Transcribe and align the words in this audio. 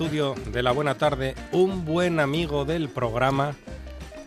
Estudio 0.00 0.34
de 0.50 0.62
la 0.62 0.72
buena 0.72 0.94
tarde 0.94 1.34
un 1.52 1.84
buen 1.84 2.20
amigo 2.20 2.64
del 2.64 2.88
programa 2.88 3.54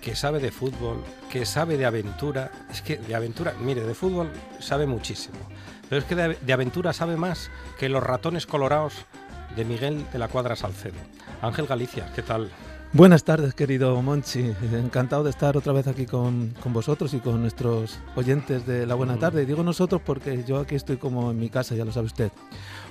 que 0.02 0.16
sabe 0.16 0.40
de 0.40 0.52
fútbol, 0.52 1.04
que 1.32 1.48
sabe 1.48 1.78
de 1.78 1.88
aventura. 1.88 2.52
Es 2.70 2.84
que 2.84 2.98
de 2.98 3.16
aventura, 3.16 3.56
mire, 3.60 3.82
de 3.82 3.96
fútbol 3.96 4.30
sabe 4.60 4.86
muchísimo. 4.86 5.40
Pero 5.90 6.00
es 6.00 6.06
que 6.06 6.14
de, 6.16 6.54
aventura 6.54 6.94
sabe 6.94 7.18
más 7.18 7.50
que 7.80 7.90
los 7.90 8.04
ratones 8.04 8.46
colorados 8.46 8.94
de 9.56 9.66
Miguel 9.66 10.06
de 10.14 10.20
la 10.20 10.28
Cuadra 10.28 10.56
Salcedo. 10.56 11.00
Ángel 11.42 11.66
Galicia, 11.66 12.08
¿qué 12.14 12.22
tal? 12.22 12.52
Buenas 12.92 13.24
tardes, 13.24 13.56
querido 13.56 14.00
Monchi. 14.04 14.54
Encantado 14.74 15.24
de 15.24 15.32
estar 15.32 15.58
otra 15.58 15.74
vez 15.74 15.88
aquí 15.88 16.06
con, 16.06 16.50
con, 16.62 16.72
vosotros 16.72 17.16
y 17.16 17.20
con 17.20 17.42
nuestros 17.42 17.98
oyentes 18.16 18.68
de 18.68 18.86
la 18.86 18.94
buena 18.94 19.16
mm. 19.16 19.20
tarde. 19.20 19.46
Digo 19.48 19.64
nosotros 19.64 20.04
porque 20.06 20.44
yo 20.44 20.60
aquí 20.60 20.76
estoy 20.76 20.98
como 20.98 21.32
en 21.32 21.40
mi 21.40 21.50
casa, 21.50 21.74
ya 21.74 21.84
lo 21.84 21.92
sabe 21.92 22.06
usted. 22.06 22.32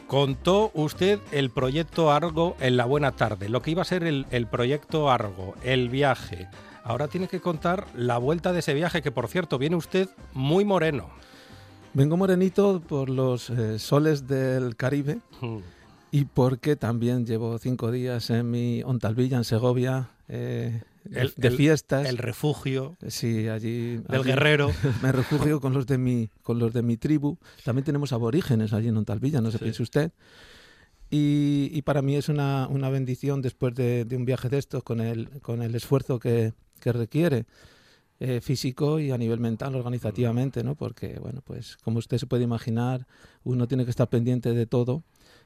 Contó 0.06 0.70
usted 0.74 1.20
el 1.32 1.50
proyecto 1.50 2.10
Argo 2.10 2.56
en 2.60 2.76
la 2.76 2.84
buena 2.84 3.12
tarde, 3.12 3.48
lo 3.48 3.62
que 3.62 3.70
iba 3.70 3.82
a 3.82 3.86
ser 3.86 4.04
el, 4.04 4.46
proyecto 4.46 5.10
Argo, 5.10 5.54
el 5.62 5.88
viaje. 5.88 6.48
Ahora 6.84 7.08
tiene 7.08 7.28
que 7.28 7.40
contar 7.40 7.86
la 7.96 8.18
vuelta 8.18 8.52
de 8.52 8.58
ese 8.58 8.74
viaje, 8.74 9.02
que 9.02 9.10
por 9.10 9.28
cierto 9.28 9.58
viene 9.58 9.76
usted 9.76 10.08
muy 10.32 10.64
moreno. 10.64 11.08
Vengo 11.94 12.16
morenito 12.16 12.80
por 12.80 13.08
los 13.08 13.50
eh, 13.50 13.78
soles 13.78 14.26
del 14.26 14.76
Caribe 14.76 15.20
hmm. 15.40 15.58
y 16.10 16.24
porque 16.24 16.76
también 16.76 17.24
llevo 17.26 17.58
cinco 17.58 17.90
días 17.90 18.30
en 18.30 18.50
mi 18.50 18.82
Ontalvilla, 18.82 19.36
en 19.36 19.44
Segovia, 19.44 20.08
eh, 20.28 20.82
el, 21.10 21.32
de 21.36 21.50
fiestas. 21.50 22.08
El 22.08 22.18
refugio. 22.18 22.96
Sí, 23.06 23.48
allí. 23.48 23.98
Del 24.08 24.24
guerrero. 24.24 24.72
Me 25.02 25.12
refugio 25.12 25.60
con 25.60 25.72
los 25.72 25.86
de 25.86 25.98
mi, 25.98 26.28
con 26.42 26.58
los 26.58 26.72
de 26.72 26.82
mi 26.82 26.96
tribu. 26.96 27.38
También 27.64 27.84
tenemos 27.84 28.12
aborígenes 28.12 28.72
allí 28.72 28.88
en 28.88 28.96
Ontalvilla, 28.96 29.40
no 29.40 29.50
se 29.50 29.58
piense 29.58 29.82
usted. 29.82 30.12
Y, 31.10 31.82
para 31.82 32.00
mí 32.00 32.16
es 32.16 32.30
una, 32.30 32.66
una 32.68 32.88
bendición 32.88 33.42
después 33.42 33.74
de, 33.74 34.06
un 34.12 34.24
viaje 34.24 34.48
de 34.48 34.58
estos, 34.58 34.82
con 34.82 35.00
el, 35.00 35.28
con 35.42 35.60
el 35.60 35.74
esfuerzo 35.74 36.18
que, 36.18 36.54
que 36.80 36.92
requiere. 36.92 37.46
Eh, 38.24 38.40
físico 38.40 39.00
y 39.00 39.10
a 39.10 39.18
nivel 39.18 39.40
mental, 39.40 39.74
organizativamente, 39.74 40.62
¿no? 40.62 40.76
Porque, 40.76 41.18
bueno, 41.18 41.42
pues 41.42 41.76
como 41.78 41.98
usted 41.98 42.18
se 42.18 42.28
puede 42.28 42.44
imaginar, 42.44 43.04
uno 43.42 43.66
tiene 43.66 43.84
que 43.84 43.90
estar 43.90 44.08
pendiente 44.08 44.54
de 44.54 44.64
todo 44.64 45.02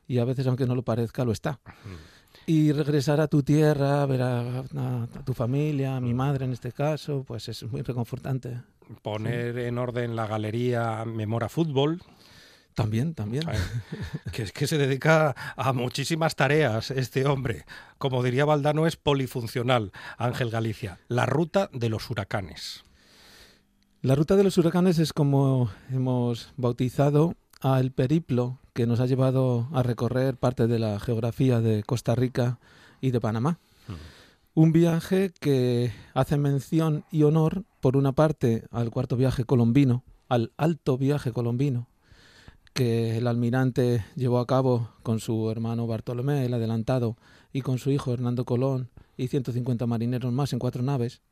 y 0.06 0.18
a 0.18 0.26
veces, 0.26 0.46
aunque 0.46 0.66
no 0.66 0.74
lo 0.74 0.82
parezca, 0.82 1.24
lo 1.24 1.32
está 1.32 1.58
y 2.46 2.72
regresar 2.72 3.20
a 3.20 3.26
tu 3.26 3.42
tierra, 3.42 4.06
ver 4.06 4.22
a, 4.22 5.08
tu 5.24 5.34
familia, 5.34 5.96
a 5.96 6.00
mi 6.00 6.14
madre 6.14 6.44
en 6.44 6.52
este 6.52 6.72
caso, 6.72 7.24
pues 7.26 7.48
es 7.48 7.64
muy 7.64 7.82
reconfortante. 7.82 8.62
Poner 9.02 9.58
en 9.58 9.78
orden 9.78 10.14
la 10.14 10.26
galería 10.26 11.04
Memora 11.04 11.48
Fútbol. 11.48 12.00
También, 12.74 13.14
también. 13.14 13.44
que 14.32 14.42
es 14.42 14.52
que 14.52 14.66
se 14.66 14.78
dedica 14.78 15.34
a 15.56 15.72
muchísimas 15.72 16.36
tareas 16.36 16.90
este 16.90 17.26
hombre. 17.26 17.64
Como 17.98 18.22
diría 18.22 18.44
Valdano, 18.44 18.86
es 18.86 18.96
polifuncional, 18.96 19.92
Ángel 20.18 20.50
Galicia. 20.50 21.00
La 21.08 21.26
ruta 21.26 21.68
de 21.72 21.88
los 21.88 22.10
huracanes. 22.10 22.84
La 24.02 24.14
ruta 24.14 24.36
de 24.36 24.44
los 24.44 24.56
huracanes 24.58 24.98
es 24.98 25.12
como 25.12 25.70
hemos 25.90 26.52
bautizado 26.56 27.34
al 27.60 27.90
periplo 27.92 28.60
que 28.76 28.86
nos 28.86 29.00
ha 29.00 29.06
llevado 29.06 29.68
a 29.72 29.82
recorrer 29.82 30.36
parte 30.36 30.66
de 30.66 30.78
la 30.78 31.00
geografía 31.00 31.62
de 31.62 31.82
Costa 31.82 32.14
Rica 32.14 32.58
y 33.00 33.10
de 33.10 33.22
Panamá. 33.22 33.58
Un 34.52 34.70
viaje 34.70 35.32
que 35.40 35.92
hace 36.12 36.36
mención 36.36 37.02
y 37.10 37.22
honor, 37.22 37.64
por 37.80 37.96
una 37.96 38.12
parte, 38.12 38.64
al 38.70 38.90
cuarto 38.90 39.16
viaje 39.16 39.44
colombino, 39.44 40.04
al 40.28 40.52
alto 40.58 40.98
viaje 40.98 41.32
colombino, 41.32 41.88
que 42.74 43.16
el 43.16 43.28
almirante 43.28 44.04
llevó 44.14 44.40
a 44.40 44.46
cabo 44.46 44.90
con 45.02 45.20
su 45.20 45.50
hermano 45.50 45.86
Bartolomé, 45.86 46.44
el 46.44 46.52
adelantado, 46.52 47.16
y 47.54 47.62
con 47.62 47.78
su 47.78 47.90
hijo 47.90 48.12
Hernando 48.12 48.44
Colón 48.44 48.90
y 49.16 49.28
150 49.28 49.86
marineros 49.86 50.34
más 50.34 50.52
en 50.52 50.58
cuatro 50.58 50.82
naves, 50.82 51.22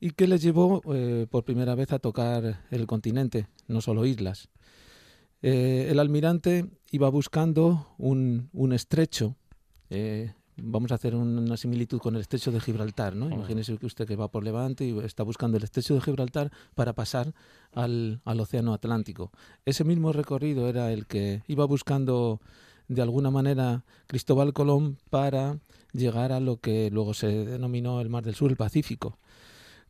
y 0.00 0.12
que 0.12 0.26
les 0.26 0.40
llevó 0.40 0.80
eh, 0.94 1.26
por 1.28 1.44
primera 1.44 1.74
vez 1.74 1.92
a 1.92 1.98
tocar 1.98 2.60
el 2.70 2.86
continente, 2.86 3.46
no 3.68 3.82
solo 3.82 4.06
islas. 4.06 4.48
Eh, 5.42 5.88
el 5.90 5.98
almirante 5.98 6.66
iba 6.90 7.08
buscando 7.08 7.88
un, 7.98 8.48
un 8.52 8.72
estrecho. 8.72 9.36
Eh, 9.90 10.32
vamos 10.56 10.92
a 10.92 10.94
hacer 10.94 11.14
una 11.14 11.56
similitud 11.56 11.98
con 11.98 12.14
el 12.14 12.20
estrecho 12.20 12.52
de 12.52 12.60
Gibraltar, 12.60 13.16
¿no? 13.16 13.30
Imagínese 13.30 13.76
que 13.78 13.86
usted 13.86 14.06
que 14.06 14.16
va 14.16 14.30
por 14.30 14.44
Levante 14.44 14.84
y 14.84 14.98
está 15.00 15.22
buscando 15.22 15.56
el 15.56 15.64
estrecho 15.64 15.94
de 15.94 16.00
Gibraltar 16.00 16.52
para 16.74 16.92
pasar 16.92 17.34
al, 17.72 18.20
al 18.24 18.40
Océano 18.40 18.72
Atlántico. 18.72 19.32
Ese 19.64 19.84
mismo 19.84 20.12
recorrido 20.12 20.68
era 20.68 20.92
el 20.92 21.06
que 21.06 21.42
iba 21.48 21.64
buscando 21.64 22.40
de 22.88 23.02
alguna 23.02 23.30
manera 23.30 23.84
Cristóbal 24.06 24.52
Colón 24.52 24.98
para 25.10 25.58
llegar 25.92 26.32
a 26.32 26.40
lo 26.40 26.58
que 26.58 26.90
luego 26.90 27.14
se 27.14 27.44
denominó 27.44 28.00
el 28.00 28.10
Mar 28.10 28.24
del 28.24 28.34
Sur, 28.34 28.50
el 28.50 28.56
Pacífico. 28.56 29.18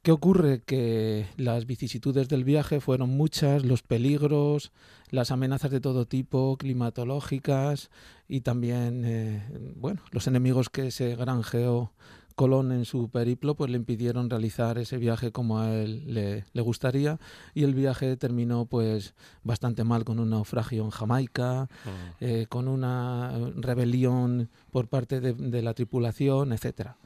¿Qué 0.02 0.10
ocurre? 0.10 0.62
Que 0.62 1.28
las 1.36 1.64
vicisitudes 1.64 2.28
del 2.28 2.42
viaje 2.42 2.80
fueron 2.80 3.10
muchas, 3.10 3.64
los 3.64 3.82
peligros, 3.82 4.72
las 5.10 5.30
amenazas 5.30 5.70
de 5.70 5.80
todo 5.80 6.06
tipo, 6.06 6.56
climatológicas 6.56 7.88
y 8.26 8.40
también, 8.40 9.04
eh, 9.04 9.46
bueno, 9.76 10.00
los 10.10 10.26
enemigos 10.26 10.70
que 10.70 10.90
se 10.90 11.14
granjeó 11.14 11.92
Colón 12.34 12.72
en 12.72 12.84
su 12.84 13.10
periplo, 13.10 13.54
pues 13.54 13.70
le 13.70 13.76
impidieron 13.76 14.28
realizar 14.28 14.76
ese 14.78 14.96
viaje 14.96 15.30
como 15.30 15.60
a 15.60 15.72
él 15.72 16.12
le, 16.12 16.62
gustaría 16.62 17.20
y 17.54 17.62
el 17.62 17.74
viaje 17.74 18.16
terminó 18.16 18.66
pues 18.66 19.14
bastante 19.44 19.84
mal 19.84 20.04
con 20.04 20.18
un 20.18 20.30
naufragio 20.30 20.82
en 20.82 20.90
Jamaica, 20.90 21.68
mm. 21.84 22.24
eh, 22.24 22.46
con 22.48 22.66
una 22.66 23.38
rebelión 23.54 24.50
por 24.72 24.88
parte 24.88 25.20
de, 25.20 25.34
de 25.34 25.62
la 25.62 25.74
tripulación, 25.74 26.52
etcétera. 26.52 26.96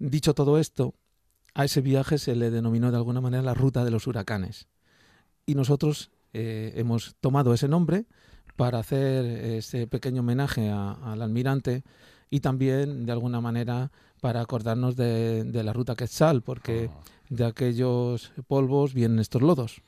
Dicho 0.00 0.34
todo 0.34 0.58
esto, 0.58 0.94
a 1.54 1.64
ese 1.64 1.80
viaje 1.80 2.18
se 2.18 2.36
le 2.36 2.50
denominó 2.50 2.90
de 2.90 2.96
alguna 2.96 3.20
manera 3.20 3.42
la 3.42 3.54
ruta 3.54 3.84
de 3.84 3.90
los 3.90 4.06
huracanes. 4.06 4.68
Y 5.46 5.54
nosotros 5.54 6.10
eh, 6.32 6.72
hemos 6.76 7.16
tomado 7.20 7.54
ese 7.54 7.68
nombre 7.68 8.06
para 8.56 8.78
hacer 8.78 9.24
ese 9.24 9.86
pequeño 9.86 10.20
homenaje 10.20 10.70
al 10.70 11.22
almirante 11.22 11.84
y 12.30 12.40
también 12.40 13.06
de 13.06 13.12
alguna 13.12 13.40
manera 13.40 13.90
para 14.20 14.40
acordarnos 14.40 14.96
de, 14.96 15.44
la 15.52 15.72
ruta 15.72 15.94
Quetzal, 15.94 16.42
porque 16.42 16.90
ah. 16.92 17.00
de 17.28 17.44
aquellos 17.44 18.32
polvos 18.46 18.94
vienen 18.94 19.20
estos 19.20 19.42
lodos. 19.42 19.82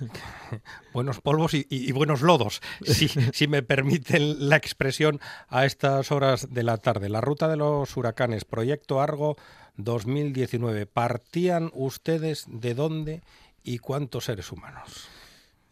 buenos 0.92 1.20
polvos 1.20 1.52
y, 1.54 1.92
buenos 1.92 2.22
lodos, 2.22 2.60
si, 2.82 3.08
si, 3.08 3.46
me 3.46 3.62
permiten 3.62 4.48
la 4.48 4.56
expresión 4.56 5.20
a 5.48 5.66
estas 5.66 6.12
horas 6.12 6.52
de 6.52 6.62
la 6.62 6.76
tarde. 6.78 7.08
La 7.08 7.20
ruta 7.20 7.48
de 7.48 7.56
los 7.56 7.96
huracanes, 7.96 8.44
Proyecto 8.44 9.00
Argo 9.00 9.36
2019. 9.76 10.86
¿Partían 10.86 11.70
ustedes 11.74 12.46
de 12.48 12.74
dónde 12.74 13.22
y 13.62 13.78
cuántos 13.78 14.24
seres 14.24 14.52
humanos? 14.52 15.08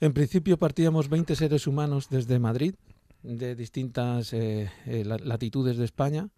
En 0.00 0.12
principio 0.12 0.58
partíamos 0.58 1.08
20 1.08 1.34
seres 1.34 1.66
humanos 1.66 2.08
desde 2.08 2.38
Madrid, 2.38 2.74
de 3.22 3.56
distintas 3.56 4.32
eh, 4.32 4.70
eh, 4.86 5.04
latitudes 5.04 5.76
de 5.76 5.84
España, 5.84 6.28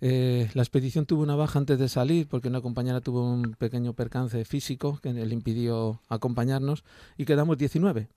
Eh, 0.00 0.50
la 0.52 0.62
expedición 0.62 1.06
tuvo 1.06 1.22
una 1.22 1.36
baja 1.36 1.58
antes 1.58 1.78
de 1.78 1.88
salir 1.88 2.28
porque 2.28 2.48
una 2.48 2.60
compañera 2.60 3.00
tuvo 3.00 3.22
un 3.22 3.54
pequeño 3.54 3.94
percance 3.94 4.44
físico 4.44 4.98
que 5.02 5.12
le 5.12 5.32
impidió 5.32 6.00
acompañarnos 6.08 6.84
y 7.16 7.24
quedamos 7.24 7.56
19. 7.56 8.08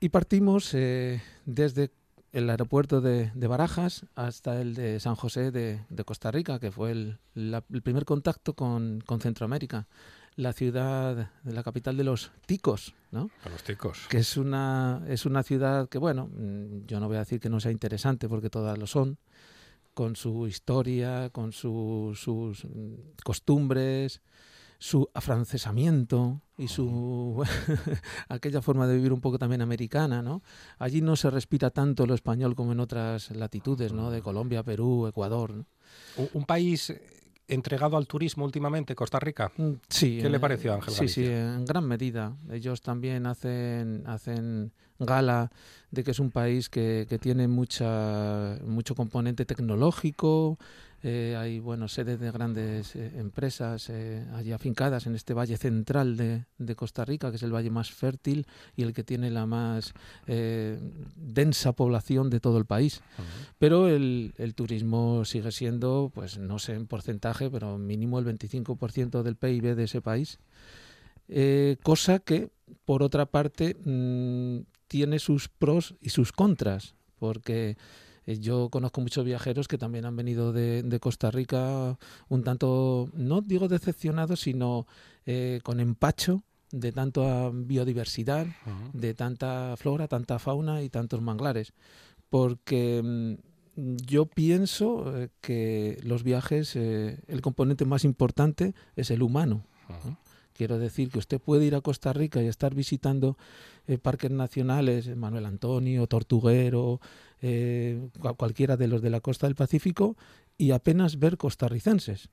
Y 0.00 0.08
partimos 0.10 0.72
eh, 0.74 1.22
desde 1.46 1.90
el 2.32 2.48
aeropuerto 2.48 3.00
de, 3.00 3.30
Barajas 3.34 4.06
hasta 4.14 4.60
el 4.60 4.74
de 4.74 5.00
San 5.00 5.16
José 5.16 5.50
de, 5.50 6.04
Costa 6.04 6.30
Rica, 6.30 6.58
que 6.58 6.70
fue 6.70 6.92
el, 6.92 7.18
primer 7.82 8.04
contacto 8.04 8.54
con, 8.54 9.02
Centroamérica. 9.20 9.88
La 10.36 10.52
ciudad, 10.52 11.30
la 11.44 11.62
capital 11.62 11.96
de 11.96 12.04
los 12.04 12.30
ticos, 12.46 12.94
¿no? 13.10 13.30
los 13.50 13.64
ticos. 13.64 14.06
Que 14.08 14.18
es 14.18 14.36
una, 14.36 15.02
es 15.08 15.26
una 15.26 15.42
ciudad 15.42 15.88
que, 15.88 15.98
bueno, 15.98 16.28
mm, 16.28 16.86
yo 16.86 17.00
no 17.00 17.08
voy 17.08 17.16
a 17.16 17.20
decir 17.20 17.40
que 17.40 17.50
no 17.50 17.60
sea 17.60 17.72
interesante 17.72 18.28
porque 18.28 18.48
todas 18.48 18.78
lo 18.78 18.86
son, 18.86 19.18
con 20.00 20.16
su 20.16 20.46
historia, 20.46 21.28
con 21.28 21.52
sus 21.52 22.24
mm, 22.26 22.94
costumbres, 23.22 24.22
su 24.78 25.06
afrancesamiento 25.12 26.40
y 26.56 26.68
su 26.68 27.44
aquella 28.30 28.62
forma 28.62 28.86
de 28.86 28.96
vivir 28.96 29.12
un 29.12 29.20
poco 29.20 29.38
también 29.38 29.60
americana, 29.60 30.22
¿no? 30.22 30.42
Allí 30.78 31.02
no 31.02 31.16
se 31.16 31.28
respira 31.28 31.68
tanto 31.68 32.06
lo 32.06 32.14
español 32.14 32.54
como 32.54 32.72
en 32.72 32.80
otras 32.80 33.30
latitudes, 33.32 33.92
¿no? 33.92 34.10
De 34.10 34.22
Colombia, 34.22 34.62
Perú, 34.62 35.06
Ecuador. 35.06 35.66
Un 36.32 36.44
país 36.46 36.94
entregado 37.50 37.96
al 37.96 38.06
turismo 38.06 38.44
últimamente, 38.44 38.94
Costa 38.94 39.18
Rica. 39.18 39.52
Mm, 39.56 39.72
sí. 39.88 40.18
¿Qué 40.22 40.28
le 40.28 40.36
eh, 40.36 40.40
pareció, 40.40 40.74
Ángel? 40.74 40.94
Sí, 40.94 41.08
sí, 41.08 41.26
en 41.26 41.64
gran 41.64 41.86
medida. 41.86 42.36
Ellos 42.50 42.80
también 42.80 43.26
hacen, 43.26 44.04
hacen 44.06 44.72
gala 44.98 45.50
de 45.90 46.04
que 46.04 46.12
es 46.12 46.20
un 46.20 46.30
país 46.30 46.68
que, 46.68 47.06
que 47.08 47.18
tiene 47.18 47.48
mucha, 47.48 48.58
mucho 48.64 48.94
componente 48.94 49.44
tecnológico, 49.44 50.58
eh, 51.02 51.34
hay 51.38 51.60
bueno, 51.60 51.88
sedes 51.88 52.20
de 52.20 52.30
grandes 52.30 52.94
eh, 52.94 53.12
empresas 53.16 53.88
eh, 53.88 54.26
allí 54.34 54.52
afincadas 54.52 55.06
en 55.06 55.14
este 55.14 55.32
valle 55.32 55.56
central 55.56 56.16
de, 56.16 56.44
de, 56.58 56.76
Costa 56.76 57.06
Rica, 57.06 57.30
que 57.30 57.36
es 57.36 57.42
el 57.42 57.54
valle 57.54 57.70
más 57.70 57.90
fértil 57.90 58.46
y 58.76 58.82
el 58.82 58.92
que 58.92 59.02
tiene 59.02 59.30
la 59.30 59.46
más 59.46 59.94
densa 60.26 61.72
población 61.72 62.28
de 62.28 62.40
todo 62.40 62.58
el 62.58 62.66
país. 62.66 63.02
Pero 63.58 63.88
el, 63.88 64.34
el, 64.36 64.54
turismo 64.54 65.24
sigue 65.24 65.52
siendo, 65.52 66.10
pues 66.14 66.38
no 66.38 66.58
sé 66.58 66.74
en 66.74 66.86
porcentaje, 66.86 67.50
pero 67.50 67.78
mínimo 67.78 68.18
el 68.18 68.26
25% 68.26 69.22
del 69.22 69.36
PIB 69.36 69.74
de 69.74 69.84
ese 69.84 70.02
país. 70.02 70.38
cosa 71.82 72.18
que, 72.18 72.50
por 72.84 73.02
otra 73.02 73.26
parte, 73.26 73.74
mm, 73.84 74.66
tiene 74.86 75.18
sus 75.18 75.48
pros 75.48 75.94
y 76.00 76.10
sus 76.10 76.32
contras, 76.32 76.94
porque 77.18 77.70
eh, 77.70 77.76
yo 78.38 78.68
conozco 78.70 79.00
muchos 79.00 79.24
viajeros 79.24 79.68
que 79.68 79.78
también 79.78 80.04
han 80.04 80.16
venido 80.16 80.52
de, 80.52 80.98
Costa 81.00 81.30
Rica 81.30 81.98
un 82.28 82.44
tanto, 82.44 83.08
no 83.14 83.40
digo 83.40 83.68
decepcionados, 83.68 84.40
sino 84.40 84.86
eh, 85.26 85.60
con 85.62 85.80
empacho 85.80 86.44
de 86.70 86.92
tanta 86.92 87.50
biodiversidad, 87.52 88.46
de 88.92 89.14
tanta 89.14 89.74
flora, 89.76 90.06
tanta 90.06 90.38
fauna 90.38 90.82
y 90.82 90.88
tantos 90.88 91.20
manglares. 91.20 91.72
Porque 92.28 93.02
mm, 93.02 93.96
yo 94.06 94.26
pienso 94.26 95.16
eh, 95.16 95.30
que 95.40 95.98
los 96.04 96.22
viajes, 96.22 96.76
el 96.76 97.40
componente 97.42 97.84
más 97.84 98.04
importante 98.04 98.74
es 98.94 99.10
el 99.10 99.22
humano. 99.22 99.64
Quiero 100.60 100.78
decir 100.78 101.10
que 101.10 101.18
usted 101.18 101.40
puede 101.40 101.64
ir 101.64 101.74
a 101.74 101.80
Costa 101.80 102.12
Rica 102.12 102.42
y 102.42 102.46
estar 102.46 102.74
visitando 102.74 103.38
parques 103.98 104.30
nacionales, 104.30 105.14
Manuel 105.16 105.46
Antonio, 105.46 106.06
Tortuguero, 106.06 107.00
eh, 107.42 108.10
cualquiera 108.36 108.76
de 108.76 108.86
los 108.86 109.00
de 109.00 109.08
la 109.08 109.20
costa 109.20 109.46
del 109.46 109.54
Pacífico 109.54 110.16
y 110.58 110.72
apenas 110.72 111.18
ver 111.18 111.38
costarricenses. 111.38 112.28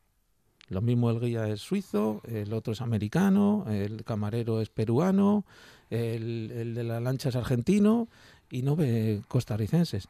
Lo 0.67 0.81
mismo 0.81 1.09
el 1.09 1.21
guía 1.21 1.47
es 1.47 1.61
suizo, 1.61 2.21
el 2.27 2.51
otro 2.51 2.73
es 2.73 2.81
americano, 2.81 3.65
el 3.69 4.03
camarero 4.03 4.59
es 4.59 4.69
peruano, 4.69 5.45
el, 5.89 6.73
de 6.75 6.83
la 6.83 6.99
lancha 6.99 7.29
es 7.29 7.37
argentino 7.37 8.09
y 8.51 8.63
no 8.63 8.75
ve 8.75 9.21
costarricenses. 9.29 10.09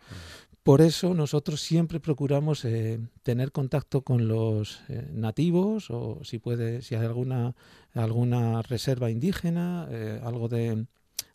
Por 0.64 0.82
eso 0.82 1.14
nosotros 1.14 1.62
siempre 1.62 2.00
procuramos 2.00 2.66
eh, 2.66 3.00
tener 3.22 3.52
contacto 3.52 4.02
con 4.02 4.28
los 4.28 4.82
eh, 4.90 5.08
nativos 5.14 5.92
o 5.92 6.24
si 6.24 6.40
puede, 6.40 6.82
si 6.82 6.96
hay 6.96 7.06
alguna, 7.06 7.56
alguna 7.94 8.64
reserva 8.64 9.12
indígena, 9.12 9.88
algo 10.24 10.48
de, 10.48 10.88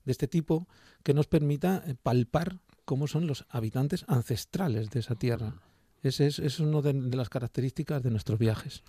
de, 0.04 0.12
este 0.12 0.28
tipo, 0.28 0.66
que 1.02 1.14
nos 1.14 1.26
permita 1.26 1.84
palpar 2.02 2.58
cómo 2.84 3.06
son 3.06 3.26
los 3.26 3.44
habitantes 3.48 4.04
ancestrales 4.08 4.90
de 4.90 5.00
esa 5.00 5.14
tierra. 5.14 5.54
Esa 6.02 6.24
es, 6.24 6.38
es 6.38 6.60
una 6.60 6.80
de, 6.80 6.92
las 7.16 7.28
características 7.28 8.02
de 8.02 8.10
nuestros 8.10 8.38
viajes. 8.38 8.82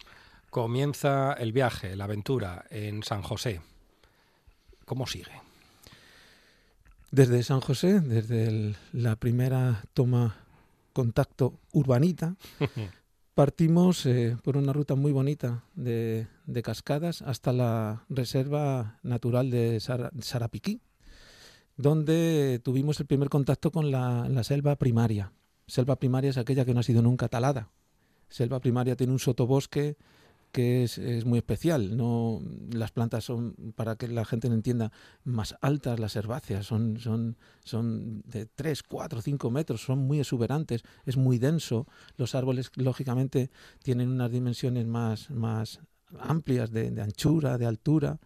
Comienza 0.49 1.33
el 1.33 1.51
viaje, 1.51 1.95
la 1.95 2.05
aventura 2.05 2.65
en 2.69 3.03
San 3.03 3.21
José. 3.21 3.61
¿Cómo 4.85 5.07
sigue? 5.07 5.31
Desde 7.11 7.43
San 7.43 7.61
José, 7.61 8.01
desde 8.01 8.75
la 8.91 9.15
primera 9.15 9.83
toma 9.93 10.35
contacto 10.93 11.59
urbanita, 11.71 12.35
partimos 13.35 14.05
eh, 14.05 14.37
por 14.43 14.57
una 14.57 14.73
ruta 14.73 14.95
muy 14.95 15.11
bonita 15.11 15.63
de, 15.75 16.27
cascadas 16.63 17.21
hasta 17.21 17.53
la 17.53 18.05
reserva 18.09 18.99
natural 19.03 19.49
de 19.49 19.79
Sarapiquí, 19.79 20.81
donde 21.75 22.61
tuvimos 22.63 22.99
el 22.99 23.07
primer 23.07 23.29
contacto 23.29 23.71
con 23.71 23.91
la, 23.91 24.43
selva 24.43 24.75
primaria. 24.75 25.33
Selva 25.67 25.97
primaria 25.97 26.29
es 26.29 26.37
aquella 26.37 26.65
que 26.65 26.73
no 26.73 26.81
ha 26.81 26.83
sido 26.83 27.01
nunca 27.01 27.29
talada. 27.29 27.71
Selva 28.29 28.59
primaria 28.59 28.95
tiene 28.95 29.13
un 29.13 29.19
sotobosque 29.19 29.97
que 30.51 30.83
es, 30.83 31.25
muy 31.25 31.39
especial. 31.39 31.97
No, 31.97 32.41
las 32.71 32.91
plantas 32.91 33.23
son, 33.23 33.55
para 33.75 33.95
que 33.95 34.07
la 34.07 34.23
gente 34.23 34.49
lo 34.49 34.53
entienda, 34.53 34.91
más 35.23 35.55
altas, 35.61 35.99
las 35.99 36.15
herbáceas 36.15 36.65
son, 36.67 36.99
son, 36.99 37.37
son 37.63 38.21
de 38.27 38.45
3, 38.45 38.83
4, 38.83 39.21
5 39.21 39.49
metros, 39.49 39.83
son 39.83 39.99
muy 39.99 40.19
exuberantes, 40.19 40.83
es 41.05 41.17
muy 41.17 41.39
denso. 41.39 41.87
Los 42.17 42.35
árboles, 42.35 42.71
lógicamente, 42.75 43.49
tienen 43.81 44.09
unas 44.09 44.31
dimensiones 44.31 44.85
más, 44.85 45.31
más 45.31 45.79
amplias 46.19 46.71
de 46.71 47.01
anchura, 47.01 47.57
de 47.57 47.65
altura. 47.65 48.19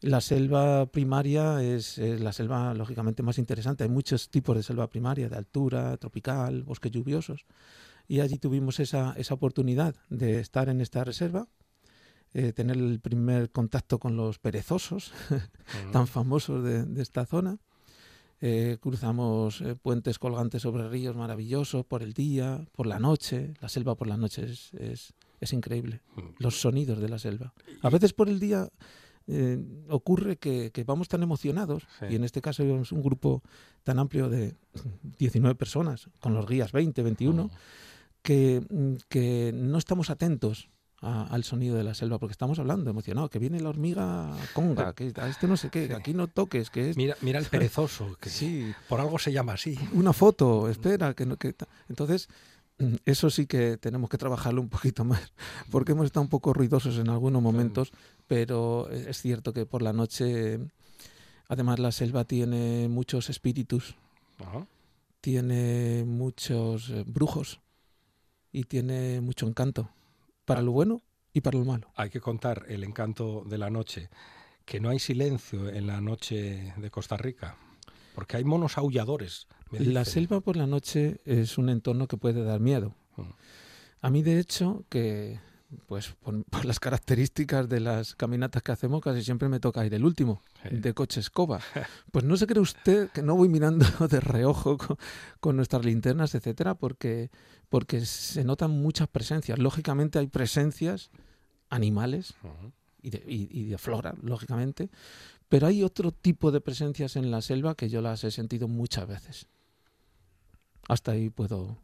La 0.00 0.20
selva 0.20 0.86
primaria 0.86 1.62
es, 1.62 1.98
la 1.98 2.32
selva 2.32 2.72
lógicamente 2.72 3.24
más 3.24 3.38
interesante. 3.38 3.82
Hay 3.82 3.90
muchos 3.90 4.30
tipos 4.30 4.56
de 4.56 4.62
selva 4.62 4.88
primaria, 4.88 5.28
de 5.28 5.36
altura, 5.36 5.96
tropical, 5.96 6.62
bosques 6.62 6.92
lluviosos. 6.92 7.46
Y 8.06 8.20
allí 8.20 8.38
tuvimos 8.38 8.78
esa, 8.78 9.12
esa 9.16 9.34
oportunidad 9.34 9.96
de 10.08 10.38
estar 10.38 10.68
en 10.68 10.80
esta 10.80 11.02
reserva, 11.02 11.48
eh, 12.32 12.52
tener 12.52 12.76
el 12.76 13.00
primer 13.00 13.50
contacto 13.50 13.98
con 13.98 14.16
los 14.16 14.38
perezosos, 14.38 15.12
tan 15.92 16.06
famosos 16.06 16.62
de, 16.62 17.02
esta 17.02 17.26
zona. 17.26 17.58
Eh, 18.40 18.78
cruzamos 18.80 19.60
eh, 19.62 19.74
puentes 19.74 20.20
colgantes 20.20 20.62
sobre 20.62 20.88
ríos 20.88 21.16
maravillosos 21.16 21.84
por 21.84 22.04
el 22.04 22.12
día, 22.12 22.64
por 22.72 22.86
la 22.86 23.00
noche. 23.00 23.54
La 23.60 23.68
selva 23.68 23.96
por 23.96 24.06
la 24.06 24.16
noche 24.16 24.44
es, 24.44 24.72
es, 24.74 25.12
es 25.40 25.52
increíble. 25.52 26.02
Los 26.38 26.60
sonidos 26.60 27.00
de 27.00 27.08
la 27.08 27.18
selva. 27.18 27.52
A 27.82 27.90
veces 27.90 28.12
por 28.12 28.28
el 28.28 28.38
día 28.38 28.68
eh, 29.28 29.58
ocurre 29.88 30.36
que, 30.36 30.72
vamos 30.86 31.08
tan 31.08 31.22
emocionados, 31.22 31.86
y 32.08 32.16
en 32.16 32.24
este 32.24 32.40
caso 32.40 32.62
es 32.62 32.92
un 32.92 33.02
grupo 33.02 33.42
tan 33.84 33.98
amplio 33.98 34.28
de 34.28 34.54
19 35.18 35.54
personas, 35.54 36.08
con 36.20 36.34
los 36.34 36.46
guías 36.46 36.72
20, 36.72 37.02
21, 37.02 37.50
que, 38.22 38.62
que 39.08 39.52
no 39.54 39.78
estamos 39.78 40.10
atentos 40.10 40.70
al 41.00 41.44
sonido 41.44 41.76
de 41.76 41.84
la 41.84 41.94
selva, 41.94 42.18
porque 42.18 42.32
estamos 42.32 42.58
hablando 42.58 42.90
emocionado, 42.90 43.30
que 43.30 43.38
viene 43.38 43.60
la 43.60 43.68
hormiga 43.68 44.34
conga, 44.52 44.94
que 44.94 45.12
a 45.16 45.28
este 45.28 45.46
no 45.46 45.56
sé 45.56 45.70
qué, 45.70 45.86
que 45.86 45.94
aquí 45.94 46.12
no 46.12 46.26
toques, 46.26 46.70
que 46.70 46.90
es... 46.90 46.96
Mira, 46.96 47.16
mira 47.20 47.38
el 47.38 47.44
perezoso, 47.50 48.16
que 48.20 48.30
sí. 48.30 48.72
por 48.88 49.00
algo 49.00 49.18
se 49.18 49.32
llama 49.32 49.52
así. 49.52 49.78
Una 49.92 50.12
foto, 50.12 50.68
espera, 50.68 51.14
que 51.14 51.24
no... 51.24 51.36
Que, 51.36 51.54
entonces, 51.88 52.28
eso 53.04 53.30
sí 53.30 53.46
que 53.46 53.76
tenemos 53.76 54.10
que 54.10 54.18
trabajarlo 54.18 54.60
un 54.60 54.68
poquito 54.68 55.04
más, 55.04 55.32
porque 55.70 55.92
hemos 55.92 56.06
estado 56.06 56.22
un 56.22 56.28
poco 56.28 56.52
ruidosos 56.52 56.98
en 56.98 57.08
algunos 57.08 57.42
momentos, 57.42 57.92
pero 58.28 58.88
es 58.90 59.20
cierto 59.20 59.52
que 59.52 59.66
por 59.66 59.82
la 59.82 59.92
noche, 59.92 60.60
además 61.48 61.80
la 61.80 61.90
selva 61.90 62.24
tiene 62.24 62.88
muchos 62.88 63.30
espíritus, 63.30 63.96
tiene 65.20 66.04
muchos 66.06 66.90
eh, 66.90 67.02
brujos 67.06 67.60
y 68.52 68.64
tiene 68.64 69.20
mucho 69.20 69.48
encanto, 69.48 69.90
para 70.44 70.62
lo 70.62 70.70
bueno 70.70 71.02
y 71.32 71.40
para 71.40 71.58
lo 71.58 71.64
malo. 71.64 71.90
Hay 71.96 72.10
que 72.10 72.20
contar 72.20 72.66
el 72.68 72.84
encanto 72.84 73.42
de 73.44 73.58
la 73.58 73.70
noche, 73.70 74.10
que 74.64 74.78
no 74.78 74.90
hay 74.90 75.00
silencio 75.00 75.68
en 75.68 75.88
la 75.88 76.00
noche 76.00 76.72
de 76.76 76.90
Costa 76.90 77.16
Rica, 77.16 77.56
porque 78.14 78.36
hay 78.36 78.44
monos 78.44 78.78
aulladores 78.78 79.48
la 79.70 80.04
selva 80.04 80.40
por 80.40 80.56
la 80.56 80.66
noche 80.66 81.20
es 81.24 81.58
un 81.58 81.68
entorno 81.68 82.08
que 82.08 82.16
puede 82.16 82.42
dar 82.42 82.60
miedo. 82.60 82.94
Mm. 83.16 83.22
A 84.00 84.10
mí, 84.10 84.22
de 84.22 84.38
hecho, 84.38 84.84
que 84.88 85.40
pues 85.86 86.14
por, 86.22 86.64
las 86.64 86.80
características 86.80 87.68
de 87.68 87.80
las 87.80 88.14
caminatas 88.14 88.62
que 88.62 88.72
hacemos, 88.72 89.00
casi 89.00 89.22
siempre 89.22 89.48
me 89.48 89.60
toca 89.60 89.84
ir 89.84 89.94
el 89.94 90.04
último, 90.04 90.42
de 90.70 90.94
coche 90.94 91.20
escoba. 91.20 91.60
Pues 92.12 92.24
no 92.24 92.36
se 92.36 92.46
cree 92.46 92.60
usted 92.60 93.10
que 93.10 93.22
no 93.22 93.36
voy 93.36 93.48
mirando 93.48 93.86
de 94.10 94.20
reojo 94.20 94.78
con, 95.40 95.56
nuestras 95.56 95.84
linternas, 95.84 96.34
etcétera, 96.34 96.74
porque, 96.74 97.30
porque 97.68 98.04
se 98.04 98.44
notan 98.44 98.70
muchas 98.70 99.08
presencias. 99.08 99.58
Lógicamente 99.58 100.18
hay 100.18 100.26
presencias 100.26 101.10
animales 101.68 102.34
y, 103.02 103.10
de, 103.10 103.22
y 103.26 103.64
de 103.66 103.78
flora, 103.78 104.14
lógicamente, 104.22 104.90
pero 105.48 105.66
hay 105.66 105.82
otro 105.82 106.12
tipo 106.12 106.50
de 106.50 106.60
presencias 106.60 107.16
en 107.16 107.30
la 107.30 107.42
selva 107.42 107.74
que 107.74 107.88
yo 107.88 108.00
las 108.00 108.24
he 108.24 108.30
sentido 108.30 108.68
muchas 108.68 109.06
veces. 109.06 109.46
Hasta 110.88 111.12
ahí 111.12 111.28
puedo 111.28 111.78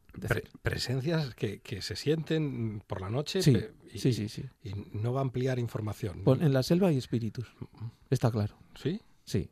presencias 0.63 1.35
que, 1.35 1.61
se 1.83 1.97
sienten 1.97 2.83
por 2.87 3.01
la 3.01 3.11
noche 3.11 3.43
sí, 3.43 3.57
y, 3.93 3.99
sí, 3.99 4.29
sí, 4.29 4.45
y 4.63 4.75
no 4.93 5.13
va 5.13 5.21
a 5.21 5.23
ampliar 5.23 5.59
información. 5.59 6.23
En 6.27 6.53
la 6.53 6.63
selva 6.63 6.89
hay 6.89 6.99
espíritus, 6.99 7.47
está 8.11 8.31
claro. 8.31 8.57
¿Sí? 8.75 9.01
Sí. 9.25 9.51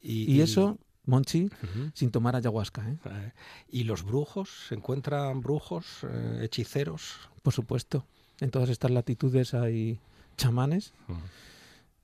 Y, 0.00 0.40
eso, 0.40 0.78
Monchi, 1.04 1.48
sin 1.94 2.10
tomar 2.10 2.36
ayahuasca. 2.36 2.88
¿eh? 2.88 2.98
Ah, 3.04 3.32
¿Y 3.70 3.84
los 3.84 4.04
brujos? 4.04 4.66
¿Se 4.68 4.74
encuentran 4.74 5.40
brujos, 5.40 6.04
eh, 6.04 6.40
hechiceros? 6.42 7.30
Por 7.42 7.52
supuesto. 7.52 8.06
En 8.40 8.50
todas 8.50 8.68
estas 8.68 8.90
latitudes 8.90 9.54
hay 9.54 10.00
chamanes. 10.36 10.92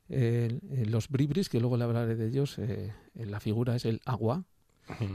los 0.09 1.09
bribris, 1.09 1.49
que 1.49 1.61
luego 1.61 1.76
le 1.76 1.85
hablaré 1.85 2.14
de 2.14 2.28
ellos, 2.28 2.59
eh, 2.59 2.92
la 3.14 3.40
figura 3.40 3.75
es 3.75 3.85
el 3.85 4.00
agua. 4.04 4.45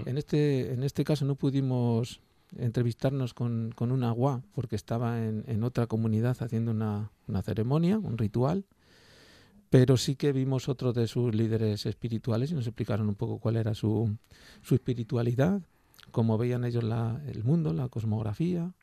En 0.06 0.18
este, 0.18 0.74
en 0.74 0.84
este 0.84 1.04
caso 1.04 1.26
no 1.26 1.36
pudimos 1.36 2.20
entrevistarnos 2.58 3.34
con, 3.34 3.72
con 3.76 3.92
un 3.92 4.04
agua, 4.04 4.42
porque 4.54 4.76
estaba 4.76 5.24
en, 5.24 5.44
en 5.48 5.64
otra 5.64 5.88
comunidad 5.88 6.38
haciendo 6.40 6.72
una, 6.72 7.12
una, 7.28 7.42
ceremonia, 7.42 7.98
un 7.98 8.18
ritual, 8.18 8.66
pero 9.70 9.98
sí 9.98 10.16
que 10.16 10.32
vimos 10.32 10.70
otro 10.70 10.94
de 10.94 11.08
sus 11.08 11.34
líderes 11.34 11.86
espirituales 11.86 12.52
y 12.52 12.56
nos 12.56 12.68
explicaron 12.68 13.10
un 13.10 13.16
poco 13.16 13.40
cuál 13.40 13.56
era 13.58 13.74
su, 13.74 14.16
su 14.62 14.76
espiritualidad, 14.76 15.62
cómo 16.12 16.38
veían 16.38 16.64
ellos 16.64 16.84
la, 16.84 17.22
el 17.28 17.44
mundo, 17.44 17.74
la 17.74 17.90
cosmografía, 17.90 18.74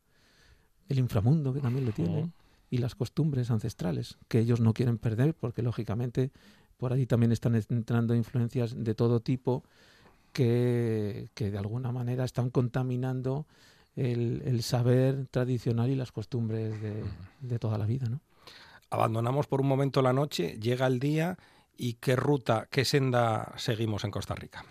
el 0.89 0.99
inframundo 0.99 1.53
que 1.53 1.61
también 1.61 1.87
lo 1.87 1.93
tienen, 1.93 2.33
y 2.71 2.79
las 2.79 2.95
costumbres 2.95 3.51
ancestrales, 3.51 4.17
que 4.29 4.41
ellos 4.41 4.61
no 4.61 4.75
quieren 4.75 4.99
perder, 4.99 5.35
porque 5.35 5.63
lógicamente 5.63 6.31
por 6.77 6.93
allí 6.93 7.07
también 7.07 7.31
están 7.31 7.55
entrando 7.55 8.15
influencias 8.15 8.75
de 8.77 8.95
todo 8.95 9.21
tipo 9.21 9.65
que, 10.33 11.29
de 11.37 11.59
alguna 11.59 11.93
manera 11.93 12.25
están 12.25 12.51
contaminando 12.51 13.47
el, 13.97 14.63
saber 14.63 15.27
tradicional 15.31 15.91
y 15.91 15.97
las 15.97 16.13
costumbres 16.13 16.75
de, 17.41 17.59
toda 17.59 17.79
la 17.79 17.87
vida. 17.87 18.07
¿no? 18.09 18.21
Abandonamos 18.91 19.47
por 19.47 19.61
un 19.61 19.69
momento 19.69 20.03
la 20.03 20.13
noche, 20.13 20.59
llega 20.61 20.87
el 20.87 20.99
día 20.99 21.39
y 21.77 21.95
qué 21.95 22.17
ruta, 22.17 22.69
qué 22.71 22.85
senda 22.85 23.53
seguimos 23.57 24.05
en 24.05 24.11
Costa 24.11 24.35
Rica. 24.35 24.65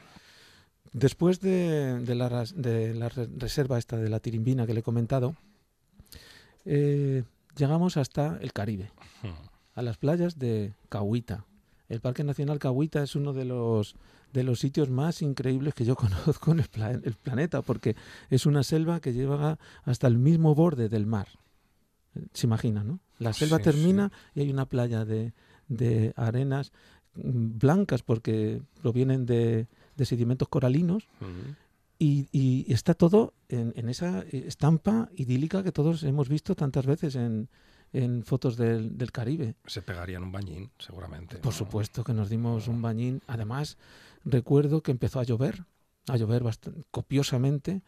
Después 0.92 1.39
de, 1.39 2.01
la, 2.16 2.46
de 2.56 2.94
la, 2.96 3.10
reserva 3.10 3.78
esta 3.78 3.98
de 3.98 4.10
la 4.10 4.20
Tirimbina 4.20 4.66
que 4.66 4.74
le 4.74 4.80
he 4.80 4.84
comentado, 4.84 5.36
eh, 6.66 7.24
llegamos 7.56 7.98
hasta 7.98 8.38
el 8.42 8.54
Caribe, 8.54 8.92
a 9.75 9.82
las 9.82 9.98
playas 9.98 10.39
de 10.39 10.74
Cahuita. 10.89 11.46
El 11.89 12.01
Parque 12.01 12.24
Nacional 12.24 12.60
Cahuita 12.60 13.04
es 13.04 13.16
uno 13.16 13.34
de 13.34 13.46
los 13.46 13.96
de 14.34 14.44
los 14.44 14.60
sitios 14.60 14.90
más 14.90 15.22
increíbles 15.22 15.74
que 15.74 15.86
yo 15.86 15.96
conozco 15.96 16.52
en 16.52 16.60
el, 16.60 17.16
planeta, 17.16 17.62
porque 17.62 17.96
es 18.30 18.46
una 18.46 18.64
selva 18.64 19.00
que 19.00 19.14
lleva 19.14 19.60
hasta 19.84 20.08
el 20.08 20.18
mismo 20.18 20.56
borde 20.56 20.90
del 20.90 21.06
mar. 21.06 21.28
Se 22.34 22.48
imagina, 22.48 22.84
¿no? 22.84 23.00
La 23.18 23.34
selva 23.34 23.60
termina 23.60 24.12
y 24.34 24.42
hay 24.42 24.50
una 24.50 24.66
playa 24.66 25.06
de, 25.06 25.34
de, 25.68 26.14
arenas 26.16 26.72
mm, 27.16 27.58
blancas 27.60 28.02
porque 28.02 28.62
provienen 28.82 29.26
de, 29.26 29.68
de 29.96 30.06
sedimentos 30.06 30.48
coralinos. 30.48 31.08
y, 31.98 32.28
y, 32.32 32.72
está 32.74 32.94
todo 32.94 33.34
en, 33.48 33.74
en, 33.76 33.90
esa 33.90 34.22
estampa 34.32 35.10
idílica 35.16 35.64
que 35.64 35.72
todos 35.72 36.04
hemos 36.04 36.30
visto 36.30 36.56
tantas 36.56 36.86
veces 36.86 37.16
en, 37.16 37.50
en 37.94 38.24
fotos 38.24 38.58
del, 38.58 38.98
del 38.98 39.12
Caribe. 39.12 39.56
Se 39.66 39.82
pegarían 39.82 40.24
un 40.24 40.32
bañín, 40.32 40.72
seguramente. 40.78 41.38
Por 41.38 41.54
supuesto 41.54 42.04
que 42.04 42.14
nos 42.14 42.30
dimos 42.30 42.68
un 42.68 42.82
bañín. 42.82 43.22
Además, 43.28 43.78
recuerdo 44.26 44.82
que 44.82 44.92
empezó 44.92 45.20
a 45.20 45.24
llover, 45.24 45.66
a 46.08 46.18
llover 46.18 46.44
bastante, 46.44 46.84
copiosamente, 46.92 47.82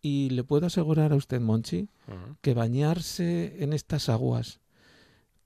y 0.00 0.30
le 0.30 0.44
puedo 0.44 0.66
asegurar 0.66 1.12
a 1.12 1.16
usted, 1.16 1.40
Monchi, 1.40 1.88
que 2.40 2.54
bañarse 2.54 3.62
en 3.62 3.72
estas 3.72 4.08
aguas 4.08 4.60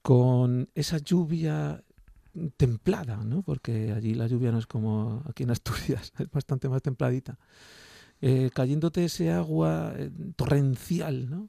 con 0.02 0.68
esa 0.74 0.98
lluvia 0.98 1.82
templada, 2.56 3.16
¿no? 3.24 3.42
porque 3.42 3.92
allí 3.92 4.14
la 4.14 4.26
lluvia 4.26 4.52
no 4.52 4.58
es 4.58 4.66
como 4.66 5.22
aquí 5.28 5.44
en 5.44 5.50
Asturias, 5.50 6.12
es 6.18 6.30
bastante 6.30 6.68
más 6.68 6.82
templadita, 6.82 7.38
eh, 8.20 8.50
cayéndote 8.52 9.04
ese 9.04 9.30
agua 9.32 9.94
eh, 9.96 10.10
torrencial, 10.36 11.30
¿no? 11.30 11.48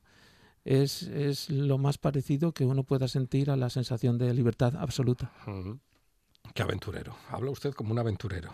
Es, 0.65 1.03
es, 1.03 1.49
lo 1.49 1.77
más 1.77 1.97
parecido 1.97 2.53
que 2.53 2.65
uno 2.65 2.85
pueda 2.85 3.09
sentir 3.09 3.51
a 3.51 3.57
la 3.57 3.69
sensación 3.69 4.17
de 4.17 4.33
libertad 4.33 4.77
absoluta. 4.77 5.29
Qué 6.53 6.61
aventurero. 6.63 7.15
Habla 7.29 7.51
usted 7.51 7.73
como 7.73 7.91
un 7.91 7.99
aventurero. 7.99 8.53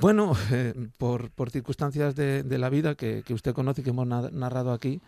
Bueno, 0.00 0.36
eh, 0.52 0.74
por, 0.96 1.30
por, 1.30 1.50
circunstancias 1.50 2.14
de, 2.14 2.42
de 2.42 2.58
la 2.58 2.70
vida 2.70 2.94
que, 2.94 3.22
que, 3.24 3.34
usted 3.34 3.52
conoce 3.52 3.80
y 3.80 3.84
que 3.84 3.90
hemos 3.90 4.06
narrado 4.06 4.72
aquí, 4.72 5.00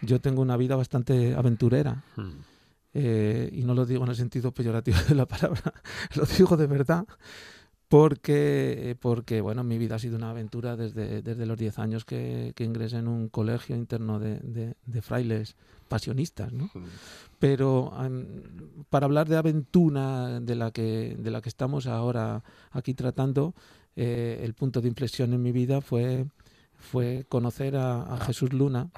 yo 0.00 0.20
tengo 0.20 0.42
una 0.42 0.56
vida 0.56 0.74
bastante 0.74 1.34
aventurera. 1.34 2.02
Hmm. 2.16 2.40
Eh, 2.94 3.48
y 3.52 3.62
no 3.62 3.74
lo 3.74 3.86
digo 3.86 4.04
en 4.04 4.10
el 4.10 4.16
sentido 4.16 4.52
peyorativo 4.52 4.98
de 5.08 5.14
la 5.14 5.26
palabra, 5.26 5.72
lo 6.14 6.24
digo 6.26 6.56
de 6.56 6.66
verdad, 6.66 7.06
porque, 7.88 8.96
porque 9.00 9.40
bueno, 9.40 9.64
mi 9.64 9.78
vida 9.78 9.94
ha 9.94 9.98
sido 9.98 10.16
una 10.16 10.30
aventura 10.30 10.76
desde, 10.76 11.22
desde 11.22 11.46
los 11.46 11.56
10 11.56 11.78
años 11.78 12.04
que, 12.04 12.52
que, 12.54 12.64
ingresé 12.64 12.98
en 12.98 13.08
un 13.08 13.28
colegio 13.28 13.76
interno 13.76 14.18
de, 14.18 14.40
de, 14.40 14.74
de 14.84 15.02
frailes 15.02 15.56
pasionistas, 15.92 16.50
¿no? 16.54 16.70
Pero 17.38 17.92
para 18.88 19.04
hablar 19.04 19.28
de 19.28 19.36
aventura 19.36 20.40
de 20.40 20.54
la 20.54 20.70
que 20.70 21.14
de 21.18 21.30
la 21.30 21.42
que 21.42 21.50
estamos 21.50 21.86
ahora 21.86 22.42
aquí 22.70 22.94
tratando 22.94 23.54
eh, 23.94 24.40
el 24.42 24.54
punto 24.54 24.80
de 24.80 24.88
inflexión 24.88 25.34
en 25.34 25.42
mi 25.42 25.52
vida 25.52 25.82
fue 25.82 26.24
fue 26.78 27.26
conocer 27.28 27.76
a, 27.76 28.16
Jesús 28.24 28.54
Luna 28.54 28.88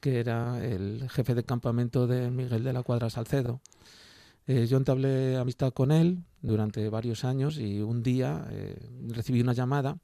que 0.00 0.20
era 0.20 0.64
el 0.64 1.06
jefe 1.10 1.34
de 1.34 1.44
campamento 1.44 2.06
de 2.06 2.30
Miguel 2.30 2.64
de 2.64 2.72
la 2.72 2.82
Cuadra 2.82 3.10
Salcedo. 3.10 3.60
Eh, 4.46 4.66
yo 4.66 4.78
entablé 4.78 5.36
amistad 5.36 5.70
con 5.74 5.90
él 5.90 6.22
durante 6.40 6.88
varios 6.88 7.24
años 7.24 7.58
y 7.58 7.82
un 7.82 8.02
día 8.02 8.46
eh, 8.50 8.78
recibí 9.08 9.42
una 9.42 9.52
llamada 9.52 9.98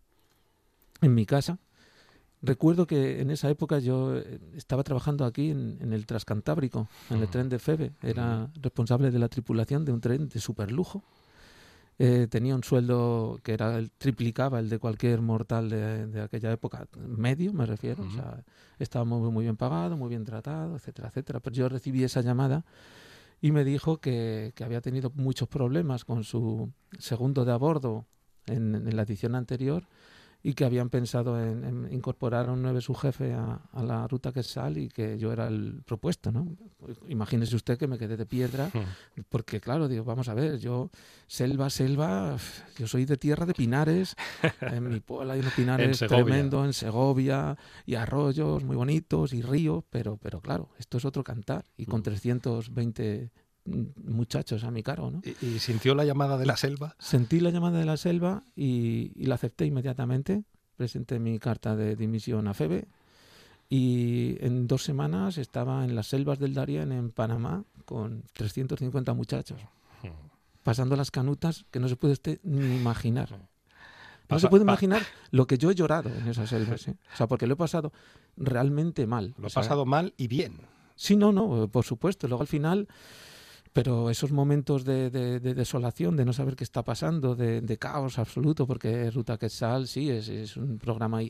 en 1.00 1.14
mi 1.14 1.24
casa 1.24 1.58
Recuerdo 2.42 2.88
que 2.88 3.20
en 3.20 3.30
esa 3.30 3.48
época 3.48 3.78
yo 3.78 4.16
eh, 4.16 4.40
estaba 4.56 4.82
trabajando 4.82 5.24
aquí 5.24 5.50
en, 5.50 5.92
el 5.92 6.06
Transcantábrico, 6.06 6.88
en 7.08 7.22
el 7.22 7.28
tren 7.28 7.48
de 7.48 7.60
Febe. 7.60 7.92
Era 8.02 8.50
responsable 8.60 9.12
de 9.12 9.18
la 9.20 9.28
tripulación 9.28 9.84
de 9.84 9.92
un 9.92 10.00
tren 10.00 10.28
de 10.28 10.40
superlujo. 10.40 11.04
Eh, 12.00 12.26
tenía 12.28 12.56
un 12.56 12.64
sueldo 12.64 13.38
que 13.44 13.52
era 13.52 13.78
el, 13.78 13.92
triplicaba 13.92 14.58
el 14.58 14.68
de 14.68 14.80
cualquier 14.80 15.20
mortal 15.20 15.70
de, 15.70 16.20
aquella 16.20 16.50
época, 16.50 16.88
medio 16.98 17.52
me 17.52 17.64
refiero. 17.64 18.02
o 18.02 18.10
sea, 18.10 18.42
estaba 18.80 19.04
muy, 19.04 19.30
muy 19.30 19.44
bien 19.44 19.56
pagado, 19.56 19.96
muy 19.96 20.08
bien 20.08 20.24
tratado, 20.24 20.74
etcétera, 20.74 21.08
etcétera. 21.08 21.38
Pero 21.38 21.54
yo 21.54 21.68
recibí 21.68 22.02
esa 22.02 22.22
llamada 22.22 22.64
y 23.40 23.52
me 23.52 23.62
dijo 23.62 23.98
que, 23.98 24.52
que 24.56 24.64
había 24.64 24.80
tenido 24.80 25.12
muchos 25.14 25.48
problemas 25.48 26.04
con 26.04 26.24
su 26.24 26.72
segundo 26.98 27.44
de 27.44 27.52
a 27.52 27.56
bordo 27.56 28.04
en, 28.46 28.74
en 28.74 28.96
la 28.96 29.02
edición 29.02 29.36
anterior 29.36 29.86
y 30.42 30.54
que 30.54 30.64
habían 30.64 30.90
pensado 30.90 31.40
en, 31.40 31.88
incorporar 31.92 32.48
a 32.48 32.52
un 32.52 32.62
nueve 32.62 32.80
subjefe 32.80 33.32
a, 33.32 33.60
a 33.72 33.82
la 33.82 34.08
ruta 34.08 34.32
que 34.32 34.42
sal 34.42 34.76
y 34.76 34.88
que 34.88 35.18
yo 35.18 35.32
era 35.32 35.46
el 35.46 35.82
propuesto, 35.86 36.32
¿no? 36.32 36.48
Imagínese 37.08 37.54
usted 37.54 37.78
que 37.78 37.86
me 37.86 37.96
quedé 37.96 38.16
de 38.16 38.26
piedra, 38.26 38.66
hmm. 38.66 39.22
porque 39.28 39.60
claro, 39.60 39.86
digo, 39.86 40.04
vamos 40.04 40.28
a 40.28 40.34
ver, 40.34 40.58
yo, 40.58 40.90
selva, 41.28 41.70
selva, 41.70 42.36
yo 42.76 42.86
soy 42.88 43.04
de 43.04 43.16
tierra 43.16 43.46
de 43.46 43.54
pinares, 43.54 44.16
en 44.60 44.88
mi 44.88 45.00
pueblo 45.00 45.32
hay 45.32 45.40
unos 45.40 45.54
pinares 45.54 45.98
tremendo, 45.98 46.64
en 46.64 46.72
Segovia, 46.72 47.56
y 47.86 47.94
arroyos 47.94 48.64
muy 48.64 48.76
bonitos, 48.76 49.32
y 49.32 49.42
ríos, 49.42 49.84
pero, 49.90 50.16
pero 50.16 50.40
claro, 50.40 50.70
esto 50.78 50.98
es 50.98 51.04
otro 51.04 51.22
cantar, 51.22 51.64
y 51.76 51.86
con 51.86 52.02
320 52.02 53.30
hmm 53.34 53.41
muchachos 53.64 54.64
a 54.64 54.70
mi 54.70 54.82
cargo. 54.82 55.10
¿no? 55.10 55.22
¿Y, 55.24 55.58
sintió 55.58 55.94
la 55.94 56.04
llamada 56.04 56.38
de 56.38 56.46
la 56.46 56.56
selva? 56.56 56.96
Sentí 56.98 57.40
la 57.40 57.50
llamada 57.50 57.78
de 57.78 57.84
la 57.84 57.96
selva 57.96 58.42
y, 58.56 59.12
la 59.24 59.36
acepté 59.36 59.66
inmediatamente. 59.66 60.44
Presenté 60.76 61.18
mi 61.18 61.38
carta 61.38 61.76
de 61.76 61.96
dimisión 61.96 62.48
a 62.48 62.54
FEBE 62.54 62.88
y 63.68 64.36
en 64.40 64.66
dos 64.66 64.82
semanas 64.82 65.38
estaba 65.38 65.84
en 65.84 65.94
las 65.94 66.08
selvas 66.08 66.38
del 66.38 66.54
Darién, 66.54 66.92
en 66.92 67.10
Panamá, 67.10 67.64
con 67.84 68.24
350 68.32 69.14
muchachos, 69.14 69.60
pasando 70.62 70.96
las 70.96 71.10
canutas 71.10 71.64
que 71.70 71.80
no 71.80 71.88
se 71.88 71.96
puede 71.96 72.14
usted 72.14 72.40
ni 72.42 72.76
imaginar. 72.76 73.48
No 74.28 74.38
se 74.38 74.48
puede 74.48 74.62
imaginar 74.62 75.02
lo 75.30 75.46
que 75.46 75.58
yo 75.58 75.70
he 75.70 75.74
llorado 75.74 76.08
en 76.08 76.28
esas 76.28 76.48
selvas. 76.48 76.88
¿eh? 76.88 76.96
O 77.12 77.16
sea, 77.16 77.26
porque 77.28 77.46
lo 77.46 77.54
he 77.54 77.56
pasado 77.56 77.92
realmente 78.36 79.06
mal. 79.06 79.34
Lo 79.38 79.48
he 79.48 79.50
pasado 79.50 79.84
mal 79.84 80.14
y 80.16 80.26
bien. 80.26 80.60
Sí, 80.94 81.16
no, 81.16 81.32
no, 81.32 81.68
por 81.68 81.84
supuesto. 81.84 82.28
Luego 82.28 82.42
al 82.42 82.48
final 82.48 82.88
pero 83.72 84.10
esos 84.10 84.32
momentos 84.32 84.84
de, 84.84 85.10
desolación, 85.10 86.16
de 86.16 86.24
no 86.24 86.32
saber 86.32 86.56
qué 86.56 86.64
está 86.64 86.82
pasando, 86.82 87.34
de, 87.34 87.78
caos 87.78 88.18
absoluto, 88.18 88.66
porque 88.66 89.10
Ruta 89.10 89.38
Quetzal 89.38 89.88
sí 89.88 90.10
es, 90.10 90.28
es 90.28 90.56
un 90.56 90.78
programa 90.78 91.20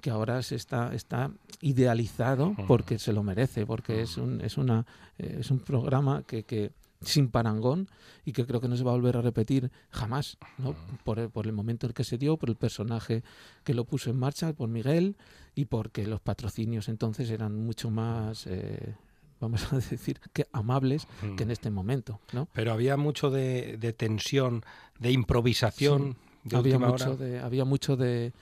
que 0.00 0.10
ahora 0.10 0.42
se 0.42 0.56
está, 0.56 0.94
está 0.94 1.30
idealizado 1.60 2.54
porque 2.66 2.98
se 2.98 3.12
lo 3.12 3.22
merece, 3.22 3.66
porque 3.66 4.02
es 4.02 4.16
un, 4.16 4.40
es 4.40 4.56
una, 4.56 4.86
eh, 5.18 5.38
es 5.40 5.50
un 5.50 5.60
programa 5.60 6.22
que, 6.22 6.44
que 6.44 6.72
sin 7.02 7.28
parangón 7.28 7.88
y 8.24 8.32
que 8.32 8.46
creo 8.46 8.60
que 8.60 8.68
no 8.68 8.76
se 8.76 8.84
va 8.84 8.92
a 8.92 8.94
volver 8.94 9.16
a 9.16 9.22
repetir 9.22 9.70
jamás, 9.90 10.38
¿no? 10.58 10.74
por, 11.04 11.18
el, 11.18 11.30
por 11.30 11.46
el 11.46 11.52
momento 11.52 11.86
en 11.86 11.92
que 11.92 12.04
se 12.04 12.16
dio, 12.16 12.36
por 12.38 12.48
el 12.48 12.56
personaje 12.56 13.22
que 13.64 13.74
lo 13.74 13.84
puso 13.84 14.10
en 14.10 14.18
marcha, 14.18 14.52
por 14.52 14.68
Miguel 14.68 15.16
y 15.54 15.66
porque 15.66 16.06
los 16.06 16.20
patrocinios 16.20 16.88
entonces 16.88 17.30
eran 17.30 17.54
mucho 17.54 17.90
más... 17.90 18.46
Eh, 18.46 18.94
vamos 19.42 19.72
a 19.72 19.76
decir, 19.90 20.20
que 20.32 20.46
amables 20.52 21.06
que 21.36 21.42
en 21.42 21.50
este 21.50 21.70
momento. 21.70 22.20
¿no? 22.32 22.48
Pero 22.52 22.72
había 22.72 22.96
mucho 22.96 23.30
de, 23.30 23.94
tensión, 23.96 24.64
de 24.98 25.12
improvisación. 25.12 26.16
había, 26.52 26.78
mucho 26.78 27.16
De, 27.16 27.40
había 27.40 27.64
mucho 27.64 27.96
de, 27.96 28.32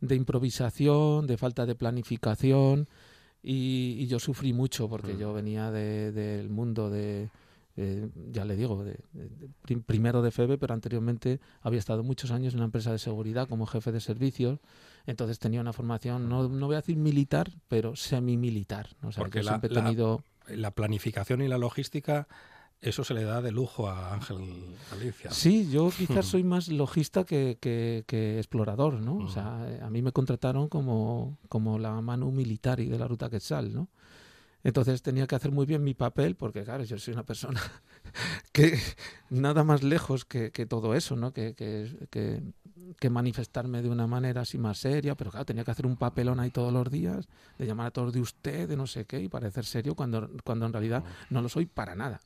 improvisación, 0.00 1.26
de 1.26 1.36
falta 1.36 1.66
de 1.66 1.74
planificación 1.74 2.88
y, 3.42 4.06
yo 4.06 4.18
sufrí 4.18 4.52
mucho 4.52 4.88
porque 4.88 5.16
yo 5.16 5.32
venía 5.32 5.70
del 5.70 6.48
mundo 6.48 6.90
de, 6.90 7.28
ya 8.32 8.44
le 8.44 8.56
digo, 8.56 8.84
de, 8.84 8.98
primero 9.86 10.22
de 10.22 10.30
FEBE, 10.30 10.58
pero 10.58 10.74
anteriormente 10.74 11.40
había 11.60 11.78
estado 11.78 12.02
muchos 12.02 12.30
años 12.30 12.54
en 12.54 12.60
una 12.60 12.66
empresa 12.66 12.90
de 12.90 12.98
seguridad 12.98 13.48
como 13.48 13.66
jefe 13.66 13.92
de 13.92 14.00
servicios, 14.00 14.58
entonces 15.06 15.38
tenía 15.38 15.60
una 15.60 15.72
formación, 15.72 16.28
no, 16.28 16.48
no 16.48 16.66
voy 16.66 16.74
a 16.74 16.80
decir 16.80 16.96
militar, 16.96 17.50
pero 17.68 17.94
semi-militar. 17.96 18.88
O 19.02 19.12
sea, 19.12 19.22
Porque 19.22 19.42
la, 19.42 19.60
tenido 19.60 20.16
la 20.18 20.24
planificación 20.70 21.42
y 21.42 21.48
la 21.48 21.58
logística 21.58 22.28
eso 22.80 23.02
se 23.02 23.12
le 23.12 23.24
da 23.24 23.42
de 23.42 23.50
lujo 23.50 23.88
a 23.88 24.14
Ángel 24.14 24.38
Galicia. 24.90 25.30
Sí, 25.32 25.68
yo 25.70 25.90
quizás 25.96 26.26
soy 26.26 26.44
más 26.44 26.68
logista 26.68 27.24
que, 27.24 27.58
que, 27.60 28.38
explorador, 28.38 29.00
¿no? 29.00 29.16
O 29.16 29.28
sea, 29.28 29.66
a 29.82 29.90
mí 29.90 30.00
me 30.00 30.12
contrataron 30.12 30.68
como, 30.68 31.38
como 31.48 31.78
la 31.78 32.00
mano 32.00 32.30
militar 32.30 32.78
y 32.80 32.86
de 32.86 32.98
la 32.98 33.08
ruta 33.08 33.30
Quetzal, 33.30 33.74
¿no? 33.74 33.88
Entonces 34.64 35.02
tenía 35.02 35.26
que 35.26 35.36
hacer 35.36 35.50
muy 35.50 35.66
bien 35.66 35.82
mi 35.82 35.94
papel, 35.94 36.36
porque 36.36 36.64
claro, 36.64 36.84
yo 36.84 36.98
soy 36.98 37.14
una 37.14 37.24
persona 37.24 37.60
que 38.52 38.78
nada 39.30 39.64
más 39.64 39.82
lejos 39.82 40.24
que, 40.24 40.50
todo 40.68 40.94
eso, 40.94 41.16
¿no? 41.16 41.32
Que, 41.32 41.54
que, 41.54 42.42
manifestarme 43.10 43.82
de 43.82 43.88
una 43.88 44.06
manera 44.06 44.42
así 44.42 44.58
más 44.58 44.78
seria, 44.78 45.14
pero 45.14 45.30
claro, 45.30 45.46
tenía 45.46 45.64
que 45.64 45.70
hacer 45.70 45.86
un 45.86 45.96
papelón 45.96 46.40
ahí 46.40 46.50
todos 46.50 46.72
los 46.72 46.90
días, 46.90 47.28
de 47.58 47.66
llamar 47.66 47.88
a 47.88 47.90
todos 47.90 48.12
de 48.12 48.20
usted, 48.20 48.68
de 48.68 48.76
no 48.76 48.86
sé 48.86 49.04
qué, 49.04 49.20
y 49.20 49.28
parecer 49.28 49.64
serio 49.64 49.94
cuando, 49.94 50.30
cuando 50.44 50.66
en 50.66 50.72
realidad 50.72 51.04
no 51.30 51.42
lo 51.42 51.48
soy 51.48 51.66
para 51.66 51.94
nada. 51.94 52.20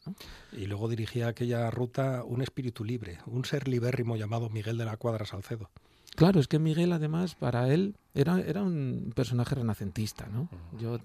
Y 0.52 0.66
luego 0.66 0.88
dirigía 0.88 1.28
aquella 1.28 1.70
ruta 1.70 2.22
un 2.24 2.42
espíritu 2.42 2.84
libre, 2.84 3.18
un 3.26 3.44
ser 3.44 3.68
libérrimo 3.68 4.16
llamado 4.16 4.50
Miguel 4.50 4.78
de 4.78 4.84
la 4.84 4.96
Cuadra 4.96 5.26
Salcedo. 5.26 5.70
Claro, 6.14 6.40
es 6.40 6.48
que 6.48 6.58
Miguel 6.58 6.92
además 6.92 7.34
para 7.34 7.72
él 7.72 7.96
era, 8.14 8.38
era 8.40 8.62
un 8.62 9.12
personaje 9.16 9.54
renacentista, 9.54 10.26
¿no? 10.26 10.48
Yo 10.78 10.98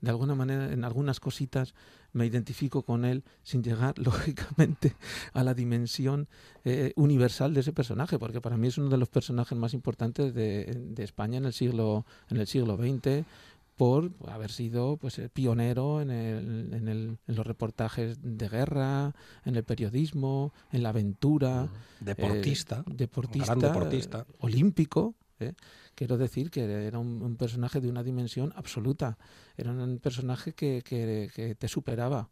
de 0.00 0.10
alguna 0.10 0.34
manera 0.34 0.72
en 0.72 0.84
algunas 0.84 1.20
cositas 1.20 1.74
me 2.12 2.24
identifico 2.24 2.82
con 2.82 3.04
él 3.04 3.22
sin 3.42 3.62
llegar 3.62 3.98
lógicamente 3.98 4.94
a 5.34 5.44
la 5.44 5.52
dimensión 5.52 6.28
eh, 6.64 6.92
universal 6.96 7.52
de 7.52 7.60
ese 7.60 7.72
personaje, 7.72 8.18
porque 8.18 8.40
para 8.40 8.56
mí 8.56 8.68
es 8.68 8.78
uno 8.78 8.88
de 8.88 8.96
los 8.96 9.10
personajes 9.10 9.58
más 9.58 9.74
importantes 9.74 10.32
de, 10.32 10.64
de 10.64 11.04
España 11.04 11.36
en 11.36 11.44
el 11.44 11.52
siglo 11.52 12.06
en 12.30 12.38
el 12.38 12.46
siglo 12.46 12.76
XX 12.76 13.26
por 13.76 14.10
haber 14.26 14.50
sido 14.50 14.96
pues 14.96 15.18
eh, 15.18 15.28
pionero 15.28 16.00
en, 16.00 16.10
el, 16.10 16.72
en, 16.72 16.88
el, 16.88 17.18
en, 17.26 17.36
los 17.36 17.46
reportajes 17.46 18.18
de 18.22 18.48
guerra, 18.48 19.14
en 19.44 19.54
el 19.54 19.64
periodismo, 19.64 20.54
en 20.72 20.82
la 20.82 20.88
aventura. 20.88 21.68
Deportista. 22.00 22.82
Eh, 22.86 22.92
deportista. 22.94 23.54
deportista. 23.54 24.26
olímpico. 24.38 25.14
¿eh? 25.40 25.52
Quiero 25.94 26.16
decir 26.16 26.50
que 26.50 26.64
era 26.64 26.98
un, 26.98 27.36
personaje 27.36 27.80
de 27.80 27.90
una 27.90 28.02
dimensión 28.02 28.52
absoluta. 28.56 29.18
Era 29.58 29.72
un 29.72 29.98
personaje 29.98 30.54
que, 30.54 30.82
que, 30.82 31.54
te 31.54 31.68
superaba 31.68 32.30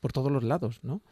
por 0.00 0.12
todos 0.12 0.32
los 0.32 0.42
lados, 0.42 0.80
¿no? 0.82 1.02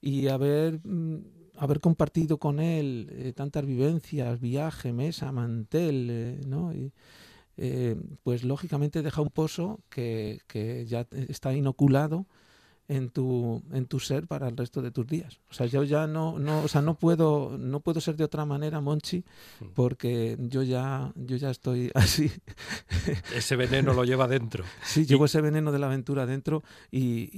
Y 0.00 0.28
haber, 0.28 0.80
mm, 0.82 1.18
haber 1.56 1.80
compartido 1.80 2.38
con 2.38 2.58
él 2.58 3.34
tantas 3.36 3.66
vivencias, 3.66 4.40
viaje, 4.40 4.94
mesa, 4.94 5.30
mantel, 5.32 6.40
¿no? 6.48 6.72
Y, 6.72 6.92
eh, 7.56 7.96
pues 8.22 8.44
lógicamente 8.44 9.02
deja 9.02 9.22
un 9.22 9.30
pozo 9.30 9.80
que, 9.88 10.40
que 10.46 10.86
ya 10.86 11.06
está 11.28 11.54
inoculado 11.54 12.26
en 12.88 13.08
tu, 13.08 13.62
en 13.72 13.86
tu 13.86 13.98
ser 13.98 14.26
para 14.26 14.48
el 14.48 14.56
resto 14.56 14.82
de 14.82 14.90
tus 14.90 15.06
días. 15.06 15.40
O 15.50 15.54
sea, 15.54 15.66
yo 15.66 15.84
ya 15.84 16.06
no, 16.06 16.38
no, 16.38 16.62
o 16.62 16.68
sea, 16.68 16.82
no 16.82 16.94
puedo, 16.94 17.56
no 17.58 17.80
puedo 17.80 18.00
ser 18.00 18.16
de 18.16 18.24
otra 18.24 18.44
manera, 18.44 18.80
Monchi, 18.80 19.24
porque 19.74 20.36
yo 20.38 20.62
ya, 20.62 21.12
yo 21.14 21.36
ya 21.36 21.50
estoy 21.50 21.90
así. 21.94 22.30
Ese 23.34 23.56
veneno 23.56 23.94
lo 23.94 24.04
lleva 24.04 24.28
dentro. 24.28 24.64
Sí, 24.82 25.06
llevo 25.06 25.24
ese 25.24 25.40
veneno 25.40 25.72
de 25.72 25.78
la 25.78 25.86
aventura 25.86 26.26
dentro 26.26 26.62
y, 26.90 27.30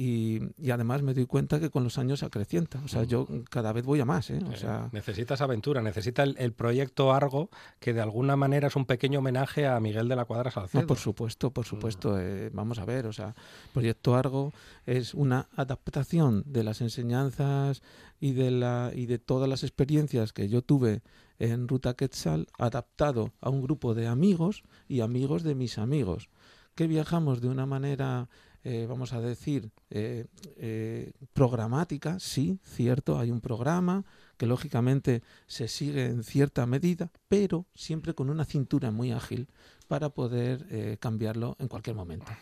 y, 0.58 0.70
además 0.70 1.02
me 1.02 1.14
doy 1.14 1.26
cuenta 1.26 1.60
que 1.60 1.70
con 1.70 1.84
los 1.84 1.96
años 1.98 2.20
se 2.20 2.26
acrecienta. 2.26 2.80
O 2.84 2.88
sea, 2.88 3.04
yo 3.04 3.28
cada 3.48 3.72
vez 3.72 3.84
voy 3.84 4.00
a 4.00 4.04
más. 4.04 4.30
¿eh? 4.30 4.40
O 4.46 4.52
eh, 4.52 4.56
sea... 4.56 4.88
Necesitas 4.92 5.40
aventura, 5.40 5.80
necesita 5.80 6.24
el, 6.24 6.52
proyecto 6.52 7.12
Argo, 7.12 7.50
que 7.78 7.92
de 7.92 8.00
alguna 8.00 8.36
manera 8.36 8.68
es 8.68 8.76
un 8.76 8.84
pequeño 8.84 9.20
homenaje 9.20 9.66
a 9.66 9.78
Miguel 9.80 10.08
de 10.08 10.16
la 10.16 10.24
Cuadra 10.24 10.50
Salcedo. 10.50 10.82
No, 10.82 10.86
por 10.86 10.98
supuesto, 10.98 11.50
por 11.50 11.64
supuesto. 11.64 12.12
Mm. 12.12 12.18
Eh, 12.20 12.50
vamos 12.52 12.78
a 12.78 12.84
ver, 12.84 13.06
o 13.06 13.12
sea, 13.12 13.34
Proyecto 13.72 14.14
Argo 14.16 14.52
es 14.86 15.14
una 15.14 15.35
adaptación 15.56 16.42
de 16.46 16.64
las 16.64 16.80
enseñanzas 16.80 17.82
y 18.20 18.32
de, 18.32 18.50
la, 18.50 18.92
y 18.94 19.06
de 19.06 19.18
todas 19.18 19.48
las 19.48 19.62
experiencias 19.62 20.32
que 20.32 20.48
yo 20.48 20.62
tuve 20.62 21.02
en 21.38 21.68
Ruta 21.68 21.94
Quetzal, 21.94 22.46
adaptado 22.58 23.32
a 23.40 23.50
un 23.50 23.62
grupo 23.62 23.94
de 23.94 24.06
amigos 24.06 24.62
y 24.88 25.00
amigos 25.00 25.42
de 25.42 25.54
mis 25.54 25.78
amigos, 25.78 26.28
que 26.74 26.86
viajamos 26.86 27.40
de 27.40 27.48
una 27.48 27.66
manera 27.66 28.28
eh, 28.68 28.84
vamos 28.88 29.12
a 29.12 29.20
decir, 29.20 29.70
eh, 29.90 30.26
eh, 30.56 31.12
programática, 31.32 32.18
sí, 32.18 32.58
cierto, 32.64 33.16
hay 33.16 33.30
un 33.30 33.40
programa 33.40 34.04
que 34.36 34.46
lógicamente 34.46 35.22
se 35.46 35.68
sigue 35.68 36.06
en 36.06 36.22
cierta 36.22 36.66
medida, 36.66 37.10
pero 37.28 37.66
siempre 37.74 38.14
con 38.14 38.30
una 38.30 38.44
cintura 38.44 38.90
muy 38.90 39.12
ágil 39.12 39.48
para 39.88 40.10
poder 40.10 40.66
eh, 40.70 40.96
cambiarlo 40.98 41.56
en 41.60 41.68
cualquier 41.68 41.94
momento. 41.94 42.32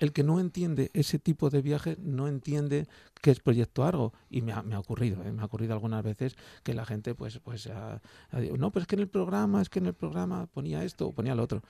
El 0.00 0.12
que 0.12 0.22
no 0.22 0.38
entiende 0.38 0.90
ese 0.92 1.18
tipo 1.18 1.48
de 1.48 1.62
viaje 1.62 1.96
no 1.98 2.28
entiende 2.28 2.86
qué 3.22 3.30
es 3.30 3.40
Proyecto 3.40 3.84
Argo. 3.84 4.12
Y 4.28 4.42
me 4.42 4.52
ha, 4.52 4.78
ocurrido, 4.78 5.24
¿eh? 5.24 5.32
me 5.32 5.42
ha 5.42 5.46
ocurrido 5.46 5.72
algunas 5.72 6.04
veces 6.04 6.36
que 6.62 6.74
la 6.74 6.84
gente 6.84 7.14
pues, 7.14 7.38
pues 7.38 7.68
no, 7.68 8.70
pero 8.70 8.82
es 8.82 8.86
que 8.86 8.96
en 8.96 9.00
el 9.00 9.08
programa, 9.08 9.62
es 9.62 9.70
que 9.70 9.78
en 9.78 9.86
el 9.86 9.94
programa 9.94 10.46
ponía 10.46 10.84
esto 10.84 11.08
o 11.08 11.12
ponía 11.12 11.34
lo 11.34 11.42
otro. 11.42 11.62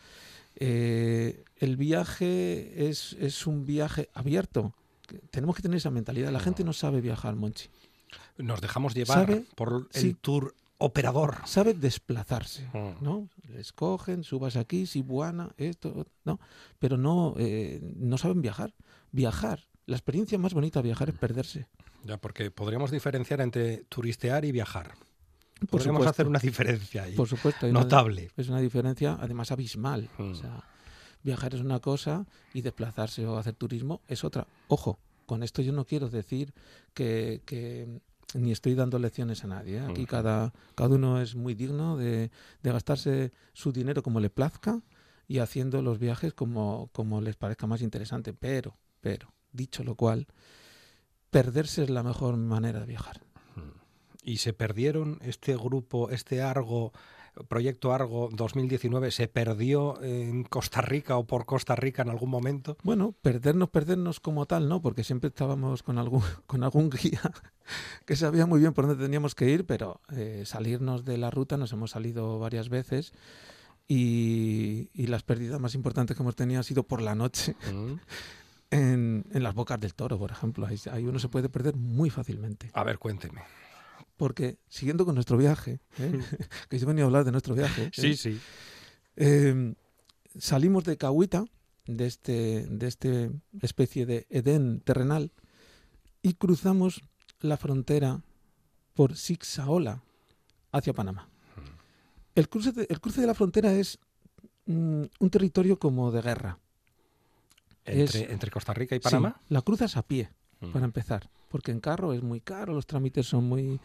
Eh, 0.56 1.44
el 1.56 1.76
viaje 1.76 2.88
es, 2.88 3.16
es 3.20 3.46
un 3.46 3.64
viaje 3.64 4.10
abierto. 4.14 4.74
Tenemos 5.30 5.56
que 5.56 5.62
tener 5.62 5.78
esa 5.78 5.90
mentalidad. 5.90 6.30
La 6.30 6.40
gente 6.40 6.64
no 6.64 6.72
sabe 6.72 7.00
viajar, 7.00 7.34
Monchi. 7.36 7.68
Nos 8.38 8.60
dejamos 8.60 8.94
llevar 8.94 9.42
por 9.54 9.88
el 9.92 10.16
tour 10.16 10.54
operador. 10.78 11.36
Sabe 11.44 11.74
desplazarse, 11.74 12.66
mm. 12.72 13.04
¿no? 13.04 13.28
Les 13.48 13.72
cogen, 13.72 14.24
subas 14.24 14.56
aquí, 14.56 14.86
buena, 15.02 15.50
esto, 15.56 16.06
no. 16.24 16.40
Pero 16.78 16.96
no, 16.96 17.34
eh, 17.38 17.80
no 17.96 18.18
saben 18.18 18.40
viajar. 18.42 18.74
Viajar, 19.12 19.66
la 19.86 19.96
experiencia 19.96 20.38
más 20.38 20.54
bonita 20.54 20.80
de 20.80 20.84
viajar 20.84 21.10
es 21.10 21.18
perderse. 21.18 21.66
Ya, 22.04 22.16
porque 22.16 22.50
podríamos 22.50 22.90
diferenciar 22.90 23.40
entre 23.40 23.84
turistear 23.88 24.44
y 24.44 24.52
viajar. 24.52 24.94
Podríamos 25.68 26.06
hacer 26.06 26.26
una 26.26 26.38
diferencia 26.38 27.02
ahí. 27.02 27.14
Por 27.14 27.28
supuesto. 27.28 27.68
Notable. 27.68 28.30
es 28.36 28.48
una 28.48 28.60
diferencia, 28.60 29.18
además, 29.20 29.52
abismal. 29.52 30.08
O 30.18 30.22
mm. 30.22 30.34
sea, 30.34 30.64
viajar 31.22 31.54
es 31.54 31.60
una 31.60 31.80
cosa 31.80 32.24
y 32.54 32.62
desplazarse 32.62 33.26
o 33.26 33.36
hacer 33.36 33.54
turismo 33.54 34.00
es 34.08 34.24
otra. 34.24 34.46
Ojo, 34.68 34.98
con 35.30 35.44
esto 35.44 35.62
yo 35.62 35.72
no 35.72 35.84
quiero 35.84 36.08
decir 36.08 36.52
que, 36.92 37.40
que 37.46 38.00
ni 38.34 38.50
estoy 38.50 38.74
dando 38.74 38.98
lecciones 38.98 39.44
a 39.44 39.46
nadie. 39.46 39.76
¿eh? 39.76 39.86
Aquí 39.88 40.04
cada, 40.04 40.52
cada 40.74 40.96
uno 40.96 41.20
es 41.20 41.36
muy 41.36 41.54
digno 41.54 41.96
de, 41.96 42.32
de, 42.64 42.72
gastarse 42.72 43.30
su 43.52 43.70
dinero 43.70 44.02
como 44.02 44.18
le 44.18 44.28
plazca 44.28 44.82
y 45.28 45.38
haciendo 45.38 45.82
los 45.82 46.00
viajes 46.00 46.34
como, 46.34 46.90
como 46.92 47.20
les 47.20 47.36
parezca 47.36 47.68
más 47.68 47.80
interesante. 47.80 48.32
Pero, 48.32 48.76
pero, 49.00 49.32
dicho 49.52 49.84
lo 49.84 49.94
cual, 49.94 50.26
perderse 51.30 51.84
es 51.84 51.90
la 51.90 52.02
mejor 52.02 52.36
manera 52.36 52.80
de 52.80 52.86
viajar. 52.86 53.20
Y 54.24 54.38
se 54.38 54.52
perdieron 54.52 55.20
este 55.22 55.54
grupo, 55.54 56.10
este 56.10 56.42
Argo 56.42 56.92
Proyecto 57.48 57.92
Argo 57.92 58.28
2019 58.32 59.10
se 59.10 59.28
perdió 59.28 60.00
en 60.02 60.44
Costa 60.44 60.80
Rica 60.80 61.16
o 61.16 61.26
por 61.26 61.46
Costa 61.46 61.76
Rica 61.76 62.02
en 62.02 62.10
algún 62.10 62.30
momento? 62.30 62.76
Bueno, 62.82 63.14
perdernos, 63.22 63.68
perdernos 63.70 64.20
como 64.20 64.46
tal, 64.46 64.68
¿no? 64.68 64.82
Porque 64.82 65.04
siempre 65.04 65.28
estábamos 65.28 65.82
con 65.82 65.98
algún, 65.98 66.22
con 66.46 66.64
algún 66.64 66.90
guía 66.90 67.20
que 68.06 68.16
sabía 68.16 68.46
muy 68.46 68.60
bien 68.60 68.72
por 68.72 68.86
dónde 68.86 69.02
teníamos 69.02 69.34
que 69.34 69.50
ir, 69.50 69.66
pero 69.66 70.00
eh, 70.12 70.42
salirnos 70.46 71.04
de 71.04 71.18
la 71.18 71.30
ruta 71.30 71.56
nos 71.56 71.72
hemos 71.72 71.92
salido 71.92 72.38
varias 72.38 72.68
veces. 72.68 73.12
Y, 73.92 74.88
las 74.94 75.24
pérdidas 75.24 75.58
más 75.58 75.74
importantes 75.74 76.16
que 76.16 76.22
hemos 76.22 76.36
tenido 76.36 76.60
han 76.60 76.64
sido 76.64 76.84
por 76.84 77.02
la 77.02 77.14
noche. 77.14 77.56
Mm. 78.72 78.76
en, 78.76 79.24
en 79.32 79.42
las 79.42 79.52
bocas 79.52 79.80
del 79.80 79.94
toro, 79.94 80.16
por 80.16 80.30
ejemplo. 80.30 80.64
Ahí, 80.64 80.78
ahí 80.92 81.04
uno 81.04 81.18
se 81.18 81.28
puede 81.28 81.48
perder 81.48 81.74
muy 81.74 82.08
fácilmente. 82.08 82.70
A 82.72 82.84
ver, 82.84 83.00
cuénteme. 83.00 83.42
Porque 84.20 84.58
siguiendo 84.68 85.06
con 85.06 85.14
nuestro 85.14 85.38
viaje, 85.38 85.80
¿eh? 85.98 86.12
que 86.68 86.78
yo 86.78 86.86
venía 86.86 87.04
a 87.04 87.06
hablar 87.06 87.24
de 87.24 87.32
nuestro 87.32 87.54
viaje. 87.54 87.84
¿eh? 87.84 87.90
Sí, 87.94 88.14
sí. 88.16 88.38
Eh, 89.16 89.74
salimos 90.38 90.84
de 90.84 90.98
Cahuita, 90.98 91.46
de 91.86 92.04
este, 92.06 92.66
de 92.68 92.86
este 92.86 93.30
especie 93.62 94.04
de 94.04 94.26
Edén 94.28 94.80
terrenal, 94.80 95.32
y 96.20 96.34
cruzamos 96.34 97.00
la 97.40 97.56
frontera 97.56 98.20
por 98.92 99.16
Sixaola 99.16 100.02
hacia 100.70 100.92
Panamá. 100.92 101.30
El 102.34 102.50
cruce 102.50 102.72
de, 102.72 102.86
el 102.90 103.00
cruce 103.00 103.22
de 103.22 103.26
la 103.26 103.34
frontera 103.34 103.72
es 103.72 103.98
mm, 104.66 105.04
un 105.18 105.30
territorio 105.30 105.78
como 105.78 106.10
de 106.12 106.20
guerra. 106.20 106.58
Entre, 107.86 108.04
Es- 108.24 108.30
entre 108.30 108.50
Costa 108.50 108.74
Rica 108.74 108.94
y 108.94 108.98
Sí, 108.98 109.04
Panamá. 109.04 109.40
la 109.48 109.62
cruzas 109.62 109.96
a 109.96 110.02
pie, 110.02 110.30
Mm. 110.60 110.72
para 110.72 110.84
empezar, 110.84 111.30
porque 111.50 111.72
en 111.72 111.80
carro 111.80 112.12
es 112.12 112.22
muy 112.22 112.40
caro, 112.40 112.72
los 112.72 112.86
trámites 112.86 113.26
son 113.26 113.44
muy, 113.48 113.80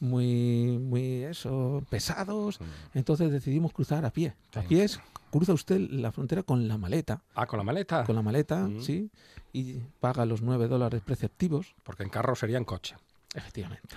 muy, 0.00 0.78
muy 0.78 1.24
eso, 1.24 1.82
pesados. 1.90 2.60
Mm. 2.60 2.64
Entonces 2.98 3.30
decidimos 3.32 3.72
cruzar 3.72 4.04
a 4.04 4.10
pie. 4.12 4.34
A 4.54 4.62
pie 4.62 4.84
es, 4.84 5.00
cruza 5.30 5.52
usted 5.52 5.80
la 5.90 6.12
frontera 6.12 6.42
con 6.44 6.68
la 6.68 6.78
maleta, 6.78 7.22
Ah, 7.34 7.46
con 7.46 7.58
la 7.58 7.64
maleta. 7.64 8.04
con 8.04 8.14
la 8.16 8.22
maleta, 8.22 8.68
Mm. 8.68 8.80
sí, 8.80 9.10
y 9.52 9.74
paga 10.00 10.24
los 10.24 10.40
9 10.42 10.68
dólares 10.68 11.02
preceptivos, 11.04 11.74
Porque 11.82 12.04
en 12.04 12.08
carro 12.10 12.34
sería 12.36 12.56
en 12.58 12.64
coche. 12.64 12.94
efectivamente. 13.34 13.96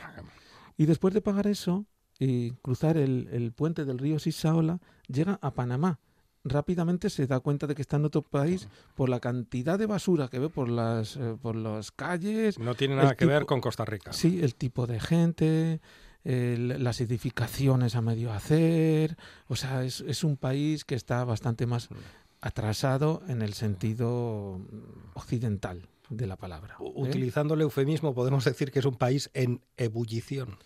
Y 0.77 0.85
después 0.87 1.13
de 1.13 1.21
pagar 1.21 1.45
eso 1.47 1.85
y 2.19 2.51
cruzar 2.63 2.97
el, 2.97 3.29
el 3.31 3.51
puente 3.51 3.85
del 3.85 3.99
río 3.99 4.17
Sisaola, 4.19 4.79
llega 5.07 5.37
a 5.41 5.51
Panamá. 5.53 5.99
Rápidamente 6.43 7.09
se 7.11 7.27
da 7.27 7.39
cuenta 7.39 7.67
de 7.67 7.75
que 7.75 7.81
está 7.83 7.97
en 7.97 8.05
otro 8.05 8.23
país 8.23 8.67
por 8.95 9.09
la 9.09 9.19
cantidad 9.19 9.77
de 9.77 9.85
basura 9.85 10.27
que 10.27 10.39
ve 10.39 10.49
por 10.49 10.69
las, 10.69 11.15
eh, 11.17 11.35
por 11.41 11.55
las 11.55 11.91
calles, 11.91 12.57
No 12.57 12.73
tiene 12.75 12.95
nada 12.95 13.15
que 13.15 13.25
ver 13.27 13.45
con 13.45 13.61
Costa 13.61 13.85
Rica. 13.85 14.11
Sí, 14.11 14.41
el 14.41 14.55
tipo 14.55 14.87
de 14.87 14.99
gente, 14.99 15.81
el- 16.23 16.83
las 16.83 16.99
edificaciones 16.99 17.95
a 17.95 18.01
medio 18.01 18.31
hacer. 18.33 19.17
O 19.47 19.55
sea, 19.55 19.83
es, 19.83 20.01
es 20.01 20.23
un 20.23 20.35
país 20.35 20.83
que 20.83 20.95
está 20.95 21.23
bastante 21.25 21.67
más 21.67 21.91
Mm. 21.91 21.95
atrasado 22.41 23.21
en 23.27 23.43
el 23.43 23.53
sentido 23.53 24.59
mm, 24.59 25.17
occidental 25.17 25.87
de 26.09 26.25
la 26.27 26.37
palabra. 26.37 26.75
¿eh? 26.79 26.91
Utilizando 26.95 27.53
el 27.53 27.61
eufemismo, 27.61 28.15
podemos 28.15 28.43
decir 28.45 28.71
que 28.71 28.79
es 28.79 28.85
un 28.85 28.95
país 28.95 29.29
en 29.35 29.61
ebullición. 29.77 30.57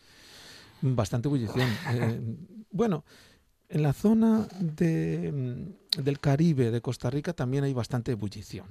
Bastante 0.82 1.28
ebullición. 1.28 1.68
Eh, 1.92 2.22
bueno, 2.72 3.04
en 3.76 3.84
la 3.84 3.92
zona 3.92 4.48
de, 4.62 5.32
mm, 5.98 6.02
del 6.02 6.20
Caribe 6.22 6.72
de 6.72 6.80
Costa 6.82 7.10
Rica 7.10 7.34
también 7.34 7.66
hay 7.66 7.74
bastante 7.74 8.14
ebullición. 8.14 8.68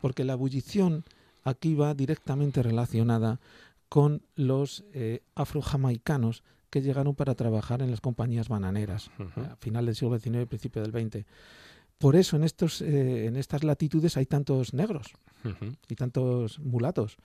Porque 0.00 0.22
la 0.22 0.34
ebullición 0.34 1.04
aquí 1.42 1.74
va 1.74 1.92
directamente 1.94 2.62
relacionada 2.62 3.40
con 3.88 4.22
los 4.36 4.84
eh, 4.92 5.22
afrojamaicanos 5.34 6.44
que 6.70 6.82
llegaron 6.82 7.16
para 7.16 7.34
trabajar 7.34 7.82
en 7.82 7.90
las 7.90 8.00
compañías 8.00 8.48
bananeras 8.48 9.10
Ujú. 9.18 9.40
a 9.40 9.56
final 9.56 9.86
del 9.86 9.96
siglo 9.96 10.18
XIX 10.20 10.42
y 10.42 10.46
principio 10.46 10.82
del 10.82 10.92
XX. 10.92 11.24
Por 11.98 12.14
eso 12.14 12.36
en, 12.36 12.44
estos, 12.44 12.80
eh, 12.80 13.26
en 13.26 13.34
estas 13.36 13.64
latitudes 13.64 14.16
hay 14.16 14.26
tantos 14.26 14.72
negros 14.72 15.14
Ujú. 15.44 15.74
y 15.88 15.94
tantos 15.96 16.60
mulatos, 16.60 17.16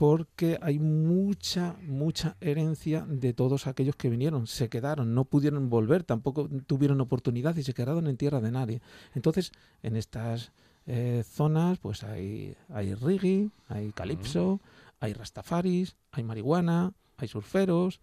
porque 0.00 0.58
hay 0.62 0.78
mucha, 0.78 1.76
mucha 1.86 2.34
herencia 2.40 3.04
de 3.06 3.34
todos 3.34 3.66
aquellos 3.66 3.96
que 3.96 4.08
vinieron, 4.08 4.46
se 4.46 4.70
quedaron, 4.70 5.14
no 5.14 5.26
pudieron 5.26 5.68
volver, 5.68 6.04
tampoco 6.04 6.48
tuvieron 6.66 7.02
oportunidad 7.02 7.54
y 7.56 7.62
se 7.64 7.74
quedaron 7.74 8.06
en 8.06 8.16
tierra 8.16 8.40
de 8.40 8.50
nadie. 8.50 8.80
Entonces, 9.14 9.52
en 9.82 9.96
estas 9.96 10.52
eh, 10.86 11.22
zonas, 11.28 11.78
pues 11.80 12.02
hay, 12.02 12.56
hay 12.70 12.94
reggae, 12.94 13.50
hay 13.68 13.92
calipso, 13.92 14.62
hay 15.00 15.12
rastafaris, 15.12 15.96
hay 16.12 16.24
marihuana, 16.24 16.94
hay 17.18 17.28
surferos, 17.28 18.00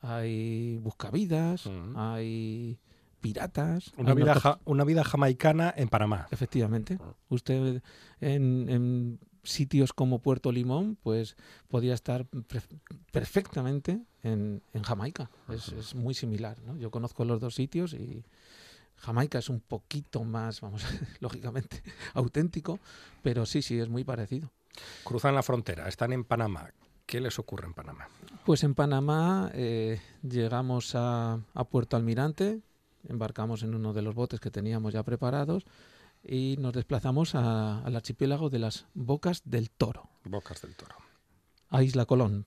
hay 0.00 0.78
buscavidas, 0.78 1.70
hay 1.94 2.76
piratas. 3.20 3.92
Una, 3.96 4.14
vida 4.14 4.34
ja- 4.34 4.58
una 4.64 4.82
vida 4.82 5.04
jamaicana 5.04 5.72
en 5.76 5.88
Panamá. 5.90 6.26
Efectivamente. 6.32 6.98
Usted 7.28 7.82
en, 8.20 8.66
en 8.68 9.20
sitios 9.46 9.92
como 9.92 10.20
Puerto 10.20 10.52
Limón, 10.52 10.96
pues 11.02 11.36
podía 11.68 11.94
estar 11.94 12.26
perfectamente 13.12 14.00
en, 14.22 14.62
en 14.72 14.82
Jamaica. 14.82 15.30
Es, 15.48 15.68
es 15.68 15.94
muy 15.94 16.14
similar. 16.14 16.60
¿no? 16.62 16.76
Yo 16.76 16.90
conozco 16.90 17.24
los 17.24 17.40
dos 17.40 17.54
sitios 17.54 17.94
y 17.94 18.24
Jamaica 18.96 19.38
es 19.38 19.48
un 19.48 19.60
poquito 19.60 20.24
más, 20.24 20.60
vamos, 20.60 20.82
lógicamente, 21.20 21.82
auténtico, 22.14 22.80
pero 23.22 23.46
sí, 23.46 23.62
sí, 23.62 23.78
es 23.78 23.88
muy 23.88 24.04
parecido. 24.04 24.50
Cruzan 25.04 25.34
la 25.34 25.42
frontera, 25.42 25.88
están 25.88 26.12
en 26.12 26.24
Panamá. 26.24 26.70
¿Qué 27.06 27.20
les 27.20 27.38
ocurre 27.38 27.66
en 27.66 27.72
Panamá? 27.72 28.08
Pues 28.44 28.64
en 28.64 28.74
Panamá 28.74 29.50
eh, 29.54 30.00
llegamos 30.22 30.94
a, 30.94 31.38
a 31.54 31.64
Puerto 31.64 31.96
Almirante, 31.96 32.60
embarcamos 33.08 33.62
en 33.62 33.74
uno 33.74 33.92
de 33.92 34.02
los 34.02 34.14
botes 34.14 34.40
que 34.40 34.50
teníamos 34.50 34.92
ya 34.92 35.04
preparados 35.04 35.64
y 36.28 36.56
nos 36.58 36.72
desplazamos 36.72 37.34
a- 37.34 37.82
al 37.84 37.96
archipiélago 37.96 38.50
de 38.50 38.58
las 38.58 38.86
Bocas 38.94 39.42
del 39.44 39.70
Toro, 39.70 40.08
Bocas 40.24 40.62
del 40.62 40.74
Toro. 40.74 40.94
a 41.70 41.82
Isla 41.82 42.04
Colón. 42.06 42.46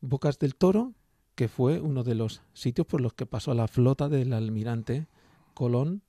Bocas 0.00 0.38
del 0.38 0.54
Toro, 0.56 0.94
que 1.34 1.48
fue 1.48 1.80
uno 1.80 2.02
de 2.04 2.14
los 2.14 2.42
sitios 2.52 2.86
por 2.86 3.00
los 3.00 3.14
que 3.14 3.26
pasó 3.26 3.54
la 3.54 3.68
flota 3.68 4.08
del 4.08 4.32
almirante 4.32 5.06
Colón 5.54 6.02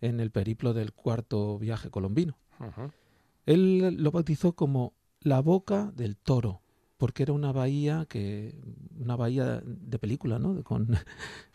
en 0.00 0.20
el 0.20 0.30
periplo 0.30 0.72
del 0.74 0.92
cuarto 0.92 1.58
viaje 1.58 1.90
colombino. 1.90 2.36
Él 3.46 3.96
lo 4.02 4.10
bautizó 4.12 4.54
como 4.54 4.94
la 5.20 5.40
boca 5.40 5.92
del 5.94 6.16
toro, 6.16 6.62
porque 6.96 7.22
era 7.24 7.32
una 7.32 7.52
bahía 7.52 8.06
que 8.08 8.60
una 8.98 9.16
bahía 9.16 9.60
de 9.64 9.98
película, 9.98 10.38
¿no? 10.38 10.62
Con, 10.64 10.88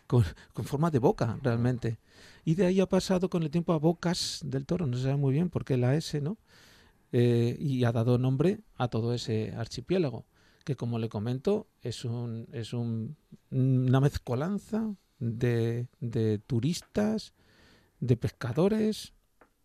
con, 0.08 0.24
con 0.52 0.64
forma 0.64 0.90
de 0.90 0.98
boca 0.98 1.38
realmente. 1.42 1.98
Y 2.44 2.56
de 2.56 2.66
ahí 2.66 2.80
ha 2.80 2.88
pasado 2.88 3.30
con 3.30 3.44
el 3.44 3.50
tiempo 3.50 3.72
a 3.72 3.78
bocas 3.78 4.40
del 4.44 4.66
toro, 4.66 4.86
no 4.88 4.96
se 4.96 5.04
sabe 5.04 5.16
muy 5.16 5.32
bien 5.32 5.50
por 5.50 5.64
qué 5.64 5.76
la 5.76 5.94
S, 5.94 6.20
¿no? 6.20 6.36
Eh, 7.12 7.56
y 7.60 7.84
ha 7.84 7.92
dado 7.92 8.18
nombre 8.18 8.60
a 8.76 8.88
todo 8.88 9.14
ese 9.14 9.54
archipiélago, 9.56 10.26
que 10.64 10.74
como 10.76 10.98
le 10.98 11.08
comento 11.08 11.68
es 11.82 12.04
un 12.04 12.48
es 12.52 12.72
un, 12.72 13.16
una 13.50 14.00
mezcolanza 14.00 14.94
de, 15.18 15.86
de 16.00 16.38
turistas, 16.38 17.32
de 18.00 18.16
pescadores, 18.16 19.12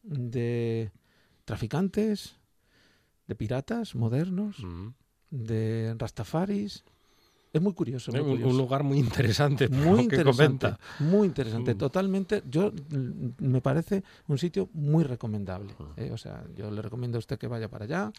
de 0.04 0.92
traficantes, 1.46 2.38
de 3.28 3.36
piratas 3.36 3.96
modernos, 3.96 4.60
Mm. 4.64 4.90
de 5.32 5.96
rastafaris. 5.98 6.84
Es 7.54 7.62
muy 7.62 7.74
curioso. 7.74 8.12
muy 8.12 8.20
Un, 8.22 8.44
un 8.46 8.58
lugar 8.58 8.82
muy 8.84 8.98
interesante, 8.98 9.70
Muy 9.70 10.02
interesante, 10.02 10.74
muy 10.98 11.28
interesante. 11.28 11.76
Mm. 11.76 11.78
Totalmente, 11.78 12.42
yo 12.50 12.72
mm, 12.72 13.46
me 13.46 13.62
parece 13.62 14.04
un 14.28 14.40
sitio 14.40 14.70
muy 14.74 15.04
recomendable. 15.04 15.76
¿eh? 15.96 16.10
O 16.12 16.18
sea, 16.18 16.44
yo 16.58 16.72
le 16.72 16.82
recomiendo 16.82 17.18
a 17.18 17.20
usted 17.20 17.38
que 17.38 17.46
vaya 17.46 17.70
para 17.70 17.86
allá, 17.86 18.12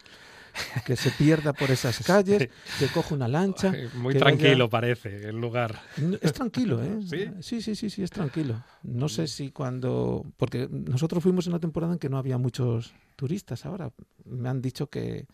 que 0.85 0.95
se 0.95 1.11
pierda 1.11 1.51
por 1.51 1.69
esas 1.69 1.99
calles, 2.07 2.47
que 2.79 2.87
coja 2.93 3.13
una 3.13 3.27
lancha. 3.27 3.73
Eh, 3.75 3.89
Muy 3.95 4.15
tranquilo 4.15 4.69
vaya- 4.69 4.69
parece 4.69 5.27
el 5.27 5.35
lugar. 5.41 5.81
Es 6.21 6.31
tranquilo, 6.31 6.81
¿eh? 6.81 6.99
¿Sí? 7.05 7.27
Sí, 7.41 7.61
sí, 7.61 7.75
sí, 7.75 7.89
sí, 7.89 8.03
es 8.03 8.11
tranquilo. 8.11 8.63
No 8.83 9.09
sé 9.09 9.27
si 9.27 9.51
cuando... 9.51 10.23
Porque 10.37 10.69
nosotros 10.71 11.21
fuimos 11.21 11.45
en 11.47 11.51
una 11.53 11.59
temporada 11.59 11.91
en 11.91 11.99
que 11.99 12.07
no 12.07 12.17
había 12.17 12.37
muchos 12.37 12.93
turistas 13.17 13.65
ahora. 13.65 13.91
Me 14.23 14.47
han 14.47 14.61
dicho 14.61 14.87
que 14.87 15.25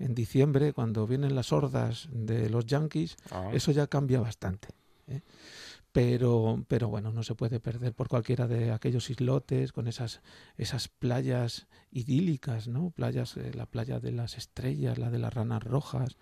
en 0.00 0.14
diciembre, 0.14 0.72
cuando 0.72 1.06
vienen 1.06 1.34
las 1.36 1.52
hordas 1.52 2.08
de 2.12 2.50
los 2.50 2.66
yanquis, 2.66 3.16
Ah. 3.30 3.50
eso 3.52 3.70
ya 3.70 3.86
cambia 3.86 4.18
bastante. 4.20 4.68
¿eh? 5.06 5.20
Pero, 5.92 6.64
pero 6.68 6.88
bueno, 6.88 7.12
no 7.12 7.22
se 7.24 7.34
puede 7.34 7.58
perder 7.58 7.92
por 7.94 8.08
cualquiera 8.08 8.46
de 8.46 8.70
aquellos 8.70 9.10
islotes 9.10 9.72
con 9.72 9.88
esas, 9.88 10.20
esas 10.56 10.86
playas 10.88 11.66
idílicas, 11.90 12.68
¿no? 12.68 12.90
Playas, 12.90 13.36
eh, 13.36 13.50
la 13.54 13.66
playa 13.66 13.98
de 13.98 14.12
las 14.12 14.38
estrellas, 14.38 14.98
la 14.98 15.10
de 15.10 15.18
las 15.18 15.34
ranas 15.34 15.62
rojas, 15.64 16.16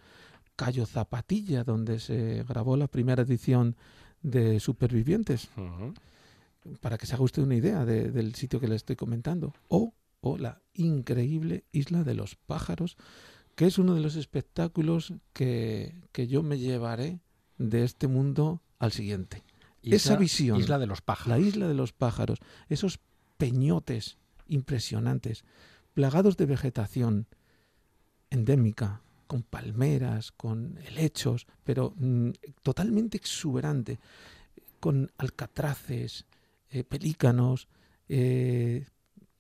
Cayo 0.57 0.87
Zapatilla, 0.87 1.64
donde 1.64 2.01
se 2.01 2.45
grabó 2.49 2.77
la 2.79 2.88
primera 2.88 3.23
edición 3.23 3.77
de 4.23 4.59
Supervivientes, 4.59 5.49
para 6.81 6.99
que 6.99 7.07
se 7.07 7.14
haga 7.14 7.25
usted 7.25 7.43
una 7.43 7.55
idea 7.55 7.85
de- 7.85 8.11
del 8.11 8.35
sitio 8.35 8.59
que 8.61 8.69
le 8.69 8.75
estoy 8.75 8.97
comentando. 8.97 9.55
O, 9.69 9.93
o 10.21 10.38
la 10.38 10.61
increíble 10.75 11.64
Isla 11.73 12.03
de 12.05 12.14
los 12.14 12.35
Pájaros, 12.37 12.97
que 13.59 13.66
es 13.66 13.77
uno 13.77 13.97
de 13.97 14.01
los 14.01 14.14
espectáculos 14.14 15.14
que, 15.33 16.01
que 16.12 16.29
yo 16.29 16.44
me 16.44 16.61
llevaré 16.61 17.18
de 17.57 17.83
este 17.83 18.07
mundo 18.07 18.62
al 18.79 18.92
siguiente. 18.92 19.42
Esa 19.83 20.14
visión. 20.14 20.61
Isla 20.61 20.79
de 20.79 20.87
los 20.87 21.03
pájaros. 21.03 21.29
La 21.37 21.44
isla 21.44 21.66
de 21.66 21.75
los 21.75 21.92
pájaros, 21.92 22.38
esos 22.68 23.01
peñotes 23.37 24.16
impresionantes, 24.47 25.42
plagados 25.92 26.37
de 26.37 26.47
vegetación 26.47 27.27
endémica, 28.31 29.03
con 29.27 29.42
palmeras, 29.42 30.31
con 30.31 30.79
helechos, 30.87 31.49
pero 31.64 31.94
mm, 31.97 32.31
totalmente 32.62 33.16
exuberante, 33.16 33.99
con 34.79 35.11
alcatraces, 35.18 36.27
eh, 36.71 36.85
pelícanos, 36.85 37.66
eh, 38.09 38.87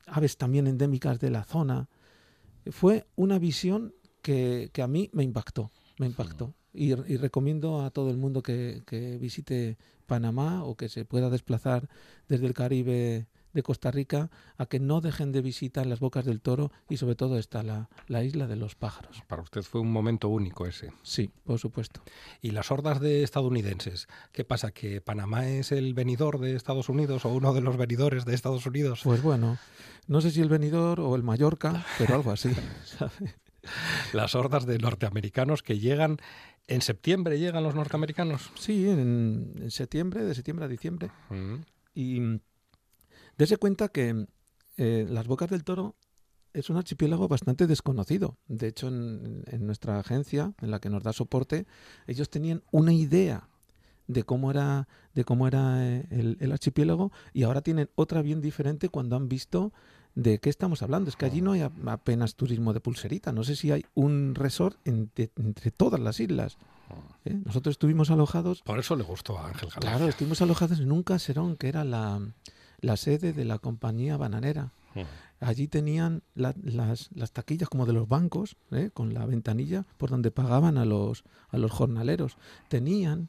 aves 0.06 0.36
también 0.36 0.66
endémicas 0.66 1.20
de 1.20 1.30
la 1.30 1.44
zona, 1.44 1.88
Fue 2.70 3.06
una 3.14 3.38
visión 3.38 3.94
que, 4.28 4.68
que 4.74 4.82
a 4.82 4.86
mí 4.86 5.08
me 5.14 5.24
impactó, 5.24 5.70
me 5.96 6.04
impactó. 6.04 6.52
Y, 6.74 6.92
y 6.92 7.16
recomiendo 7.16 7.82
a 7.82 7.90
todo 7.90 8.10
el 8.10 8.18
mundo 8.18 8.42
que, 8.42 8.82
que 8.86 9.16
visite 9.16 9.78
Panamá 10.04 10.64
o 10.64 10.76
que 10.76 10.90
se 10.90 11.06
pueda 11.06 11.30
desplazar 11.30 11.88
desde 12.28 12.44
el 12.44 12.52
Caribe 12.52 13.26
de 13.54 13.62
Costa 13.62 13.90
Rica 13.90 14.30
a 14.58 14.66
que 14.66 14.80
no 14.80 15.00
dejen 15.00 15.32
de 15.32 15.40
visitar 15.40 15.86
las 15.86 16.00
bocas 16.00 16.26
del 16.26 16.42
toro 16.42 16.70
y 16.90 16.98
sobre 16.98 17.14
todo 17.14 17.38
está 17.38 17.62
la, 17.62 17.88
la 18.06 18.22
isla 18.22 18.46
de 18.46 18.56
los 18.56 18.74
pájaros. 18.74 19.22
Para 19.28 19.40
usted 19.40 19.62
fue 19.62 19.80
un 19.80 19.90
momento 19.90 20.28
único 20.28 20.66
ese. 20.66 20.92
Sí, 21.02 21.30
por 21.44 21.58
supuesto. 21.58 22.02
¿Y 22.42 22.50
las 22.50 22.70
hordas 22.70 23.00
de 23.00 23.22
estadounidenses? 23.22 24.08
¿Qué 24.32 24.44
pasa? 24.44 24.72
¿Que 24.72 25.00
Panamá 25.00 25.48
es 25.48 25.72
el 25.72 25.94
venidor 25.94 26.38
de 26.38 26.54
Estados 26.54 26.90
Unidos 26.90 27.24
o 27.24 27.30
uno 27.30 27.54
de 27.54 27.62
los 27.62 27.78
venidores 27.78 28.26
de 28.26 28.34
Estados 28.34 28.66
Unidos? 28.66 29.00
Pues 29.04 29.22
bueno, 29.22 29.56
no 30.06 30.20
sé 30.20 30.30
si 30.30 30.42
el 30.42 30.50
venidor 30.50 31.00
o 31.00 31.16
el 31.16 31.22
Mallorca, 31.22 31.86
pero 31.96 32.14
algo 32.14 32.30
así. 32.30 32.50
¿sabe? 32.84 33.34
Las 34.12 34.34
hordas 34.34 34.66
de 34.66 34.78
norteamericanos 34.78 35.62
que 35.62 35.78
llegan 35.78 36.18
en 36.66 36.82
septiembre, 36.82 37.38
llegan 37.38 37.62
los 37.62 37.74
norteamericanos. 37.74 38.50
Sí, 38.58 38.88
en, 38.88 39.54
en 39.58 39.70
septiembre, 39.70 40.24
de 40.24 40.34
septiembre 40.34 40.66
a 40.66 40.68
diciembre. 40.68 41.10
Mm. 41.30 41.54
Y 41.94 42.40
dese 43.36 43.56
cuenta 43.56 43.88
que 43.88 44.26
eh, 44.76 45.06
las 45.08 45.26
Bocas 45.26 45.50
del 45.50 45.64
Toro 45.64 45.96
es 46.52 46.70
un 46.70 46.76
archipiélago 46.76 47.28
bastante 47.28 47.66
desconocido. 47.66 48.36
De 48.46 48.68
hecho, 48.68 48.88
en, 48.88 49.44
en 49.46 49.66
nuestra 49.66 49.98
agencia, 49.98 50.54
en 50.60 50.70
la 50.70 50.80
que 50.80 50.90
nos 50.90 51.02
da 51.02 51.12
soporte, 51.12 51.66
ellos 52.06 52.30
tenían 52.30 52.62
una 52.70 52.92
idea 52.92 53.48
de 54.08 54.24
cómo 54.24 54.50
era, 54.50 54.88
de 55.14 55.24
cómo 55.24 55.46
era 55.46 55.86
eh, 55.86 56.06
el, 56.10 56.36
el 56.40 56.52
archipiélago 56.52 57.12
y 57.32 57.44
ahora 57.44 57.60
tienen 57.60 57.90
otra 57.94 58.22
bien 58.22 58.40
diferente 58.40 58.88
cuando 58.88 59.16
han 59.16 59.28
visto 59.28 59.72
de 60.20 60.40
qué 60.40 60.50
estamos 60.50 60.82
hablando. 60.82 61.08
Es 61.10 61.14
que 61.16 61.26
allí 61.26 61.40
no 61.40 61.52
hay 61.52 61.60
apenas 61.86 62.34
turismo 62.34 62.72
de 62.72 62.80
pulserita. 62.80 63.30
No 63.30 63.44
sé 63.44 63.54
si 63.54 63.70
hay 63.70 63.84
un 63.94 64.34
resort 64.34 64.76
entre, 64.84 65.30
entre 65.36 65.70
todas 65.70 66.00
las 66.00 66.18
islas. 66.18 66.58
¿eh? 67.24 67.40
Nosotros 67.44 67.74
estuvimos 67.74 68.10
alojados 68.10 68.62
Por 68.62 68.80
eso 68.80 68.96
le 68.96 69.04
gustó 69.04 69.38
a 69.38 69.46
Ángel 69.46 69.68
Galacia. 69.68 69.80
Claro, 69.80 70.08
estuvimos 70.08 70.42
alojados 70.42 70.80
en 70.80 70.90
un 70.90 71.04
caserón 71.04 71.56
que 71.56 71.68
era 71.68 71.84
la, 71.84 72.20
la 72.80 72.96
sede 72.96 73.32
de 73.32 73.44
la 73.44 73.58
compañía 73.60 74.16
bananera. 74.16 74.72
Mm. 74.96 75.02
Allí 75.40 75.68
tenían 75.68 76.24
la- 76.34 76.56
las, 76.64 77.10
las 77.14 77.30
taquillas 77.30 77.68
como 77.68 77.86
de 77.86 77.92
los 77.92 78.08
bancos, 78.08 78.56
¿eh? 78.72 78.90
con 78.92 79.14
la 79.14 79.24
ventanilla 79.24 79.84
por 79.98 80.10
donde 80.10 80.32
pagaban 80.32 80.78
a 80.78 80.84
los, 80.84 81.22
a 81.50 81.58
los 81.58 81.70
jornaleros. 81.70 82.36
Tenían 82.68 83.28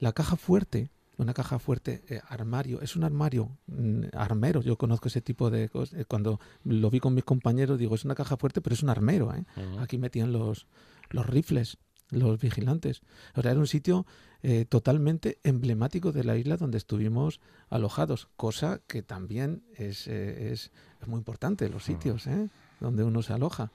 la 0.00 0.12
caja 0.12 0.34
fuerte, 0.34 0.90
una 1.18 1.34
caja 1.34 1.58
fuerte 1.58 2.02
eh, 2.08 2.20
armario. 2.28 2.80
Es 2.80 2.96
un 2.96 3.04
armario 3.04 3.56
mm, 3.66 4.04
armero. 4.12 4.62
Yo 4.62 4.76
conozco 4.76 5.08
ese 5.08 5.20
tipo 5.20 5.50
de 5.50 5.68
cosas. 5.68 6.00
Eh, 6.00 6.04
Cuando 6.04 6.40
lo 6.64 6.90
vi 6.90 7.00
con 7.00 7.14
mis 7.14 7.24
compañeros, 7.24 7.78
digo, 7.78 7.94
es 7.94 8.04
una 8.04 8.14
caja 8.14 8.36
fuerte, 8.36 8.60
pero 8.60 8.74
es 8.74 8.82
un 8.82 8.90
armero. 8.90 9.34
¿eh? 9.34 9.44
Mm. 9.56 9.78
Aquí 9.78 9.98
metían 9.98 10.32
los, 10.32 10.66
los 11.10 11.26
rifles, 11.26 11.78
los 12.10 12.38
vigilantes. 12.40 13.02
O 13.34 13.42
sea, 13.42 13.50
era 13.52 13.60
un 13.60 13.66
sitio 13.66 14.06
eh, 14.42 14.64
totalmente 14.64 15.38
emblemático 15.42 16.12
de 16.12 16.24
la 16.24 16.36
isla 16.36 16.56
donde 16.56 16.78
estuvimos 16.78 17.40
alojados, 17.68 18.28
cosa 18.36 18.80
que 18.86 19.02
también 19.02 19.64
es, 19.74 20.06
es, 20.06 20.70
es 21.00 21.08
muy 21.08 21.18
importante, 21.18 21.68
los 21.68 21.84
sitios 21.84 22.26
¿eh? 22.26 22.48
donde 22.80 23.02
uno 23.02 23.22
se 23.22 23.32
aloja. 23.32 23.72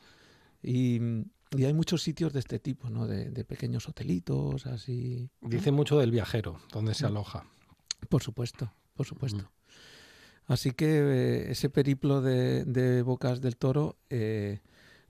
Y, 0.63 0.99
y 1.57 1.65
hay 1.65 1.73
muchos 1.73 2.01
sitios 2.01 2.31
de 2.33 2.39
este 2.39 2.59
tipo, 2.59 2.89
¿no? 2.89 3.07
de, 3.07 3.29
de 3.29 3.43
pequeños 3.45 3.87
hotelitos, 3.87 4.65
así. 4.67 5.29
Dice 5.41 5.71
mucho 5.71 5.97
del 5.99 6.11
viajero, 6.11 6.59
donde 6.71 6.93
se 6.93 7.05
aloja. 7.05 7.45
Por 8.09 8.23
supuesto, 8.23 8.71
por 8.95 9.05
supuesto. 9.05 9.51
Así 10.47 10.71
que 10.71 10.85
eh, 10.87 11.51
ese 11.51 11.69
periplo 11.69 12.21
de, 12.21 12.65
de 12.65 13.01
Bocas 13.03 13.41
del 13.41 13.57
Toro 13.57 13.97
eh, 14.09 14.59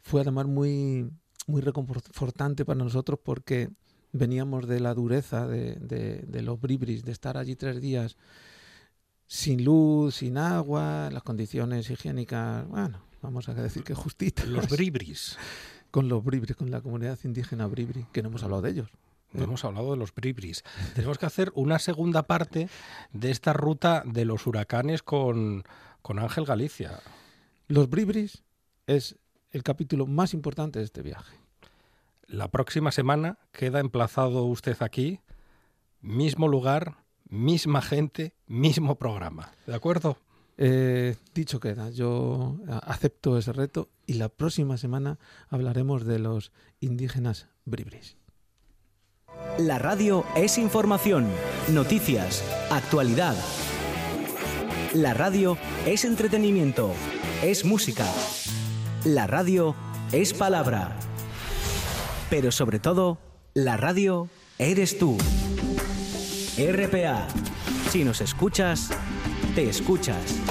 fue 0.02 0.22
además 0.22 0.46
muy, 0.48 1.10
muy 1.48 1.62
reconfortante 1.62 2.66
para 2.66 2.84
nosotros 2.84 3.20
porque 3.24 3.70
veníamos 4.12 4.68
de 4.68 4.80
la 4.82 4.94
dureza 4.94 5.48
de, 5.48 5.76
de- 5.76 6.24
de 6.28 6.42
los 6.42 6.60
bribris, 6.60 7.04
de 7.06 7.12
estar 7.12 7.38
allí 7.38 7.56
tres 7.56 7.80
días 7.82 8.18
sin 9.28 9.64
luz, 9.64 10.16
sin 10.16 10.38
agua, 10.38 11.10
las 11.12 11.24
condiciones 11.24 11.90
higiénicas, 11.90 12.68
bueno, 12.68 13.02
vamos 13.22 13.48
a 13.48 13.54
decir 13.54 13.84
que 13.84 13.94
justitas. 13.94 14.48
Los 14.48 14.68
bribris. 14.70 15.38
con 15.92 16.08
los 16.10 16.24
bribris, 16.24 16.56
con 16.56 16.72
la 16.72 16.82
comunidad 16.82 17.20
indígena 17.24 17.68
bribri, 17.68 18.06
que 18.12 18.22
no 18.22 18.30
hemos 18.30 18.44
hablado 18.44 18.62
de 18.64 18.72
ellos. 18.72 18.90
No 19.34 19.44
hemos 19.44 19.64
hablado 19.64 19.92
de 19.92 19.98
los 19.98 20.14
bribris. 20.14 20.64
Tenemos 20.96 21.18
que 21.18 21.26
hacer 21.26 21.52
una 21.56 21.80
segunda 21.80 22.24
parte 22.24 22.70
de 23.14 23.32
esta 23.32 23.54
ruta 23.54 24.04
de 24.06 24.26
los 24.26 24.46
huracanes 24.46 25.04
con, 25.04 25.64
con 26.02 26.20
Ángel 26.20 26.46
Galicia. 26.46 27.00
Los 27.68 27.90
bribris 27.90 28.44
es 28.88 29.18
el 29.52 29.64
capítulo 29.64 30.06
más 30.06 30.34
importante 30.34 30.80
de 30.80 30.86
este 30.86 31.02
viaje. 31.02 31.38
La 32.28 32.50
próxima 32.50 32.92
semana 32.92 33.38
queda 33.52 33.80
emplazado 33.80 34.46
usted 34.46 34.78
aquí, 34.82 35.20
mismo 36.02 36.48
lugar, 36.48 36.98
misma 37.30 37.82
gente, 37.82 38.34
mismo 38.48 38.96
programa. 38.96 39.52
¿De 39.66 39.76
acuerdo? 39.76 40.18
Eh, 40.64 41.16
dicho 41.34 41.60
queda, 41.60 41.90
yo 41.90 42.60
acepto 42.84 43.36
ese 43.36 43.52
reto 43.52 43.90
y 44.06 44.14
la 44.14 44.30
próxima 44.30 44.78
semana 44.78 45.18
hablaremos 45.50 46.06
de 46.06 46.20
los 46.20 46.52
indígenas 46.80 47.48
bribris. 47.66 48.16
La 49.58 49.80
radio 49.80 50.24
es 50.36 50.60
información, 50.60 51.28
noticias, 51.70 52.44
actualidad. 52.70 53.36
La 54.94 55.16
radio 55.16 55.58
es 55.88 56.06
entretenimiento, 56.06 56.92
es 57.42 57.66
música. 57.66 58.06
La 59.04 59.26
radio 59.26 59.76
es 60.12 60.32
palabra. 60.36 60.96
Pero 62.30 62.52
sobre 62.52 62.78
todo, 62.78 63.18
la 63.56 63.78
radio 63.78 64.30
eres 64.60 65.00
tú. 65.00 65.18
RPA. 66.56 67.28
Si 67.90 68.04
nos 68.04 68.22
escuchas, 68.22 68.92
te 69.56 69.68
escuchas. 69.68 70.51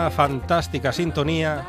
Esta 0.00 0.10
fantástica 0.16 0.92
sintonía 0.94 1.62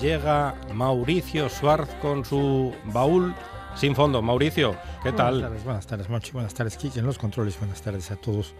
llega 0.00 0.54
Mauricio 0.72 1.50
Suárez 1.50 1.90
con 2.00 2.24
su 2.24 2.74
baúl 2.86 3.34
sin 3.74 3.94
fondo. 3.94 4.22
Mauricio, 4.22 4.72
¿qué 5.02 5.10
Buenas 5.10 5.16
tal? 5.16 5.40
tardes, 5.42 5.64
buenas 5.64 5.86
tardes, 5.86 6.08
Monchi. 6.08 6.32
Buenas 6.32 6.54
tardes, 6.54 6.78
Kiki, 6.78 7.00
en 7.00 7.04
los 7.04 7.18
controles. 7.18 7.58
Buenas 7.58 7.82
tardes 7.82 8.10
a 8.10 8.16
todos 8.16 8.54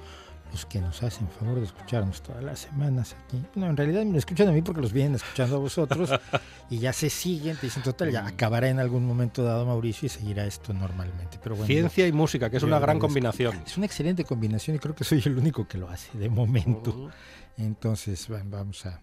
los 0.53 0.67
que 0.67 0.83
nos 0.83 1.03
hacen 1.03 1.29
favor 1.29 1.61
de 1.61 1.65
escucharnos 1.65 2.23
todas 2.23 2.45
las 2.45 2.59
semanas 2.59 3.17
aquí. 3.25 3.43
No, 3.55 3.71
en 3.71 3.77
realidad 3.79 4.05
me 4.05 4.19
escuchan 4.19 4.49
a 4.49 4.53
mí 4.53 4.61
porque 4.61 4.83
los 4.83 4.93
vienen 4.93 5.15
escuchando 5.15 5.57
a 5.57 5.59
vosotros 5.61 6.11
y 6.69 6.79
ya 6.79 6.93
se 6.93 7.09
siguen, 7.09 7.57
te 7.57 7.69
dicen, 7.69 7.83
total, 7.83 8.11
ya 8.11 8.27
acabará 8.27 8.69
en 8.69 8.81
algún 8.81 9.07
momento 9.07 9.43
dado 9.43 9.65
Mauricio 9.65 10.07
y 10.07 10.09
seguirá 10.11 10.45
esto 10.45 10.75
normalmente. 10.75 11.39
Pero 11.43 11.57
bueno, 11.57 11.67
Ciencia 11.69 12.07
y 12.07 12.13
música, 12.13 12.51
que 12.51 12.59
es 12.59 12.63
una 12.63 12.79
gran 12.79 12.99
combinación. 12.99 13.63
es 13.65 13.79
una 13.79 13.87
excelente 13.87 14.25
combinación 14.25 14.77
y 14.77 14.79
creo 14.79 14.95
que 14.95 15.05
soy 15.05 15.23
el 15.25 15.39
único 15.39 15.67
que 15.67 15.79
lo 15.79 15.89
hace 15.89 16.19
de 16.19 16.29
momento. 16.29 17.11
Entonces 17.59 18.27
va- 18.31 18.43
vamos 18.45 18.85
a, 18.87 19.01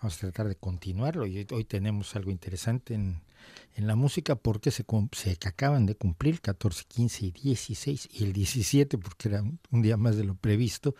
vamos 0.00 0.16
a 0.16 0.20
tratar 0.20 0.48
de 0.48 0.56
continuarlo. 0.56 1.26
Y 1.26 1.46
hoy 1.50 1.64
tenemos 1.64 2.14
algo 2.16 2.30
interesante 2.30 2.94
en, 2.94 3.20
en 3.76 3.86
la 3.86 3.96
música 3.96 4.34
porque 4.34 4.70
se, 4.70 4.84
se 5.12 5.38
acaban 5.46 5.86
de 5.86 5.94
cumplir 5.94 6.40
14, 6.40 6.84
15 6.88 7.26
y 7.26 7.30
16 7.32 8.08
y 8.12 8.24
el 8.24 8.32
17 8.32 8.98
porque 8.98 9.28
era 9.28 9.42
un, 9.42 9.82
día 9.82 9.96
más 9.96 10.16
de 10.16 10.24
lo 10.24 10.34
previsto. 10.34 10.94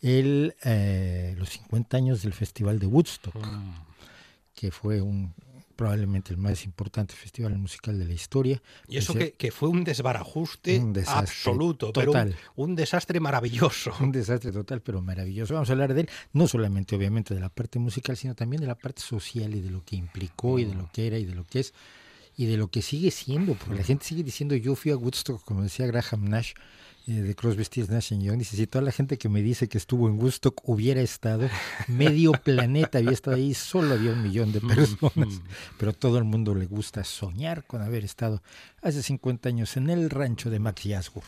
El, 0.00 0.54
eh, 0.64 1.34
los 1.38 1.48
50 1.50 1.96
años 1.96 2.22
del 2.22 2.34
Festival 2.34 2.78
de 2.78 2.86
Woodstock, 2.86 3.34
que 4.54 4.70
fue 4.70 5.00
un 5.00 5.32
probablemente 5.74 6.32
el 6.32 6.38
más 6.38 6.64
importante 6.64 7.14
festival 7.14 7.56
musical 7.58 7.98
de 7.98 8.04
la 8.04 8.12
historia. 8.12 8.62
Y 8.88 8.96
eso 8.96 9.14
que, 9.14 9.32
que 9.32 9.50
fue 9.50 9.68
un 9.68 9.84
desbarajuste 9.84 10.78
Un 10.78 10.92
desastre 10.92 11.20
absoluto, 11.20 11.92
total. 11.92 12.28
pero 12.28 12.36
un, 12.56 12.70
un 12.70 12.76
desastre 12.76 13.20
maravilloso. 13.20 13.92
Un 14.00 14.12
desastre 14.12 14.52
total, 14.52 14.80
pero 14.82 15.00
maravilloso. 15.02 15.54
Vamos 15.54 15.68
a 15.70 15.72
hablar 15.72 15.94
de 15.94 16.02
él, 16.02 16.10
no 16.32 16.46
solamente 16.46 16.96
obviamente 16.96 17.34
de 17.34 17.40
la 17.40 17.48
parte 17.48 17.78
musical, 17.78 18.16
sino 18.16 18.34
también 18.34 18.60
de 18.60 18.66
la 18.66 18.74
parte 18.74 19.02
social 19.02 19.54
y 19.54 19.60
de 19.60 19.70
lo 19.70 19.84
que 19.84 19.96
implicó 19.96 20.58
y 20.58 20.64
de 20.64 20.74
lo 20.74 20.90
que 20.92 21.06
era 21.06 21.18
y 21.18 21.24
de 21.24 21.34
lo 21.34 21.44
que 21.44 21.60
es 21.60 21.74
y 22.36 22.46
de 22.46 22.56
lo 22.56 22.68
que 22.68 22.82
sigue 22.82 23.10
siendo, 23.10 23.54
porque 23.54 23.76
la 23.76 23.84
gente 23.84 24.04
sigue 24.04 24.22
diciendo 24.22 24.56
yo 24.56 24.74
fui 24.74 24.90
a 24.90 24.96
Woodstock, 24.96 25.44
como 25.44 25.62
decía 25.62 25.86
Graham 25.86 26.24
Nash 26.28 26.52
de 27.06 27.34
Crosby, 27.34 27.64
Stills, 27.64 27.90
Nash 27.90 28.14
Young, 28.14 28.38
dice 28.38 28.56
si 28.56 28.66
toda 28.66 28.82
la 28.82 28.92
gente 28.92 29.18
que 29.18 29.28
me 29.28 29.42
dice 29.42 29.68
que 29.68 29.76
estuvo 29.76 30.08
en 30.08 30.18
Woodstock 30.18 30.66
hubiera 30.68 31.02
estado, 31.02 31.48
medio 31.86 32.32
planeta 32.44 32.98
había 32.98 33.10
estado 33.10 33.36
ahí, 33.36 33.52
solo 33.52 33.94
había 33.94 34.12
un 34.12 34.22
millón 34.22 34.52
de 34.52 34.60
personas, 34.60 35.40
pero 35.78 35.92
todo 35.92 36.16
el 36.18 36.24
mundo 36.24 36.54
le 36.54 36.66
gusta 36.66 37.04
soñar 37.04 37.64
con 37.64 37.82
haber 37.82 38.04
estado 38.04 38.42
hace 38.82 39.02
50 39.02 39.48
años 39.48 39.76
en 39.76 39.90
el 39.90 40.08
rancho 40.08 40.48
de 40.48 40.58
Max 40.60 40.84
Yasgur. 40.84 41.24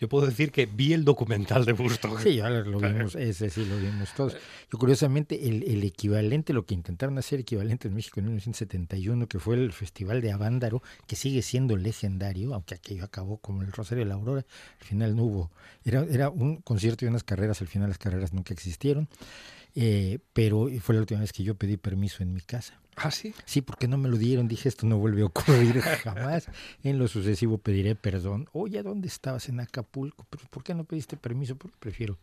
Yo 0.00 0.08
puedo 0.08 0.26
decir 0.26 0.52
que 0.52 0.66
vi 0.66 0.92
el 0.92 1.04
documental 1.04 1.64
de 1.64 1.72
Woodstock. 1.72 2.20
Sí, 2.20 2.36
ya 2.36 2.48
lo 2.50 2.78
vimos, 2.80 3.14
ese 3.14 3.50
sí 3.50 3.64
lo 3.64 3.76
vimos 3.76 4.12
todos. 4.14 4.36
Yo 4.70 4.78
curiosamente 4.78 5.48
el, 5.48 5.62
el 5.64 5.84
equivalente, 5.84 6.52
lo 6.52 6.66
que 6.66 6.74
intentaron 6.74 7.18
hacer 7.18 7.40
equivalente 7.40 7.88
en 7.88 7.94
México 7.94 8.20
en 8.20 8.26
1971, 8.26 9.28
que 9.28 9.38
fue 9.38 9.56
el 9.56 9.72
Festival 9.72 10.20
de 10.20 10.32
Avándaro, 10.32 10.82
que 11.06 11.16
sigue 11.16 11.42
siendo 11.42 11.76
legendario, 11.76 12.54
aunque 12.54 12.74
aquello 12.74 13.04
acabó 13.04 13.38
como 13.38 13.62
el 13.62 13.72
Rosario 13.72 14.04
de 14.04 14.08
la 14.08 14.14
Aurora, 14.14 14.44
al 14.80 14.86
final 14.86 15.16
no 15.16 15.24
hubo, 15.24 15.50
era, 15.84 16.04
era 16.04 16.30
un 16.30 16.56
concierto 16.56 17.04
y 17.04 17.08
unas 17.08 17.24
carreras, 17.24 17.60
al 17.60 17.68
final 17.68 17.88
las 17.88 17.98
carreras 17.98 18.32
nunca 18.32 18.54
existieron, 18.54 19.08
eh, 19.78 20.18
pero 20.32 20.68
fue 20.80 20.94
la 20.94 21.02
última 21.02 21.20
vez 21.20 21.34
que 21.34 21.42
yo 21.44 21.54
pedí 21.54 21.76
permiso 21.76 22.22
en 22.22 22.32
mi 22.32 22.40
casa. 22.40 22.80
¿Ah, 22.96 23.10
sí? 23.10 23.34
Sí, 23.44 23.60
porque 23.60 23.86
no 23.86 23.98
me 23.98 24.08
lo 24.08 24.16
dieron, 24.16 24.48
dije 24.48 24.70
esto 24.70 24.86
no 24.86 24.96
vuelve 24.96 25.20
a 25.20 25.26
ocurrir 25.26 25.80
jamás. 26.02 26.48
En 26.82 26.98
lo 26.98 27.06
sucesivo 27.08 27.58
pediré 27.58 27.94
perdón. 27.94 28.48
Oye, 28.52 28.82
¿dónde 28.82 29.06
estabas 29.06 29.50
en 29.50 29.60
Acapulco? 29.60 30.26
¿Pero 30.30 30.44
¿Por 30.48 30.64
qué 30.64 30.74
no 30.74 30.84
pediste 30.84 31.18
permiso? 31.18 31.56
Porque 31.56 31.76
prefiero 31.78 32.18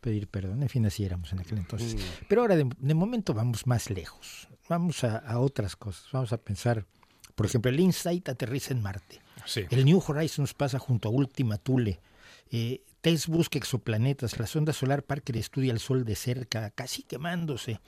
pedir 0.00 0.28
perdón. 0.28 0.62
En 0.62 0.68
fin, 0.68 0.86
así 0.86 1.04
éramos 1.04 1.32
en 1.32 1.40
aquel 1.40 1.58
entonces. 1.58 1.96
Pero 2.28 2.42
ahora 2.42 2.54
de, 2.54 2.70
de 2.78 2.94
momento 2.94 3.34
vamos 3.34 3.66
más 3.66 3.90
lejos. 3.90 4.48
Vamos 4.68 5.02
a, 5.02 5.18
a 5.18 5.40
otras 5.40 5.74
cosas. 5.74 6.06
Vamos 6.12 6.32
a 6.32 6.36
pensar, 6.36 6.86
por 7.34 7.46
ejemplo, 7.46 7.72
el 7.72 7.80
InSight 7.80 8.28
aterriza 8.28 8.72
en 8.72 8.82
Marte. 8.82 9.20
Sí. 9.46 9.62
El 9.68 9.84
New 9.84 10.00
Horizons 10.06 10.54
pasa 10.54 10.78
junto 10.78 11.08
a 11.08 11.10
Última 11.10 11.58
Thule. 11.58 11.98
Eh, 12.56 12.84
busca 13.26 13.58
exoplanetas. 13.58 14.38
La 14.38 14.46
sonda 14.46 14.72
solar 14.72 15.02
Parker 15.02 15.36
estudia 15.36 15.72
el 15.72 15.80
Sol 15.80 16.04
de 16.04 16.14
cerca, 16.14 16.70
casi 16.70 17.02
quemándose. 17.02 17.80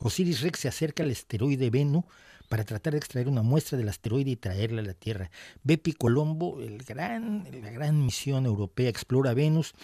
Osiris 0.00 0.40
Rex 0.40 0.60
se 0.60 0.68
acerca 0.68 1.02
al 1.02 1.10
asteroide 1.10 1.68
Bennu 1.68 2.02
para 2.48 2.64
tratar 2.64 2.94
de 2.94 2.98
extraer 2.98 3.28
una 3.28 3.42
muestra 3.42 3.76
del 3.76 3.90
asteroide 3.90 4.30
y 4.30 4.36
traerla 4.36 4.80
a 4.80 4.84
la 4.86 4.94
Tierra. 4.94 5.30
Bepi 5.64 5.92
Colombo, 5.92 6.58
la 6.58 7.70
gran 7.70 8.06
misión 8.06 8.46
europea, 8.46 8.88
explora 8.88 9.34
Venus 9.34 9.74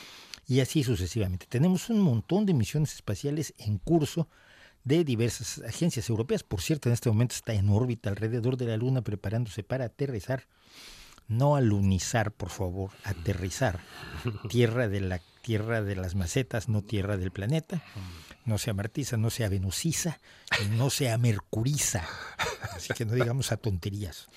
y 0.47 0.61
así 0.61 0.83
sucesivamente. 0.83 1.45
Tenemos 1.47 1.91
un 1.91 2.01
montón 2.01 2.47
de 2.47 2.55
misiones 2.55 2.95
espaciales 2.95 3.53
en 3.59 3.77
curso 3.77 4.29
de 4.83 5.05
diversas 5.05 5.59
agencias 5.59 6.09
europeas. 6.09 6.43
Por 6.43 6.63
cierto, 6.63 6.89
en 6.89 6.95
este 6.95 7.11
momento 7.11 7.35
está 7.35 7.53
en 7.53 7.69
órbita 7.69 8.09
alrededor 8.09 8.57
de 8.57 8.65
la 8.65 8.79
Luna 8.79 9.03
preparándose 9.03 9.63
para 9.63 9.85
aterrizar. 9.85 10.47
No 11.33 11.57
alunizar, 11.57 12.33
por 12.33 12.51
favor, 12.51 12.91
aterrizar. 13.05 13.81
Tierra 14.49 14.89
de 14.89 15.01
la 15.01 15.21
tierra 15.43 15.83
de 15.83 15.97
las 15.97 16.15
macetas, 16.15 16.69
no 16.69 16.83
tierra 16.83 17.17
del 17.17 17.31
planeta. 17.33 17.83
No 18.45 18.59
sea 18.59 18.75
martiza, 18.75 19.17
no 19.17 19.31
sea 19.31 19.49
venusiza, 19.49 20.19
no 20.73 20.91
sea 20.91 21.17
mercuriza. 21.19 22.05
Así 22.75 22.93
que 22.95 23.05
no 23.05 23.13
digamos 23.15 23.53
a 23.53 23.57
tonterías. 23.57 24.29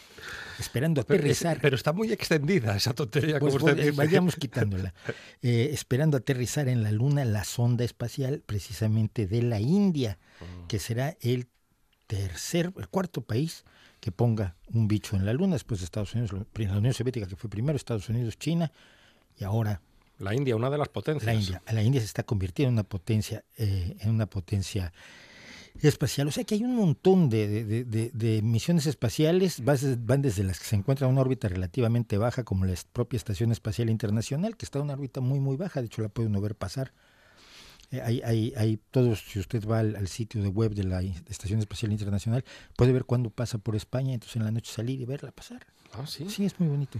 Esperando 0.60 1.01
aterrizar. 1.01 1.60
pero 1.62 1.75
está 1.75 1.91
muy 1.91 2.12
extendida 2.12 2.75
esa 2.75 2.93
tontería, 2.93 3.39
Pues, 3.39 3.53
como 3.55 3.65
usted 3.65 3.77
dice. 3.77 3.91
vayamos 3.91 4.36
quitándola. 4.36 4.93
Eh, 5.41 5.69
esperando 5.73 6.17
aterrizar 6.17 6.67
en 6.69 6.81
la 6.81 6.91
Luna 6.91 7.23
la 7.25 7.43
sonda 7.43 7.84
espacial 7.84 8.41
precisamente 8.45 9.27
de 9.27 9.41
la 9.43 9.60
India, 9.60 10.17
que 10.67 10.79
será 10.79 11.17
el 11.21 11.47
tercer, 12.07 12.71
el 12.77 12.87
cuarto 12.87 13.21
país 13.21 13.63
que 13.99 14.11
ponga 14.11 14.55
un 14.73 14.87
bicho 14.87 15.15
en 15.15 15.25
la 15.25 15.33
Luna, 15.33 15.53
después 15.55 15.79
de 15.79 15.85
Estados 15.85 16.13
Unidos, 16.13 16.31
la 16.53 16.77
Unión 16.77 16.93
Soviética 16.93 17.25
que 17.27 17.35
fue 17.35 17.49
primero, 17.49 17.75
Estados 17.75 18.07
Unidos, 18.09 18.37
China, 18.37 18.71
y 19.39 19.43
ahora 19.43 19.81
La 20.19 20.33
India, 20.35 20.55
una 20.55 20.69
de 20.69 20.77
las 20.77 20.89
potencias. 20.89 21.25
la 21.25 21.33
India. 21.33 21.61
La 21.71 21.81
India 21.83 21.99
se 22.01 22.05
está 22.07 22.23
convirtiendo 22.23 22.69
en 22.69 22.73
una 22.75 22.83
potencia, 22.83 23.43
eh, 23.57 23.97
en 23.99 24.09
una 24.11 24.27
potencia 24.27 24.93
espacial. 25.81 26.27
O 26.27 26.31
sea 26.31 26.43
que 26.45 26.55
hay 26.55 26.63
un 26.63 26.75
montón 26.75 27.29
de, 27.29 27.65
de- 27.65 27.83
de- 28.13 28.41
misiones 28.41 28.85
espaciales, 28.85 29.61
van 29.65 30.21
desde 30.21 30.43
las 30.43 30.59
que 30.59 30.65
se 30.65 30.75
encuentran 30.75 31.09
en 31.09 31.13
una 31.15 31.21
órbita 31.21 31.49
relativamente 31.49 32.17
baja, 32.17 32.43
como 32.43 32.63
la 32.65 32.75
propia 32.93 33.17
Estación 33.17 33.51
Espacial 33.51 33.89
Internacional, 33.89 34.55
que 34.55 34.65
está 34.65 34.79
en 34.79 34.85
una 34.85 34.93
órbita 34.93 35.19
muy, 35.19 35.39
muy 35.39 35.57
baja, 35.57 35.81
de 35.81 35.87
hecho 35.87 36.01
la 36.01 36.09
puede 36.09 36.29
uno 36.29 36.39
ver 36.39 36.55
pasar. 36.55 36.93
Eh, 37.91 38.01
hay, 38.01 38.21
hay, 38.23 38.53
hay 38.55 38.79
todos, 38.91 39.19
si 39.19 39.39
usted 39.39 39.65
va 39.67 39.79
al, 39.79 39.95
al 39.95 40.07
sitio 40.07 40.41
de 40.41 40.49
web 40.49 40.73
de 40.73 40.83
la 40.83 41.01
Estación 41.01 41.59
Espacial 41.59 41.91
Internacional, 41.91 42.43
puede 42.75 42.91
ver 42.93 43.05
cuándo 43.05 43.29
pasa 43.29 43.57
por 43.57 43.75
España, 43.75 44.13
entonces 44.13 44.35
en 44.37 44.43
la 44.43 44.51
noche 44.51 44.71
salir 44.71 44.99
y 44.99 45.05
verla 45.05 45.31
pasar. 45.31 45.65
Ah, 45.93 46.05
sí. 46.07 46.29
Sí, 46.29 46.45
es 46.45 46.59
muy 46.59 46.69
bonito. 46.69 46.99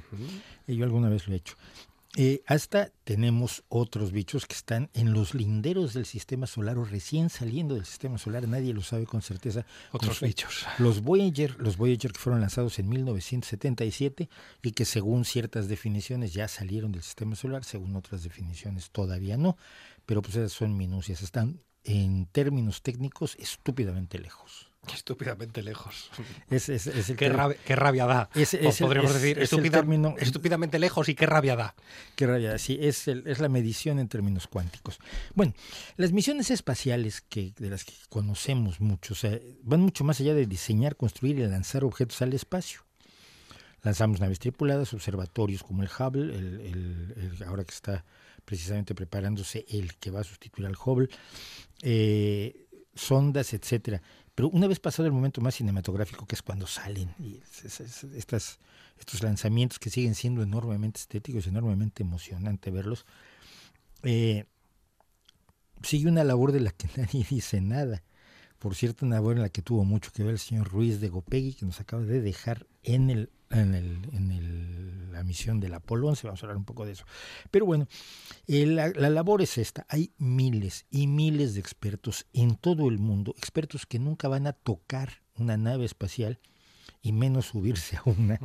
Eh, 0.67 0.75
Yo 0.75 0.85
alguna 0.85 1.09
vez 1.09 1.27
lo 1.27 1.33
he 1.33 1.37
hecho. 1.37 1.55
Eh, 2.17 2.43
hasta 2.47 2.91
tenemos 3.03 3.63
otros 3.67 4.13
bichos 4.13 4.45
que 4.45 4.55
están 4.55 4.89
en 4.93 5.11
los 5.11 5.33
linderos 5.33 5.93
del 5.93 6.05
sistema 6.05 6.47
solar 6.47 6.77
o 6.77 6.85
recién 6.85 7.29
saliendo 7.29 7.75
del 7.75 7.85
sistema 7.85 8.17
solar, 8.17 8.47
nadie 8.47 8.73
lo 8.73 8.81
sabe 8.81 9.05
con 9.05 9.21
certeza. 9.21 9.65
Otros 9.91 10.21
bichos. 10.21 10.65
Los 10.77 11.01
Voyager, 11.01 11.59
los 11.59 11.75
Voyager 11.75 12.13
que 12.13 12.19
fueron 12.19 12.39
lanzados 12.39 12.79
en 12.79 12.87
1977 12.87 14.29
y 14.61 14.71
que 14.71 14.85
según 14.85 15.25
ciertas 15.25 15.67
definiciones 15.67 16.33
ya 16.33 16.47
salieron 16.47 16.93
del 16.93 17.03
sistema 17.03 17.35
solar, 17.35 17.65
según 17.65 17.97
otras 17.97 18.23
definiciones 18.23 18.91
todavía 18.91 19.35
no, 19.35 19.57
pero 20.05 20.21
pues 20.21 20.35
esas 20.35 20.51
son 20.53 20.75
minucias, 20.77 21.21
están 21.21 21.61
en 21.83 22.25
términos 22.27 22.81
técnicos 22.81 23.35
estúpidamente 23.39 24.17
lejos. 24.19 24.71
Estúpidamente 24.93 25.63
lejos. 25.63 26.11
Es, 26.49 26.69
es- 26.69 26.85
es 26.85 27.09
el 27.09 27.15
Qué, 27.15 27.29
rabia, 27.29 27.57
qué 27.65 27.75
rabia 27.75 28.05
da. 28.05 28.29
Es- 28.35 28.53
el- 28.53 28.71
podríamos 28.79 29.15
es- 29.15 29.21
decir, 29.21 29.39
estúpida- 29.39 29.79
término- 29.79 30.13
estúpidamente 30.19 30.77
lejos 30.77 31.09
y 31.09 31.15
qué 31.15 31.25
rabia 31.25 31.55
da. 31.55 31.73
Qué 32.15 32.27
rabia, 32.27 32.59
sí, 32.59 32.77
es, 32.79 33.07
el- 33.07 33.25
es 33.25 33.39
la 33.39 33.49
medición 33.49 33.97
en 33.97 34.07
términos 34.09 34.45
cuánticos. 34.47 34.99
Bueno, 35.33 35.53
las 35.97 36.11
misiones 36.11 36.51
espaciales 36.51 37.21
que, 37.21 37.53
de 37.57 37.71
las 37.71 37.83
que 37.83 37.93
conocemos 38.09 38.79
mucho, 38.79 39.13
o 39.13 39.17
sea, 39.17 39.39
van 39.63 39.81
mucho 39.81 40.03
más 40.03 40.19
allá 40.19 40.35
de 40.35 40.45
diseñar, 40.45 40.95
construir 40.97 41.39
y 41.39 41.47
lanzar 41.47 41.83
objetos 41.83 42.21
al 42.21 42.33
espacio. 42.33 42.81
Lanzamos 43.81 44.19
naves 44.19 44.37
tripuladas, 44.39 44.93
observatorios 44.93 45.63
como 45.63 45.81
el 45.83 45.89
Hubble, 45.89 46.35
el, 46.35 46.61
el- 46.61 47.13
el- 47.39 47.43
ahora 47.47 47.63
que 47.63 47.73
está 47.73 48.05
precisamente 48.45 48.95
preparándose 48.95 49.65
el 49.69 49.95
que 49.95 50.12
va 50.12 50.21
a 50.21 50.23
sustituir 50.23 50.67
al 50.67 50.75
Hubble, 50.84 51.10
eh, 51.81 52.67
sondas, 52.93 53.53
etcétera. 53.53 54.01
Pero 54.36 54.49
una 54.49 54.67
vez 54.67 54.79
pasado 54.79 55.05
el 55.08 55.13
momento 55.13 55.41
más 55.41 55.55
cinematográfico, 55.55 56.25
que 56.25 56.36
es 56.36 56.41
cuando 56.41 56.67
salen 56.67 57.13
y 57.19 57.38
es- 57.38 57.65
es- 57.65 57.79
es- 57.81 58.03
estas, 58.15 58.60
estos 58.99 59.23
lanzamientos 59.23 59.79
que 59.79 59.89
siguen 59.89 60.15
siendo 60.15 60.43
enormemente 60.43 60.99
estéticos, 60.99 61.47
enormemente 61.47 62.03
emocionante 62.03 62.69
verlos, 62.71 63.05
eh, 64.03 64.45
sigue 65.84 66.08
una 66.10 66.23
labor 66.23 66.51
de 66.51 66.60
la 66.62 66.71
que 66.71 66.88
nadie 66.97 67.25
dice 67.29 67.62
nada. 67.62 68.03
Por 68.60 68.75
cierto, 68.75 69.05
una 69.05 69.15
labor 69.15 69.36
en 69.36 69.41
la 69.43 69.49
que 69.49 69.62
tuvo 69.62 69.84
mucho 69.86 70.12
que 70.12 70.23
ver 70.23 70.34
el 70.34 70.39
señor 70.39 70.69
Ruiz 70.69 70.99
de 70.99 71.10
Gopegui, 71.10 71.53
que 71.53 71.65
nos 71.65 71.79
acaba 71.79 72.03
de 72.03 72.21
dejar 72.21 72.65
en 72.84 73.10
el 73.10 73.30
en, 73.60 73.74
el, 73.76 73.99
en 74.14 74.32
el- 74.32 75.12
la 75.12 75.24
misión 75.24 75.62
del 75.62 75.74
Apolo 75.74 76.08
11, 76.10 76.28
vamos 76.28 76.43
a 76.43 76.45
hablar 76.45 76.58
un 76.58 76.66
poco 76.66 76.86
de 76.86 76.91
eso. 76.91 77.06
Pero 77.49 77.66
bueno, 77.66 77.88
eh, 78.47 78.66
la, 78.66 78.89
la 78.89 79.10
labor 79.10 79.41
es 79.41 79.58
esta, 79.58 79.86
hay 79.88 80.12
miles 80.18 80.86
y 80.91 81.08
miles 81.08 81.53
de 81.53 81.62
expertos 81.62 82.26
en 82.34 82.56
todo 82.56 82.89
el 82.89 82.99
mundo, 82.99 83.34
expertos 83.38 83.86
que 83.86 83.97
nunca 83.97 84.28
van 84.28 84.45
a 84.45 84.51
tocar 84.53 85.22
una 85.38 85.56
nave 85.56 85.86
espacial 85.86 86.39
y 87.01 87.14
menos 87.14 87.45
subirse 87.47 87.95
a 87.95 88.01
una, 88.06 88.39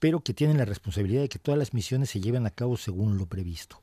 pero 0.00 0.20
que 0.20 0.34
tienen 0.34 0.58
la 0.58 0.64
responsabilidad 0.64 1.22
de 1.22 1.28
que 1.28 1.38
todas 1.38 1.58
las 1.58 1.72
misiones 1.72 2.10
se 2.10 2.20
lleven 2.20 2.46
a 2.46 2.50
cabo 2.50 2.76
según 2.76 3.16
lo 3.18 3.26
previsto. 3.26 3.80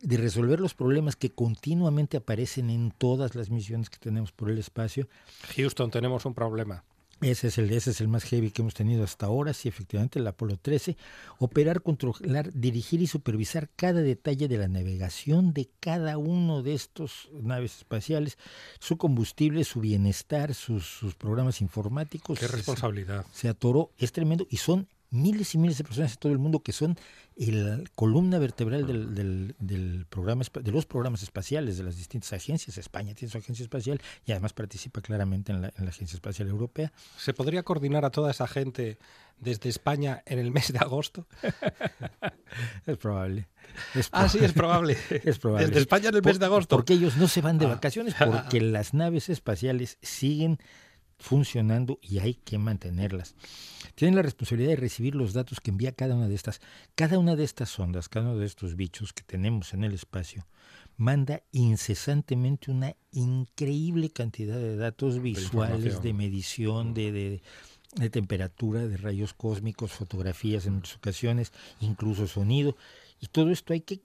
de 0.00 0.16
resolver 0.16 0.60
los 0.60 0.74
problemas 0.74 1.16
que 1.16 1.32
continuamente 1.32 2.18
aparecen 2.18 2.70
en 2.70 2.90
todas 2.92 3.34
las 3.34 3.50
misiones 3.50 3.88
que 3.90 3.98
tenemos 3.98 4.30
por 4.32 4.48
el 4.50 4.58
espacio. 4.58 5.08
Houston, 5.56 5.90
tenemos 5.90 6.24
un 6.26 6.34
problema. 6.34 6.84
Ese 7.20 7.48
es, 7.48 7.58
el, 7.58 7.70
ese 7.72 7.90
es 7.90 8.00
el 8.00 8.06
más 8.06 8.24
heavy 8.24 8.50
que 8.52 8.62
hemos 8.62 8.74
tenido 8.74 9.02
hasta 9.02 9.26
ahora, 9.26 9.52
sí, 9.52 9.68
efectivamente, 9.68 10.20
el 10.20 10.26
Apolo 10.26 10.56
13. 10.56 10.96
Operar, 11.38 11.82
controlar, 11.82 12.52
dirigir 12.52 13.02
y 13.02 13.08
supervisar 13.08 13.68
cada 13.74 14.02
detalle 14.02 14.46
de 14.46 14.56
la 14.56 14.68
navegación 14.68 15.52
de 15.52 15.68
cada 15.80 16.16
uno 16.16 16.62
de 16.62 16.74
estos 16.74 17.28
naves 17.32 17.78
espaciales, 17.78 18.38
su 18.78 18.98
combustible, 18.98 19.64
su 19.64 19.80
bienestar, 19.80 20.54
sus, 20.54 20.86
sus 20.86 21.16
programas 21.16 21.60
informáticos. 21.60 22.38
Qué 22.38 22.46
responsabilidad. 22.46 23.26
Se, 23.32 23.42
se 23.42 23.48
atoró, 23.48 23.90
es 23.98 24.12
tremendo 24.12 24.46
y 24.48 24.58
son 24.58 24.86
miles 25.10 25.54
y 25.54 25.58
miles 25.58 25.78
de 25.78 25.84
personas 25.84 26.12
en 26.12 26.18
todo 26.18 26.32
el 26.32 26.38
mundo 26.38 26.60
que 26.60 26.72
son 26.72 26.96
la 27.46 27.80
columna 27.94 28.38
vertebral 28.38 28.86
del, 28.86 29.14
del, 29.14 29.54
del, 29.60 30.06
programa, 30.06 30.44
de 30.60 30.72
los 30.72 30.86
programas 30.86 31.22
espaciales 31.22 31.78
de 31.78 31.84
las 31.84 31.96
distintas 31.96 32.32
agencias. 32.32 32.78
España 32.78 33.14
tiene 33.14 33.30
su 33.30 33.38
agencia 33.38 33.62
espacial 33.62 34.00
y 34.26 34.32
además 34.32 34.52
participa 34.52 35.00
claramente 35.00 35.52
en 35.52 35.62
la, 35.62 35.72
en 35.76 35.84
la 35.84 35.90
Agencia 35.90 36.16
Espacial 36.16 36.48
Europea. 36.48 36.92
¿Se 37.16 37.32
podría 37.32 37.62
coordinar 37.62 38.04
a 38.04 38.10
toda 38.10 38.32
esa 38.32 38.48
gente 38.48 38.98
desde 39.38 39.68
España 39.68 40.22
en 40.26 40.40
el 40.40 40.50
mes 40.50 40.72
de 40.72 40.78
agosto? 40.78 41.28
es 42.86 42.96
probable. 42.96 43.48
Es 43.94 44.08
ah, 44.10 44.28
sí, 44.28 44.38
es 44.42 44.52
probable. 44.52 44.96
es 45.24 45.38
probable. 45.38 45.66
Desde 45.68 45.80
España 45.80 46.08
en 46.08 46.16
el 46.16 46.22
mes 46.22 46.38
de 46.40 46.44
agosto. 46.44 46.76
Porque 46.76 46.94
ellos 46.94 47.16
no 47.16 47.28
se 47.28 47.40
van 47.40 47.58
de 47.58 47.66
vacaciones, 47.66 48.14
porque 48.14 48.60
las 48.60 48.94
naves 48.94 49.28
espaciales 49.28 49.98
siguen 50.02 50.58
funcionando 51.18 51.98
y 52.02 52.18
hay 52.18 52.34
que 52.34 52.58
mantenerlas. 52.58 53.34
Tienen 53.98 54.14
la 54.14 54.22
responsabilidad 54.22 54.70
de 54.70 54.76
recibir 54.76 55.16
los 55.16 55.32
datos 55.32 55.58
que 55.58 55.72
envía 55.72 55.90
cada 55.90 56.14
una 56.14 56.28
de 56.28 56.36
estas. 56.36 56.60
Cada 56.94 57.18
una 57.18 57.34
de 57.34 57.42
estas 57.42 57.76
ondas, 57.80 58.08
cada 58.08 58.26
uno 58.30 58.38
de 58.38 58.46
estos 58.46 58.76
bichos 58.76 59.12
que 59.12 59.24
tenemos 59.24 59.74
en 59.74 59.82
el 59.82 59.92
espacio, 59.92 60.46
manda 60.96 61.42
incesantemente 61.50 62.70
una 62.70 62.94
increíble 63.10 64.10
cantidad 64.10 64.54
de 64.54 64.76
datos 64.76 65.20
visuales, 65.20 66.00
de 66.00 66.12
medición, 66.12 66.94
de, 66.94 67.10
de, 67.10 67.42
de 67.96 68.08
temperatura, 68.08 68.86
de 68.86 68.98
rayos 68.98 69.34
cósmicos, 69.34 69.90
fotografías 69.90 70.66
en 70.66 70.74
muchas 70.74 70.94
ocasiones, 70.94 71.52
incluso 71.80 72.28
sonido. 72.28 72.76
Y 73.18 73.26
todo 73.26 73.50
esto 73.50 73.72
hay 73.72 73.80
que 73.80 74.02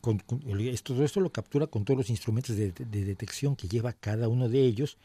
con, 0.00 0.20
con, 0.20 0.40
todo 0.82 1.04
esto 1.04 1.20
lo 1.20 1.32
captura 1.32 1.66
con 1.66 1.84
todos 1.84 1.98
los 1.98 2.08
instrumentos 2.08 2.56
de, 2.56 2.72
de, 2.72 3.04
detección 3.04 3.56
que 3.56 3.68
lleva 3.68 3.92
cada 3.92 4.28
uno 4.28 4.48
de 4.48 4.62
ellos 4.62 4.96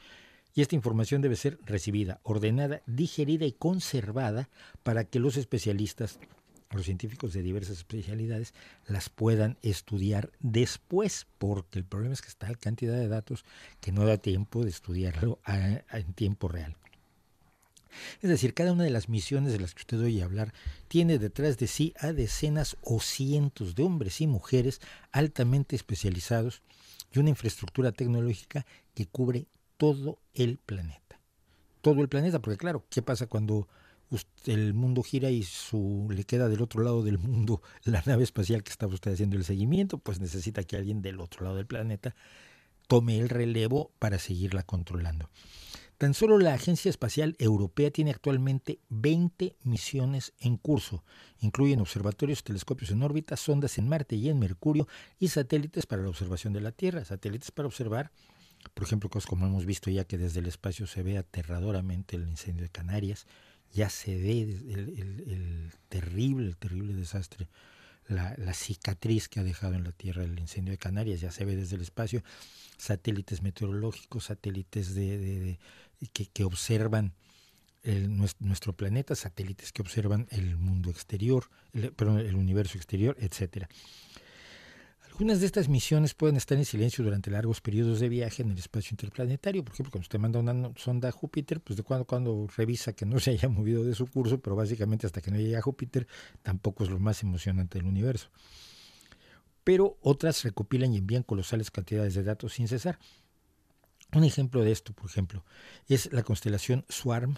y 0.56 0.62
esta 0.62 0.76
información 0.76 1.22
debe 1.22 1.36
ser 1.36 1.60
recibida, 1.66 2.20
ordenada, 2.24 2.82
digerida 2.86 3.46
y 3.46 3.54
conservada 3.54 4.50
para 4.84 5.04
que 5.04 5.20
los 5.20 5.38
especialistas, 5.38 6.20
los 6.72 6.86
científicos 6.86 7.34
de 7.34 7.42
diversas 7.42 7.78
especialidades, 7.78 8.54
las 8.88 9.10
puedan 9.10 9.58
estudiar 9.64 10.32
después, 10.40 11.28
porque 11.40 11.80
el 11.80 11.86
problema 11.86 12.14
es 12.14 12.22
que 12.22 12.30
está 12.30 12.54
cantidad 12.56 12.98
de 12.98 13.08
datos 13.08 13.46
que 13.82 13.92
no 13.92 14.06
da 14.06 14.18
tiempo 14.18 14.64
de 14.64 14.70
estudiarlo 14.70 15.40
en 15.48 16.14
tiempo 16.14 16.48
real. 16.48 16.76
Es 18.22 18.30
decir, 18.30 18.54
cada 18.54 18.74
una 18.74 18.84
de 18.84 18.90
las 18.90 19.10
misiones 19.10 19.54
de 19.54 19.60
las 19.60 19.74
que 19.74 19.82
usted 19.82 20.00
oye 20.02 20.24
hablar 20.24 20.54
tiene 20.88 21.20
detrás 21.20 21.58
de 21.58 21.68
sí 21.68 21.94
a 22.00 22.12
decenas 22.12 22.76
o 22.82 23.00
cientos 23.00 23.76
de 23.76 23.84
hombres 23.84 24.20
y 24.22 24.28
mujeres 24.28 24.82
altamente 25.12 25.76
especializados 25.76 26.62
y 27.12 27.20
una 27.20 27.30
infraestructura 27.30 27.92
tecnológica 27.92 28.66
que 28.96 29.06
cubre 29.06 29.46
todo 29.84 30.22
el 30.34 30.60
planeta. 30.60 31.20
Todo 31.82 32.00
el 32.02 32.08
planeta, 32.08 32.40
porque 32.40 32.56
claro, 32.56 32.86
¿qué 32.90 33.02
pasa 33.02 33.28
cuando 33.28 33.68
usted, 34.12 34.54
el 34.54 34.74
mundo 34.74 35.04
gira 35.04 35.30
y 35.30 35.44
su, 35.44 36.08
le 36.10 36.24
queda 36.24 36.48
del 36.48 36.62
otro 36.62 36.82
lado 36.84 37.04
del 37.04 37.18
mundo 37.18 37.62
la 37.84 38.02
nave 38.06 38.24
espacial 38.24 38.64
que 38.64 38.72
está 38.72 38.88
usted 38.88 39.12
haciendo 39.12 39.36
el 39.36 39.44
seguimiento? 39.44 39.98
Pues 39.98 40.22
necesita 40.22 40.64
que 40.64 40.78
alguien 40.78 41.02
del 41.02 41.20
otro 41.20 41.44
lado 41.44 41.58
del 41.58 41.66
planeta 41.66 42.16
tome 42.88 43.20
el 43.20 43.28
relevo 43.28 43.92
para 44.00 44.20
seguirla 44.20 44.64
controlando. 44.64 45.30
Tan 45.98 46.14
solo 46.14 46.38
la 46.38 46.54
Agencia 46.54 46.90
Espacial 46.90 47.36
Europea 47.38 47.92
tiene 47.92 48.12
actualmente 48.12 48.80
20 48.88 49.58
misiones 49.64 50.32
en 50.40 50.56
curso. 50.56 51.04
Incluyen 51.42 51.82
observatorios, 51.82 52.46
telescopios 52.46 52.92
en 52.92 53.04
órbita, 53.04 53.36
sondas 53.36 53.78
en 53.78 53.90
Marte 53.90 54.16
y 54.16 54.30
en 54.30 54.40
Mercurio 54.40 54.88
y 55.20 55.28
satélites 55.28 55.86
para 55.86 56.04
la 56.04 56.10
observación 56.10 56.54
de 56.54 56.62
la 56.62 56.72
Tierra, 56.72 57.04
satélites 57.04 57.52
para 57.52 57.68
observar 57.68 58.12
por 58.74 58.86
ejemplo, 58.86 59.10
cosas 59.10 59.28
como 59.28 59.46
hemos 59.46 59.66
visto 59.66 59.90
ya 59.90 60.06
que 60.06 60.18
desde 60.18 60.40
el 60.40 60.48
espacio 60.48 60.88
se 60.88 61.04
ve 61.04 61.18
aterradoramente 61.18 62.16
el 62.16 62.28
incendio 62.28 62.64
de 62.64 62.70
Canarias, 62.70 63.26
ya 63.74 63.90
se 63.90 64.16
ve 64.16 64.42
el, 64.42 65.72
terrible, 65.90 66.54
terrible 66.54 66.94
desastre, 66.94 67.48
la, 68.08 68.54
cicatriz 68.54 69.28
que 69.28 69.40
ha 69.40 69.44
dejado 69.44 69.76
en 69.76 69.84
la 69.84 69.92
Tierra 69.92 70.24
el 70.24 70.40
incendio 70.40 70.72
de 70.72 70.78
Canarias, 70.78 71.22
ya 71.22 71.32
se 71.32 71.46
ve 71.46 71.56
desde 71.56 71.76
el 71.76 71.82
espacio, 71.82 72.24
satélites 72.78 73.42
meteorológicos, 73.42 74.26
satélites 74.26 74.94
de, 74.94 75.58
que, 76.12 76.44
observan 76.44 77.14
el, 77.82 78.16
nuestro 78.40 78.74
planeta, 78.74 79.16
satélites 79.16 79.72
que 79.72 79.82
observan 79.82 80.28
el 80.30 80.58
mundo 80.58 80.92
exterior, 80.92 81.50
el, 81.74 81.92
perdón, 81.92 82.20
el 82.20 82.36
universo 82.36 82.78
exterior, 82.78 83.18
etcétera. 83.20 83.70
Algunas 85.14 85.42
de 85.42 85.46
estas 85.46 85.70
misiones 85.70 86.16
pueden 86.16 86.38
estar 86.38 86.58
en 86.58 86.66
silencio 86.66 87.04
durante 87.04 87.30
largos 87.30 87.62
periodos 87.62 88.00
de 88.00 88.10
viaje 88.10 88.42
en 88.42 88.50
el 88.50 88.58
espacio 88.58 88.94
interplanetario. 88.94 89.64
Por 89.64 89.76
ejemplo, 89.76 89.92
cuando 89.92 90.06
usted 90.06 90.18
manda 90.18 90.40
una 90.40 90.72
sonda 90.76 91.10
a 91.10 91.12
Júpiter, 91.12 91.62
pues 91.62 91.78
de 91.78 91.84
cuando 91.84 92.06
cuando 92.06 92.48
revisa 92.58 92.94
que 92.94 93.06
no 93.06 93.20
se 93.20 93.30
haya 93.30 93.48
movido 93.48 93.84
de 93.84 93.94
su 93.94 94.08
curso, 94.08 94.40
pero 94.42 94.56
básicamente 94.56 95.06
hasta 95.06 95.22
que 95.22 95.30
no 95.30 95.38
llegue 95.38 95.56
a 95.56 95.62
Júpiter, 95.62 96.08
tampoco 96.42 96.84
es 96.84 96.90
lo 96.90 96.98
más 96.98 97.22
emocionante 97.22 97.78
del 97.78 97.88
universo. 97.88 98.30
Pero 99.64 100.00
otras 100.02 100.44
recopilan 100.44 100.96
y 100.96 100.98
envían 100.98 101.22
colosales 101.22 101.70
cantidades 101.70 102.16
de 102.16 102.24
datos 102.24 102.54
sin 102.54 102.68
cesar. 102.68 102.98
Un 104.16 104.24
ejemplo 104.24 104.64
de 104.64 104.72
esto, 104.72 104.94
por 104.94 105.12
ejemplo, 105.12 105.46
es 105.88 106.12
la 106.12 106.24
constelación 106.24 106.86
Swarm, 106.90 107.38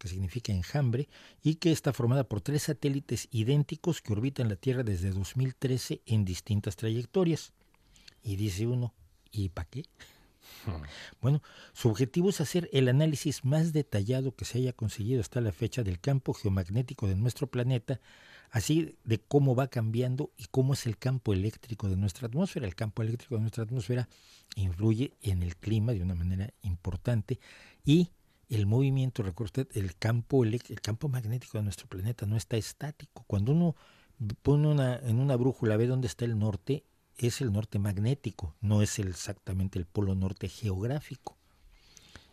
que 0.00 0.08
significa 0.08 0.50
enjambre, 0.50 1.08
y 1.42 1.56
que 1.56 1.70
está 1.70 1.92
formada 1.92 2.24
por 2.24 2.40
tres 2.40 2.62
satélites 2.64 3.28
idénticos 3.30 4.00
que 4.00 4.14
orbitan 4.14 4.48
la 4.48 4.56
Tierra 4.56 4.82
desde 4.82 5.10
2013 5.10 6.00
en 6.06 6.24
distintas 6.24 6.74
trayectorias. 6.74 7.52
Y 8.22 8.36
dice 8.36 8.66
uno, 8.66 8.94
¿y 9.30 9.50
para 9.50 9.68
qué? 9.68 9.84
Hmm. 10.64 10.82
Bueno, 11.20 11.42
su 11.74 11.90
objetivo 11.90 12.30
es 12.30 12.40
hacer 12.40 12.70
el 12.72 12.88
análisis 12.88 13.44
más 13.44 13.74
detallado 13.74 14.34
que 14.34 14.46
se 14.46 14.58
haya 14.58 14.72
conseguido 14.72 15.20
hasta 15.20 15.42
la 15.42 15.52
fecha 15.52 15.82
del 15.82 16.00
campo 16.00 16.32
geomagnético 16.32 17.06
de 17.06 17.16
nuestro 17.16 17.46
planeta, 17.48 18.00
así 18.50 18.96
de 19.04 19.18
cómo 19.18 19.54
va 19.54 19.68
cambiando 19.68 20.32
y 20.38 20.46
cómo 20.50 20.72
es 20.72 20.86
el 20.86 20.96
campo 20.96 21.34
eléctrico 21.34 21.90
de 21.90 21.96
nuestra 21.96 22.26
atmósfera. 22.26 22.66
El 22.66 22.74
campo 22.74 23.02
eléctrico 23.02 23.34
de 23.34 23.42
nuestra 23.42 23.64
atmósfera 23.64 24.08
influye 24.56 25.12
en 25.20 25.42
el 25.42 25.56
clima 25.56 25.92
de 25.92 26.02
una 26.02 26.14
manera 26.14 26.54
importante 26.62 27.38
y 27.84 28.10
el 28.50 28.66
movimiento, 28.66 29.22
recuerde 29.22 29.62
usted, 29.62 29.76
el 29.76 29.96
campo, 29.96 30.44
el, 30.44 30.54
el 30.54 30.80
campo 30.80 31.08
magnético 31.08 31.58
de 31.58 31.64
nuestro 31.64 31.86
planeta 31.86 32.26
no 32.26 32.36
está 32.36 32.56
estático. 32.56 33.24
Cuando 33.26 33.52
uno 33.52 33.76
pone 34.42 34.68
una, 34.68 34.96
en 34.96 35.20
una 35.20 35.36
brújula, 35.36 35.76
ve 35.76 35.86
dónde 35.86 36.08
está 36.08 36.24
el 36.24 36.38
norte, 36.38 36.84
es 37.16 37.40
el 37.40 37.52
norte 37.52 37.78
magnético, 37.78 38.54
no 38.60 38.82
es 38.82 38.98
el, 38.98 39.08
exactamente 39.08 39.78
el 39.78 39.86
polo 39.86 40.14
norte 40.14 40.48
geográfico. 40.48 41.36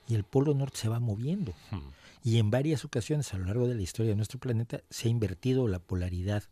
Y 0.07 0.15
el 0.15 0.23
polo 0.23 0.53
norte 0.53 0.77
se 0.77 0.89
va 0.89 0.99
moviendo. 0.99 1.53
Hmm. 1.71 1.79
Y 2.23 2.39
en 2.39 2.49
varias 2.49 2.83
ocasiones 2.83 3.33
a 3.33 3.37
lo 3.37 3.45
largo 3.45 3.67
de 3.67 3.75
la 3.75 3.81
historia 3.81 4.11
de 4.11 4.15
nuestro 4.15 4.39
planeta 4.39 4.81
se 4.89 5.07
ha 5.07 5.11
invertido 5.11 5.67
la 5.67 5.79
polaridad 5.79 6.43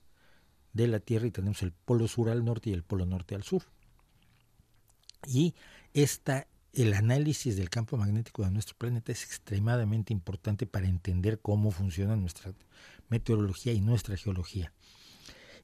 de 0.73 0.87
la 0.87 0.99
Tierra 0.99 1.27
y 1.27 1.31
tenemos 1.31 1.63
el 1.63 1.71
polo 1.71 2.07
sur 2.07 2.29
al 2.29 2.45
norte 2.45 2.69
y 2.69 2.73
el 2.73 2.83
polo 2.83 3.05
norte 3.05 3.33
al 3.33 3.43
sur. 3.43 3.63
Y 5.25 5.55
esta 5.93 6.47
el 6.75 6.93
análisis 6.93 7.55
del 7.55 7.69
campo 7.69 7.95
magnético 7.97 8.43
de 8.43 8.51
nuestro 8.51 8.75
planeta 8.77 9.11
es 9.11 9.23
extremadamente 9.23 10.11
importante 10.11 10.65
para 10.65 10.87
entender 10.87 11.39
cómo 11.39 11.71
funciona 11.71 12.15
nuestra 12.15 12.53
meteorología 13.09 13.71
y 13.71 13.79
nuestra 13.79 14.17
geología. 14.17 14.73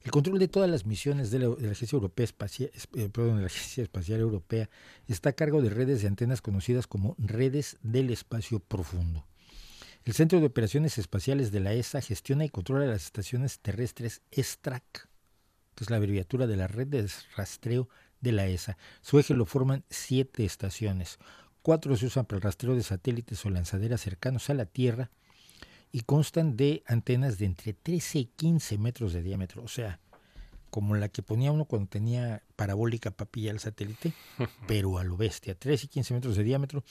El 0.02 0.10
control 0.10 0.38
de 0.38 0.48
todas 0.48 0.68
las 0.68 0.84
misiones 0.84 1.30
de 1.30 1.38
la, 1.38 1.70
Agencia 1.70 1.96
Europea 1.96 2.24
Espacial, 2.24 2.70
eh, 2.74 3.08
perdón, 3.08 3.36
de 3.36 3.42
la 3.42 3.46
Agencia 3.46 3.82
Espacial 3.82 4.20
Europea 4.20 4.68
está 5.06 5.30
a 5.30 5.34
cargo 5.34 5.62
de 5.62 5.70
redes 5.70 6.02
de 6.02 6.08
antenas 6.08 6.40
conocidas 6.40 6.86
como 6.86 7.14
redes 7.18 7.76
del 7.82 8.10
espacio 8.10 8.58
profundo. 8.58 9.24
El 10.04 10.14
Centro 10.14 10.40
de 10.40 10.46
Operaciones 10.46 10.98
Espaciales 10.98 11.52
de 11.52 11.60
la 11.60 11.74
ESA 11.74 12.00
gestiona 12.00 12.44
y 12.44 12.48
controla 12.48 12.86
las 12.86 13.04
estaciones 13.04 13.60
terrestres 13.60 14.22
STRAC, 14.36 15.08
que 15.76 15.84
es 15.84 15.90
la 15.90 15.98
abreviatura 15.98 16.48
de 16.48 16.56
la 16.56 16.66
red 16.66 16.88
de 16.88 17.08
rastreo 17.36 17.88
de 18.22 18.32
la 18.32 18.46
ESA. 18.46 18.78
Su 19.02 19.18
eje 19.18 19.34
lo 19.34 19.44
forman 19.44 19.84
siete 19.90 20.46
estaciones. 20.46 21.18
Cuatro 21.60 21.96
se 21.96 22.06
usan 22.06 22.24
para 22.24 22.38
el 22.38 22.42
rastreo 22.42 22.74
de 22.74 22.82
satélites 22.82 23.44
o 23.44 23.50
lanzaderas 23.50 24.00
cercanos 24.00 24.48
a 24.48 24.54
la 24.54 24.64
Tierra 24.64 25.10
y 25.92 26.00
constan 26.00 26.56
de 26.56 26.82
antenas 26.86 27.36
de 27.36 27.44
entre 27.44 27.74
13 27.74 28.20
y 28.20 28.24
15 28.24 28.78
metros 28.78 29.12
de 29.12 29.22
diámetro, 29.22 29.62
o 29.62 29.68
sea, 29.68 30.00
como 30.70 30.96
la 30.96 31.10
que 31.10 31.22
ponía 31.22 31.52
uno 31.52 31.66
cuando 31.66 31.90
tenía 31.90 32.42
parabólica 32.56 33.10
papilla 33.10 33.50
el 33.50 33.60
satélite, 33.60 34.14
pero 34.66 34.96
a 34.96 35.04
lo 35.04 35.18
bestia, 35.18 35.54
13 35.54 35.84
y 35.84 35.88
15 35.88 36.14
metros 36.14 36.36
de 36.36 36.44
diámetro, 36.44 36.82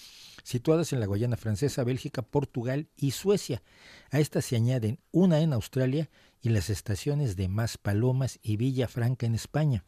situadas 0.44 0.94
en 0.94 1.00
la 1.00 1.08
Guayana 1.08 1.36
Francesa, 1.36 1.84
Bélgica, 1.84 2.22
Portugal 2.22 2.88
y 2.96 3.12
Suecia. 3.12 3.64
A 4.12 4.20
estas 4.20 4.46
se 4.46 4.56
añaden 4.56 5.00
una 5.12 5.40
en 5.40 5.52
Australia 5.52 6.12
y 6.44 6.50
las 6.50 6.70
estaciones 6.70 7.36
de 7.36 7.48
Maspalomas 7.48 8.40
y 8.44 8.58
Villafranca 8.58 9.26
en 9.26 9.34
España. 9.34 9.84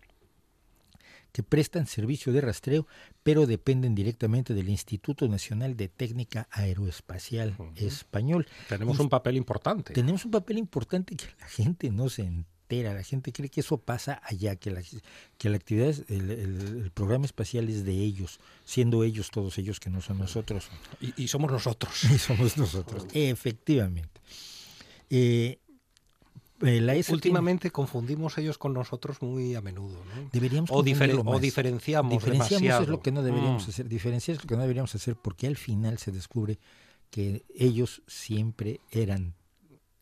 Que 1.33 1.43
prestan 1.43 1.87
servicio 1.87 2.31
de 2.31 2.39
rastreo, 2.39 2.87
pero 3.23 3.45
dependen 3.45 3.93
directamente 3.95 4.53
del 4.53 4.69
Instituto 4.69 5.27
Nacional 5.27 5.75
de 5.75 5.89
Técnica 5.89 6.47
Aeroespacial 6.51 7.55
Español. 7.75 8.47
Tenemos 8.69 8.99
un 8.99 9.09
papel 9.09 9.35
importante. 9.35 9.93
Tenemos 9.93 10.23
un 10.23 10.31
papel 10.31 10.57
importante 10.59 11.15
que 11.17 11.25
la 11.39 11.47
gente 11.47 11.89
no 11.89 12.07
se 12.09 12.21
entera, 12.21 12.93
la 12.93 13.03
gente 13.03 13.31
cree 13.33 13.49
que 13.49 13.59
eso 13.61 13.77
pasa 13.79 14.21
allá, 14.23 14.55
que 14.55 14.69
la, 14.71 14.81
que 15.39 15.49
la 15.49 15.55
actividad, 15.57 15.89
es- 15.89 16.03
el, 16.07 16.29
el- 16.31 16.81
el 16.83 16.91
programa 16.91 17.25
espacial 17.25 17.67
es 17.67 17.83
de 17.83 17.93
ellos, 17.93 18.39
siendo 18.63 19.03
ellos 19.03 19.29
todos 19.31 19.57
ellos 19.57 19.79
que 19.79 19.89
no 19.89 20.01
son 20.01 20.19
nosotros. 20.19 20.69
Y, 21.01 21.19
y 21.23 21.27
somos 21.27 21.51
nosotros. 21.51 21.91
Y 22.13 22.19
somos 22.19 22.55
nosotros, 22.57 23.07
efectivamente. 23.13 24.21
Eh, 25.09 25.59
eh, 26.63 26.81
la 26.81 26.93
Últimamente 27.09 27.71
confundimos 27.71 28.37
ellos 28.37 28.57
con 28.57 28.73
nosotros 28.73 29.21
muy 29.21 29.55
a 29.55 29.61
menudo. 29.61 29.97
¿no? 30.15 30.29
Deberíamos 30.31 30.69
o, 30.71 30.83
diferen- 30.83 31.21
o 31.25 31.39
diferenciamos, 31.39 32.11
Diferenciamos 32.11 32.49
demasiado. 32.61 32.83
es 32.83 32.89
lo 32.89 33.01
que 33.01 33.11
no 33.11 33.21
deberíamos 33.23 33.65
Mm. 33.65 33.69
hacer. 33.69 33.87
Diferenciar 33.89 34.37
es 34.37 34.43
lo 34.43 34.47
que 34.47 34.55
no 34.55 34.61
deberíamos 34.61 34.95
hacer 34.95 35.15
porque 35.15 35.47
al 35.47 35.57
final 35.57 35.97
se 35.97 36.11
descubre 36.11 36.59
que 37.09 37.43
ellos 37.55 38.01
siempre 38.07 38.79
eran 38.91 39.35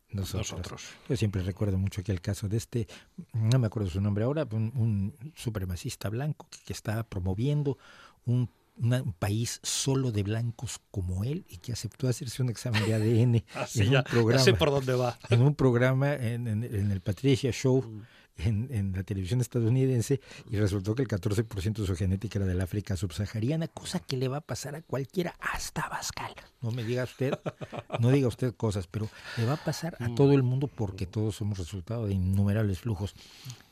nosotros. 0.10 0.52
Nosotros. 0.52 0.84
Yo 1.10 1.16
siempre 1.18 1.42
recuerdo 1.42 1.78
mucho 1.78 2.02
aquel 2.02 2.20
caso 2.22 2.48
de 2.50 2.58
este, 2.58 2.88
no 3.34 3.60
me 3.60 3.68
acuerdo 3.68 3.90
su 3.90 4.02
nombre 4.02 4.24
ahora, 4.26 4.46
un, 4.52 4.72
un 4.76 5.32
supremacista 5.36 6.10
blanco 6.10 6.48
que, 6.52 6.60
que 6.66 6.74
estaba 6.74 7.04
promoviendo 7.04 7.78
un, 8.26 8.50
una- 8.82 9.02
un 9.02 9.14
país 9.14 9.60
solo 9.64 10.12
de 10.12 10.24
blancos 10.24 10.80
como 10.92 11.24
él 11.24 11.46
y 11.50 11.58
que 11.58 11.72
aceptó 11.74 12.08
hacerse 12.08 12.42
un 12.42 12.50
examen 12.50 12.84
de 12.86 12.94
ADN 12.96 13.44
Así 13.56 13.82
en, 13.84 13.92
ya, 13.92 14.00
un 14.00 14.04
programa, 14.06 14.44
sé 14.44 14.54
por 14.54 14.72
dónde 14.72 14.94
va. 14.96 15.18
en 15.30 15.42
un 15.42 15.56
programa 15.56 16.14
en, 16.16 16.48
en- 16.48 16.64
en 16.64 16.92
el 16.92 17.02
Patricia 17.02 17.52
Show 17.52 18.02
en, 18.38 18.70
en 18.72 18.94
la 18.94 19.04
televisión 19.04 19.40
estadounidense 19.42 20.20
y 20.50 20.58
resultó 20.58 20.96
que 20.96 21.04
el 21.04 21.08
14% 21.08 21.74
de 21.82 21.86
su 21.86 21.96
genética 21.96 22.40
era 22.40 22.48
del 22.48 22.62
África 22.62 22.96
subsahariana, 22.96 23.68
cosa 23.68 24.00
que 24.00 24.18
le 24.18 24.30
va 24.30 24.38
a 24.38 24.42
pasar 24.42 24.74
a 24.74 24.82
cualquiera, 24.82 25.36
hasta 25.40 25.88
Bascal. 25.90 26.34
No 26.62 26.72
me 26.72 26.84
diga 26.84 27.04
usted, 27.04 27.38
no 28.00 28.10
diga 28.10 28.28
usted 28.28 28.56
cosas, 28.56 28.88
pero 28.88 29.10
le 29.38 29.46
va 29.46 29.54
a 29.54 29.64
pasar 29.64 29.96
Mm. 30.00 30.04
a 30.04 30.16
todo 30.16 30.32
el 30.32 30.42
mundo 30.42 30.68
porque 30.68 31.06
todos 31.06 31.36
somos 31.36 31.60
resultado 31.60 32.08
de 32.08 32.14
innumerables 32.16 32.80
flujos. 32.80 33.14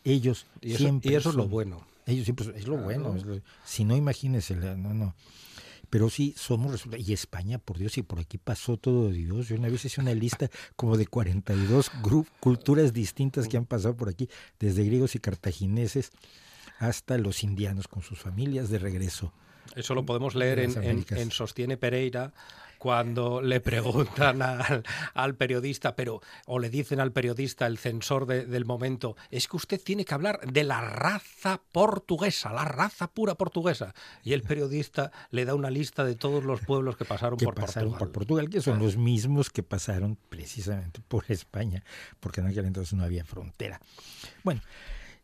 Ellos 0.04 0.46
Y 0.62 0.70
eso, 0.72 0.78
siempre 0.80 1.14
y 1.14 1.16
eso 1.16 1.30
es 1.30 1.36
lo 1.36 1.48
bueno. 1.48 1.82
Ellos 2.10 2.26
siempre 2.26 2.46
es 2.56 2.68
lo 2.68 2.78
bueno. 2.78 3.16
es 3.16 3.24
lo- 3.26 3.40
si 3.66 3.84
no, 3.86 3.96
imagínese, 3.96 4.56
la- 4.56 4.76
no, 4.76 4.94
no. 4.94 5.16
Pero 5.90 6.10
sí, 6.12 6.36
somos 6.38 6.72
resultados. 6.72 7.08
Y 7.08 7.14
España, 7.14 7.58
por 7.58 7.78
Dios, 7.80 7.98
y 7.98 8.04
por 8.04 8.20
aquí 8.20 8.38
pasó 8.38 8.78
todo 8.78 9.10
Dios. 9.10 9.48
Yo 9.48 9.56
una 9.56 9.70
vez 9.70 9.84
hice 9.86 10.00
una 10.02 10.14
lista 10.14 10.48
como 10.76 10.98
de 10.98 11.08
42 11.08 11.92
gru- 12.04 12.28
culturas 12.40 12.94
distintas 12.94 13.48
que 13.48 13.58
han 13.58 13.66
pasado 13.66 13.96
por 13.98 14.08
aquí, 14.10 14.30
desde 14.60 14.84
griegos 14.84 15.16
y 15.16 15.20
cartagineses 15.20 16.12
hasta 16.78 17.18
los 17.18 17.44
indianos 17.44 17.88
con 17.88 18.04
sus 18.04 18.20
familias 18.20 18.70
de 18.70 18.78
regreso. 18.80 19.34
Eso 19.76 19.94
lo 19.96 20.06
podemos 20.06 20.36
leer 20.36 20.60
en 20.60 21.32
Sostiene 21.32 21.78
Pereira 21.78 22.34
cuando 22.80 23.42
le 23.42 23.60
preguntan 23.60 24.42
al, 24.42 24.84
al 25.14 25.36
periodista, 25.36 25.96
pero 25.96 26.22
o 26.48 26.58
le 26.58 26.70
dicen 26.72 27.00
al 27.00 27.12
periodista, 27.12 27.68
el 27.68 27.78
censor 27.78 28.26
de- 28.26 28.46
del 28.48 28.66
momento, 28.66 29.16
es 29.30 29.48
que 29.48 29.58
usted 29.58 29.80
tiene 29.80 30.06
que 30.06 30.14
hablar 30.16 30.40
de 30.52 30.64
la 30.64 30.82
raza 30.82 31.62
portuguesa, 31.72 32.52
la 32.52 32.66
raza 32.66 33.08
pura 33.12 33.36
portuguesa. 33.36 33.94
Y 34.24 34.34
el 34.34 34.42
periodista 34.42 35.12
le 35.30 35.46
da 35.46 35.54
una 35.54 35.70
lista 35.70 36.04
de 36.04 36.16
todos 36.16 36.44
los 36.44 36.62
pueblos 36.62 36.98
que 36.98 37.06
pasaron 37.06 37.38
que 37.38 37.46
por 37.46 37.54
pasaron 37.56 37.90
Portugal. 37.92 38.00
por 38.00 38.12
Portugal, 38.12 38.50
que 38.50 38.62
son 38.62 38.80
los 38.80 38.98
mismos 38.98 39.50
que 39.52 39.62
pasaron 39.62 40.18
precisamente 40.30 41.02
por 41.08 41.26
España, 41.28 41.84
porque 42.20 42.42
en 42.42 42.48
aquel 42.48 42.66
entonces 42.66 42.94
no 42.94 43.04
había 43.04 43.26
frontera. 43.26 43.82
Bueno, 44.44 44.62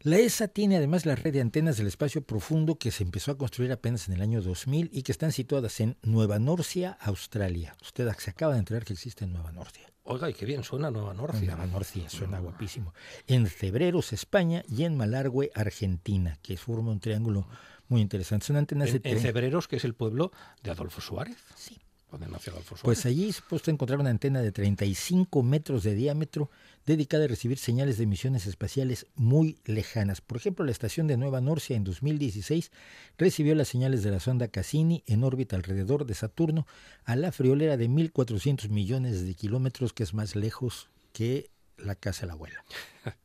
la 0.01 0.17
ESA 0.17 0.47
tiene 0.47 0.77
además 0.77 1.05
la 1.05 1.15
red 1.15 1.33
de 1.33 1.41
antenas 1.41 1.77
del 1.77 1.87
espacio 1.87 2.21
profundo 2.21 2.75
que 2.75 2.91
se 2.91 3.03
empezó 3.03 3.31
a 3.31 3.37
construir 3.37 3.71
apenas 3.71 4.07
en 4.07 4.13
el 4.13 4.21
año 4.21 4.41
2000 4.41 4.89
y 4.93 5.03
que 5.03 5.11
están 5.11 5.31
situadas 5.31 5.79
en 5.79 5.97
Nueva 6.03 6.37
Norcia, 6.37 6.97
Australia. 7.01 7.75
Usted 7.81 8.11
se 8.19 8.29
acaba 8.29 8.53
de 8.53 8.59
enterar 8.59 8.85
que 8.85 8.93
existe 8.93 9.25
en 9.25 9.33
Nueva 9.33 9.51
Norcia. 9.51 9.91
Oiga, 10.03 10.29
y 10.29 10.35
qué 10.35 10.45
bien 10.45 10.63
suena 10.63 10.91
Nueva 10.91 11.15
Norcia. 11.15 11.55
Nueva 11.55 11.65
Norcia, 11.65 12.07
suena 12.09 12.39
guapísimo. 12.39 12.93
En 13.25 13.47
Cebreros, 13.47 14.13
España 14.13 14.63
y 14.69 14.83
en 14.83 14.95
Malargüe, 14.95 15.49
Argentina, 15.55 16.37
que 16.43 16.57
forma 16.57 16.91
un 16.91 16.99
triángulo 16.99 17.47
muy 17.87 18.01
interesante. 18.01 18.45
Son 18.45 18.55
antenas 18.55 18.89
En, 18.89 19.01
de 19.01 19.09
en 19.09 19.19
Cebreros, 19.19 19.67
que 19.67 19.77
es 19.77 19.83
el 19.83 19.95
pueblo 19.95 20.31
de 20.61 20.69
Adolfo 20.69 21.01
Suárez. 21.01 21.37
Sí. 21.55 21.79
Donde 22.11 22.27
nació 22.27 22.53
Adolfo 22.53 22.77
Suárez. 22.77 22.83
Pues 22.83 23.05
allí 23.07 23.31
se 23.31 23.41
puede 23.41 23.71
encontrar 23.71 23.99
una 23.99 24.11
antena 24.11 24.41
de 24.41 24.51
35 24.51 25.41
metros 25.41 25.81
de 25.81 25.95
diámetro 25.95 26.51
dedicada 26.85 27.25
a 27.25 27.27
recibir 27.27 27.57
señales 27.57 27.97
de 27.97 28.03
emisiones 28.03 28.45
espaciales 28.45 29.07
muy 29.15 29.57
lejanas. 29.65 30.21
Por 30.21 30.37
ejemplo, 30.37 30.65
la 30.65 30.71
estación 30.71 31.07
de 31.07 31.17
Nueva 31.17 31.41
Norcia 31.41 31.75
en 31.75 31.83
2016 31.83 32.71
recibió 33.17 33.55
las 33.55 33.67
señales 33.67 34.03
de 34.03 34.11
la 34.11 34.19
sonda 34.19 34.47
Cassini 34.47 35.03
en 35.07 35.23
órbita 35.23 35.55
alrededor 35.55 36.05
de 36.05 36.13
Saturno 36.13 36.67
a 37.03 37.15
la 37.15 37.31
friolera 37.31 37.77
de 37.77 37.89
1.400 37.89 38.69
millones 38.69 39.25
de 39.25 39.33
kilómetros, 39.33 39.93
que 39.93 40.03
es 40.03 40.13
más 40.13 40.35
lejos 40.35 40.89
que 41.11 41.49
la 41.77 41.95
casa 41.95 42.21
de 42.21 42.27
la 42.27 42.33
abuela. 42.33 42.63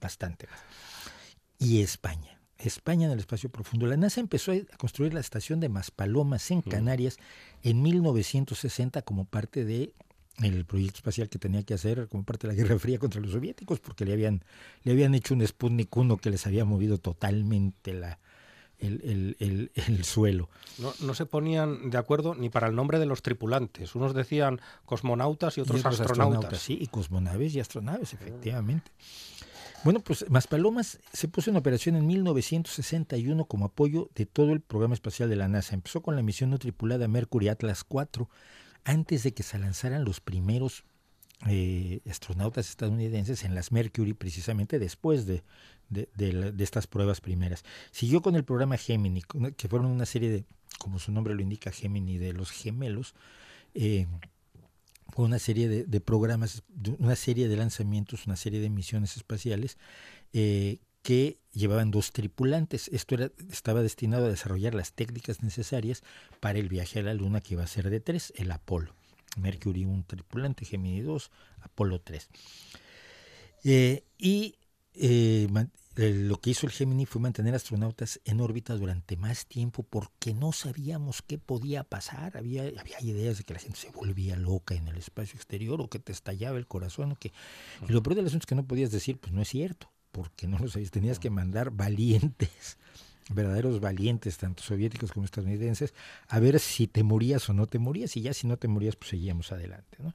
Bastante 0.00 0.46
más. 0.46 0.60
Y 1.58 1.82
España. 1.82 2.38
España 2.58 3.06
en 3.06 3.12
el 3.12 3.18
espacio 3.18 3.50
profundo. 3.50 3.86
La 3.86 3.96
NASA 3.96 4.20
empezó 4.20 4.52
a 4.52 4.76
construir 4.76 5.12
la 5.14 5.20
estación 5.20 5.60
de 5.60 5.68
Maspalomas 5.68 6.50
en 6.50 6.62
Canarias 6.62 7.18
en 7.62 7.82
1960 7.82 9.02
como 9.02 9.24
parte 9.24 9.64
de 9.64 9.94
el 10.42 10.64
proyecto 10.64 10.96
espacial 10.98 11.28
que 11.28 11.38
tenía 11.38 11.62
que 11.62 11.74
hacer 11.74 12.08
como 12.08 12.24
parte 12.24 12.46
de 12.48 12.54
la 12.54 12.56
Guerra 12.62 12.78
Fría 12.78 12.98
contra 12.98 13.20
los 13.20 13.32
soviéticos, 13.32 13.80
porque 13.80 14.04
le 14.04 14.12
habían, 14.14 14.42
le 14.82 14.92
habían 14.92 15.14
hecho 15.14 15.34
un 15.34 15.46
Sputnik 15.46 15.94
1 15.96 16.16
que 16.16 16.30
les 16.30 16.46
había 16.46 16.64
movido 16.64 16.98
totalmente 16.98 17.92
la, 17.92 18.18
el, 18.78 19.00
el- 19.04 19.36
el- 19.38 19.70
el 19.74 20.04
suelo. 20.04 20.48
No, 20.78 20.92
no 21.00 21.14
se 21.14 21.26
ponían 21.26 21.90
de 21.90 21.98
acuerdo 21.98 22.34
ni 22.34 22.48
para 22.48 22.66
el 22.68 22.74
nombre 22.74 22.98
de 22.98 23.06
los 23.06 23.22
tripulantes. 23.22 23.94
Unos 23.94 24.14
decían 24.14 24.60
cosmonautas 24.86 25.56
y 25.58 25.60
Y 25.60 25.62
otros, 25.62 25.80
otros 25.80 26.00
astronautas. 26.00 26.58
Sí, 26.60 26.78
y 26.80 26.86
cosmonaves 26.88 27.54
y 27.54 27.60
astronaves, 27.60 28.12
efectivamente. 28.14 28.90
Bueno, 29.84 29.98
pues 30.00 30.24
Maspalomas 30.30 30.98
se 31.12 31.26
puso 31.28 31.50
en 31.50 31.56
operación 31.56 31.96
en 31.96 32.06
1961 32.06 33.44
como 33.46 33.64
apoyo 33.66 34.10
de 34.14 34.26
todo 34.26 34.52
el 34.52 34.60
programa 34.60 34.94
espacial 34.94 35.28
de 35.28 35.36
la 35.36 35.48
NASA. 35.48 35.74
Empezó 35.74 36.02
con 36.02 36.16
la 36.16 36.22
misión 36.22 36.50
no 36.50 36.58
tripulada 36.58 37.08
Mercury 37.08 37.48
Atlas 37.48 37.82
4 37.84 38.28
antes 38.84 39.22
de 39.22 39.32
que 39.34 39.42
se 39.42 39.58
lanzaran 39.58 40.04
los 40.04 40.20
primeros 40.20 40.84
eh, 41.48 42.00
astronautas 42.08 42.68
estadounidenses 42.68 43.44
en 43.44 43.54
las 43.54 43.72
Mercury, 43.72 44.14
precisamente 44.14 44.78
después 44.78 45.26
de, 45.26 45.42
de- 45.88 46.08
la- 46.32 46.52
de 46.52 46.64
estas 46.64 46.86
pruebas 46.86 47.20
primeras. 47.20 47.64
Siguió 47.90 48.22
con 48.22 48.36
el 48.36 48.44
programa 48.44 48.76
Gemini, 48.76 49.22
que 49.56 49.68
fueron 49.68 49.88
una 49.88 50.06
serie 50.06 50.30
de, 50.30 50.44
como 50.78 50.98
su 50.98 51.12
nombre 51.12 51.34
lo 51.34 51.42
indica, 51.42 51.70
Gemini, 51.72 52.18
de 52.18 52.32
los 52.32 52.50
gemelos. 52.50 53.14
eh, 53.74 54.06
fue 55.08 55.26
una 55.26 55.38
serie 55.38 55.68
de, 55.68 56.00
programas, 56.00 56.62
una 56.98 57.16
serie 57.16 57.46
de 57.48 57.56
lanzamientos, 57.56 58.26
una 58.26 58.36
serie 58.36 58.60
de 58.60 58.70
misiones 58.70 59.16
espaciales 59.16 59.76
eh, 60.32 60.78
que 61.02 61.38
llevaban 61.52 61.90
dos 61.90 62.12
tripulantes. 62.12 62.88
Esto 62.88 63.16
era, 63.16 63.30
estaba 63.50 63.82
destinado 63.82 64.26
a 64.26 64.30
desarrollar 64.30 64.74
las 64.74 64.92
técnicas 64.92 65.42
necesarias 65.42 66.02
para 66.40 66.58
el 66.58 66.68
viaje 66.68 67.00
a 67.00 67.02
la 67.02 67.14
Luna, 67.14 67.40
que 67.40 67.54
iba 67.54 67.64
a 67.64 67.68
ser 67.68 67.90
de 67.90 68.00
tres, 68.00 68.32
el 68.36 68.50
Apolo. 68.50 68.94
Mercury 69.36 69.84
un 69.84 70.04
tripulante, 70.04 70.64
Gemini 70.64 71.00
2, 71.00 71.30
Apolo 71.62 72.00
3. 72.00 72.28
Eh, 73.64 74.04
y 74.18 74.56
eh, 74.94 75.48
eh, 75.96 76.12
lo 76.14 76.40
que 76.40 76.50
hizo 76.50 76.66
el 76.66 76.72
Gemini 76.72 77.06
fue 77.06 77.20
mantener 77.20 77.54
astronautas 77.54 78.20
en 78.24 78.40
órbita 78.40 78.74
durante 78.74 79.16
más 79.16 79.46
tiempo 79.46 79.82
porque 79.82 80.34
no 80.34 80.52
sabíamos 80.52 81.22
qué 81.22 81.38
podía 81.38 81.84
pasar. 81.84 82.36
Había, 82.36 82.64
había 82.78 83.00
ideas 83.00 83.38
de 83.38 83.44
que 83.44 83.54
la 83.54 83.60
gente 83.60 83.78
se 83.78 83.90
volvía 83.90 84.36
loca 84.36 84.74
en 84.74 84.88
el 84.88 84.96
espacio 84.96 85.36
exterior 85.36 85.80
o 85.80 85.88
que 85.88 85.98
te 85.98 86.12
estallaba 86.12 86.58
el 86.58 86.66
corazón. 86.66 87.12
O 87.12 87.16
que... 87.16 87.32
Y 87.88 87.92
lo 87.92 88.02
peor 88.02 88.16
del 88.16 88.26
asunto 88.26 88.44
es 88.44 88.48
que 88.48 88.54
no 88.54 88.66
podías 88.66 88.90
decir, 88.90 89.18
pues 89.18 89.32
no 89.32 89.42
es 89.42 89.48
cierto, 89.48 89.90
porque 90.12 90.46
no 90.46 90.58
lo 90.58 90.68
sabías. 90.68 90.90
Tenías 90.90 91.18
que 91.18 91.30
mandar 91.30 91.70
valientes, 91.70 92.78
verdaderos 93.30 93.80
valientes, 93.80 94.38
tanto 94.38 94.62
soviéticos 94.62 95.12
como 95.12 95.24
estadounidenses, 95.24 95.94
a 96.28 96.38
ver 96.38 96.60
si 96.60 96.86
te 96.86 97.02
morías 97.02 97.48
o 97.48 97.52
no 97.52 97.66
te 97.66 97.78
morías. 97.78 98.16
Y 98.16 98.20
ya 98.22 98.34
si 98.34 98.46
no 98.46 98.56
te 98.56 98.68
morías, 98.68 98.96
pues 98.96 99.10
seguíamos 99.10 99.50
adelante. 99.50 99.98
¿no? 100.00 100.14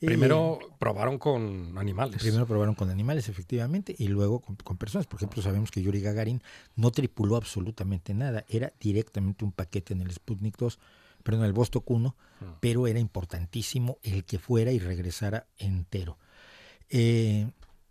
Primero 0.00 0.58
Eh, 0.60 0.66
probaron 0.78 1.18
con 1.18 1.76
animales. 1.76 2.20
Primero 2.22 2.46
probaron 2.46 2.74
con 2.74 2.90
animales, 2.90 3.28
efectivamente, 3.28 3.94
y 3.98 4.08
luego 4.08 4.40
con, 4.40 4.56
con 4.56 4.76
personas. 4.76 5.06
Por 5.06 5.18
ejemplo, 5.18 5.42
sabemos 5.42 5.70
que 5.70 5.82
Yuri 5.82 6.00
Gagarin 6.00 6.42
no 6.76 6.90
tripuló 6.90 7.36
absolutamente 7.36 8.14
nada. 8.14 8.44
Era 8.48 8.72
directamente 8.80 9.44
un 9.44 9.52
paquete 9.52 9.94
en 9.94 10.02
el 10.02 10.12
Sputnik 10.12 10.56
2, 10.56 10.78
perdón, 11.22 11.44
el 11.44 11.52
Vostok 11.52 11.90
1, 11.90 12.16
pero 12.60 12.86
era 12.86 12.98
importantísimo 12.98 13.98
el 14.02 14.24
que 14.24 14.38
fuera 14.38 14.72
y 14.72 14.78
regresara 14.78 15.46
entero. 15.58 16.16
Eh, 16.90 17.48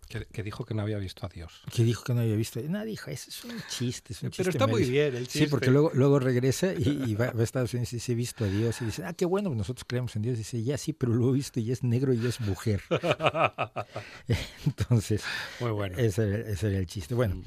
Que, 0.09 0.25
que 0.25 0.41
dijo 0.43 0.63
que 0.65 0.73
no 0.73 0.81
había 0.83 0.97
visto 0.99 1.25
a 1.25 1.29
Dios. 1.29 1.61
que 1.73 1.83
dijo 1.83 2.03
que 2.03 2.13
no 2.13 2.21
había 2.21 2.35
visto. 2.35 2.61
No, 2.61 2.83
dijo, 2.85 3.09
ese 3.11 3.29
es 3.29 3.43
un 3.43 3.61
chiste. 3.69 4.13
Es 4.13 4.23
un 4.23 4.29
Pero 4.29 4.35
chiste 4.35 4.49
está 4.51 4.65
muy 4.67 4.73
malísimo". 4.81 4.93
bien 4.93 5.15
el 5.15 5.25
Sí, 5.27 5.31
chiste. 5.39 5.49
porque 5.49 5.69
luego, 5.69 5.91
luego 5.93 6.19
regresa 6.19 6.73
y, 6.73 7.03
y 7.07 7.15
va, 7.15 7.31
va 7.31 7.41
a 7.41 7.43
Estados 7.43 7.73
Unidos 7.73 7.91
y 7.93 7.97
dice, 7.97 8.11
he 8.13 8.15
visto 8.15 8.45
a 8.45 8.47
Dios. 8.47 8.81
Y 8.81 8.85
dice, 8.85 9.03
ah, 9.05 9.13
qué 9.13 9.25
bueno, 9.25 9.53
nosotros 9.53 9.83
creemos 9.87 10.15
en 10.15 10.21
Dios. 10.21 10.37
dice, 10.37 10.63
ya 10.63 10.77
sí, 10.77 10.93
pero 10.93 11.13
lo 11.13 11.29
he 11.29 11.33
visto 11.33 11.59
y 11.59 11.71
es 11.71 11.83
negro 11.83 12.13
y 12.13 12.25
es 12.25 12.39
mujer. 12.39 12.81
Entonces, 14.65 15.23
Muy 15.59 15.71
bueno. 15.71 15.97
ese, 15.97 16.51
ese 16.51 16.67
era 16.69 16.77
el 16.79 16.87
chiste. 16.87 17.13
Bueno, 17.15 17.41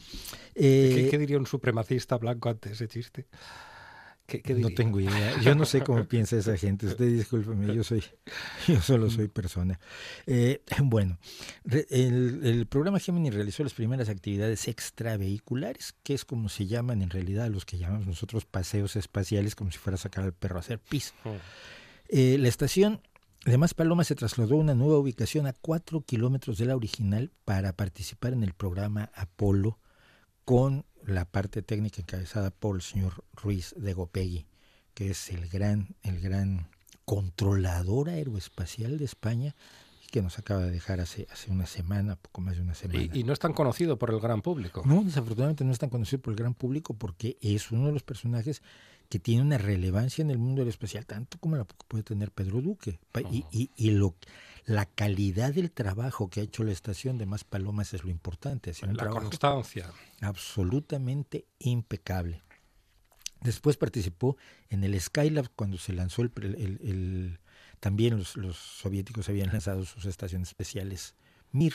¿Qué, 0.55 1.07
eh, 1.07 1.09
qué 1.11 1.19
diría 1.19 1.39
un 1.39 1.47
supremacista 1.47 2.17
blanco 2.19 2.49
ante 2.51 2.73
ese 2.73 2.89
chiste? 2.89 3.27
¿Qué, 4.31 4.43
qué 4.43 4.55
no 4.55 4.71
tengo 4.71 5.01
idea. 5.01 5.41
Yo 5.41 5.55
no 5.57 5.65
sé 5.65 5.83
cómo 5.83 6.05
piensa 6.05 6.37
esa 6.37 6.57
gente. 6.57 6.87
Usted 6.87 7.07
discúlpeme, 7.13 7.75
yo 7.75 7.83
soy, 7.83 8.05
yo 8.69 8.81
solo 8.81 9.11
soy 9.11 9.27
persona. 9.29 9.81
Eh, 10.27 10.63
bueno, 10.85 11.19
re- 11.65 11.87
el, 11.91 12.41
el 12.45 12.67
programa 12.67 13.01
Gemini 13.01 13.31
realizó 13.31 13.63
las 13.65 13.75
primeras 13.75 14.09
actividades 14.09 14.69
extravehiculares, 14.69 15.95
que 16.03 16.15
es 16.15 16.25
como 16.25 16.49
se 16.49 16.67
llaman 16.67 17.03
en 17.03 17.11
realidad 17.11 17.47
a 17.47 17.49
los 17.49 17.65
que 17.65 17.79
llamamos 17.79 18.07
nosotros 18.07 18.45
paseos 18.45 18.95
espaciales, 18.97 19.55
como 19.57 19.73
si 19.73 19.79
fuera 19.79 19.97
a 19.97 19.99
sacar 19.99 20.25
al 20.25 20.33
perro 20.33 20.57
a 20.57 20.61
hacer 20.61 20.79
pis. 20.79 21.13
Mm. 21.25 21.29
Eh, 22.09 22.37
la 22.39 22.49
estación 22.49 23.01
de 23.45 23.59
Maspalomas 23.59 24.07
se 24.07 24.15
trasladó 24.15 24.55
a 24.55 24.59
una 24.59 24.75
nueva 24.75 24.99
ubicación 24.99 25.47
a 25.47 25.53
cuatro 25.55 26.03
kilómetros 26.03 26.59
de 26.59 26.67
la 26.67 26.77
original 26.77 27.33
para 27.45 27.73
participar 27.73 28.33
en 28.33 28.43
el 28.45 28.53
programa 28.53 29.11
Apolo 29.15 29.79
con 30.45 30.85
la 31.07 31.25
parte 31.25 31.63
técnica 31.63 32.01
encabezada 32.01 32.51
por 32.51 32.77
el 32.77 32.83
señor 32.83 33.25
Ruiz 33.35 33.75
de 33.77 33.93
Gopegui, 33.95 34.47
que 34.95 35.11
es 35.11 35.31
el 35.31 35.49
gran, 35.49 35.95
el 36.03 36.21
gran 36.21 36.69
controlador 37.05 38.09
aeroespacial 38.09 38.97
de 38.99 39.05
España 39.05 39.55
y 40.05 40.09
que 40.11 40.23
nos 40.23 40.39
acaba 40.39 40.63
de 40.63 40.71
dejar 40.71 41.01
hace, 41.01 41.27
hace 41.31 41.51
una 41.51 41.67
semana, 41.67 42.17
poco 42.17 42.41
más 42.41 42.57
de 42.57 42.63
una 42.63 42.75
semana. 42.75 43.03
Y, 43.13 43.21
y 43.21 43.25
no 43.25 43.33
es 43.33 43.39
tan 43.39 43.53
conocido 43.53 43.99
por 43.99 44.11
el 44.11 44.21
gran 44.21 44.43
público. 44.43 44.83
No, 44.87 45.03
desafortunadamente 45.05 45.65
no 45.65 45.73
es 45.73 45.79
tan 45.79 45.91
conocido 45.91 46.21
por 46.23 46.33
el 46.33 46.39
gran 46.39 46.55
público 46.55 46.95
porque 46.95 47.37
es 47.41 47.71
uno 47.73 47.87
de 47.87 47.93
los 47.93 48.03
personajes 48.03 48.63
que 49.09 49.19
tiene 49.19 49.43
una 49.43 49.59
relevancia 49.59 50.23
en 50.23 50.31
el 50.31 50.39
mundo 50.39 50.61
aeroespacial, 50.63 51.05
tanto 51.05 51.39
como 51.39 51.57
la 51.57 51.65
que 51.65 51.75
puede 51.89 52.05
tener 52.05 52.31
Pedro 52.31 52.61
Duque. 52.63 53.01
Pa- 53.11 53.21
Y, 53.23 53.45
y- 53.51 53.71
y 53.77 53.91
lo, 53.91 54.15
la 54.67 54.87
calidad 54.87 55.53
del 55.55 55.71
trabajo 55.71 56.29
que 56.31 56.41
ha 56.41 56.43
hecho 56.43 56.63
la 56.65 56.73
estación 56.73 57.19
de 57.19 57.27
Más 57.27 57.45
Palomas 57.45 57.93
es 57.95 58.05
lo 58.05 58.11
importante. 58.11 58.73
un 58.83 58.97
La 58.97 59.09
constancia. 59.09 59.91
absolutamente 60.21 61.47
impecable. 61.59 62.43
Después 63.43 63.77
participó 63.77 64.37
en 64.69 64.85
el 64.85 65.01
Skylab 65.01 65.49
cuando 65.57 65.79
se 65.79 65.93
lanzó 65.95 66.23
el, 66.23 66.31
el- 66.37 66.55
el- 66.57 66.81
el- 66.83 67.41
también 67.81 68.19
los, 68.19 68.37
los 68.37 68.57
soviéticos 68.57 69.29
habían 69.31 69.49
lanzado 69.53 69.85
sus 69.87 70.05
estaciones 70.05 70.49
especiales 70.49 71.15
Mir. 71.53 71.75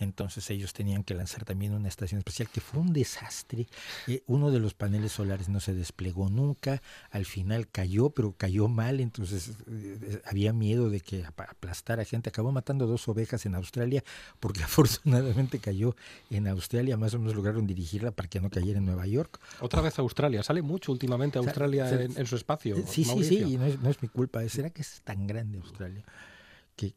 Entonces 0.00 0.50
ellos 0.50 0.72
tenían 0.72 1.04
que 1.04 1.14
lanzar 1.14 1.44
también 1.44 1.72
una 1.74 1.86
estación 1.88 2.18
especial 2.18 2.48
que 2.48 2.60
fue 2.60 2.80
un 2.80 2.92
desastre. 2.92 3.68
Eh, 4.08 4.22
uno 4.26 4.50
de 4.50 4.58
los 4.58 4.74
paneles 4.74 5.12
solares 5.12 5.48
no 5.48 5.60
se 5.60 5.74
desplegó 5.74 6.28
nunca, 6.30 6.82
al 7.10 7.24
final 7.26 7.68
cayó, 7.68 8.10
pero 8.10 8.32
cayó 8.32 8.66
mal, 8.66 8.98
entonces 9.00 9.52
eh, 9.70 10.20
había 10.24 10.52
miedo 10.52 10.90
de 10.90 11.00
que 11.00 11.24
ap- 11.24 11.42
aplastara 11.42 12.04
gente. 12.04 12.30
Acabó 12.30 12.50
matando 12.50 12.86
dos 12.86 13.06
ovejas 13.08 13.46
en 13.46 13.54
Australia 13.54 14.02
porque 14.40 14.62
afortunadamente 14.64 15.58
cayó 15.60 15.94
en 16.30 16.48
Australia, 16.48 16.96
más 16.96 17.14
o 17.14 17.18
menos 17.18 17.34
lograron 17.36 17.66
dirigirla 17.66 18.10
para 18.10 18.28
que 18.28 18.40
no 18.40 18.50
cayera 18.50 18.78
en 18.78 18.86
Nueva 18.86 19.06
York. 19.06 19.38
Otra 19.60 19.80
vez 19.82 19.98
Australia. 19.98 20.42
Sale 20.42 20.62
mucho 20.62 20.90
últimamente 20.92 21.38
Australia 21.38 21.88
en, 21.92 22.16
en 22.16 22.26
su 22.26 22.36
espacio. 22.36 22.76
Eh, 22.78 22.84
Sí, 22.88 23.04
sí, 23.04 23.10
sí, 23.24 23.36
y 23.52 23.58
no 23.58 23.66
es, 23.66 23.78
no 23.80 23.90
es 23.90 24.00
mi 24.02 24.08
culpa. 24.08 24.48
¿Será 24.48 24.70
que 24.70 24.82
es 24.82 25.02
tan 25.04 25.26
grande 25.26 25.58
Australia? 25.58 26.02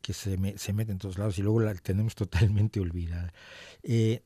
Que, 0.01 0.13
se, 0.13 0.37
me- 0.37 0.57
se 0.57 0.71
mete 0.71 0.91
en 0.93 0.97
todos 0.97 1.17
lados 1.17 1.37
y 1.37 1.41
luego 1.41 1.59
la 1.59 1.73
tenemos 1.75 2.15
totalmente 2.23 2.79
olvidada. 2.79 3.33
Eh, 3.83 4.21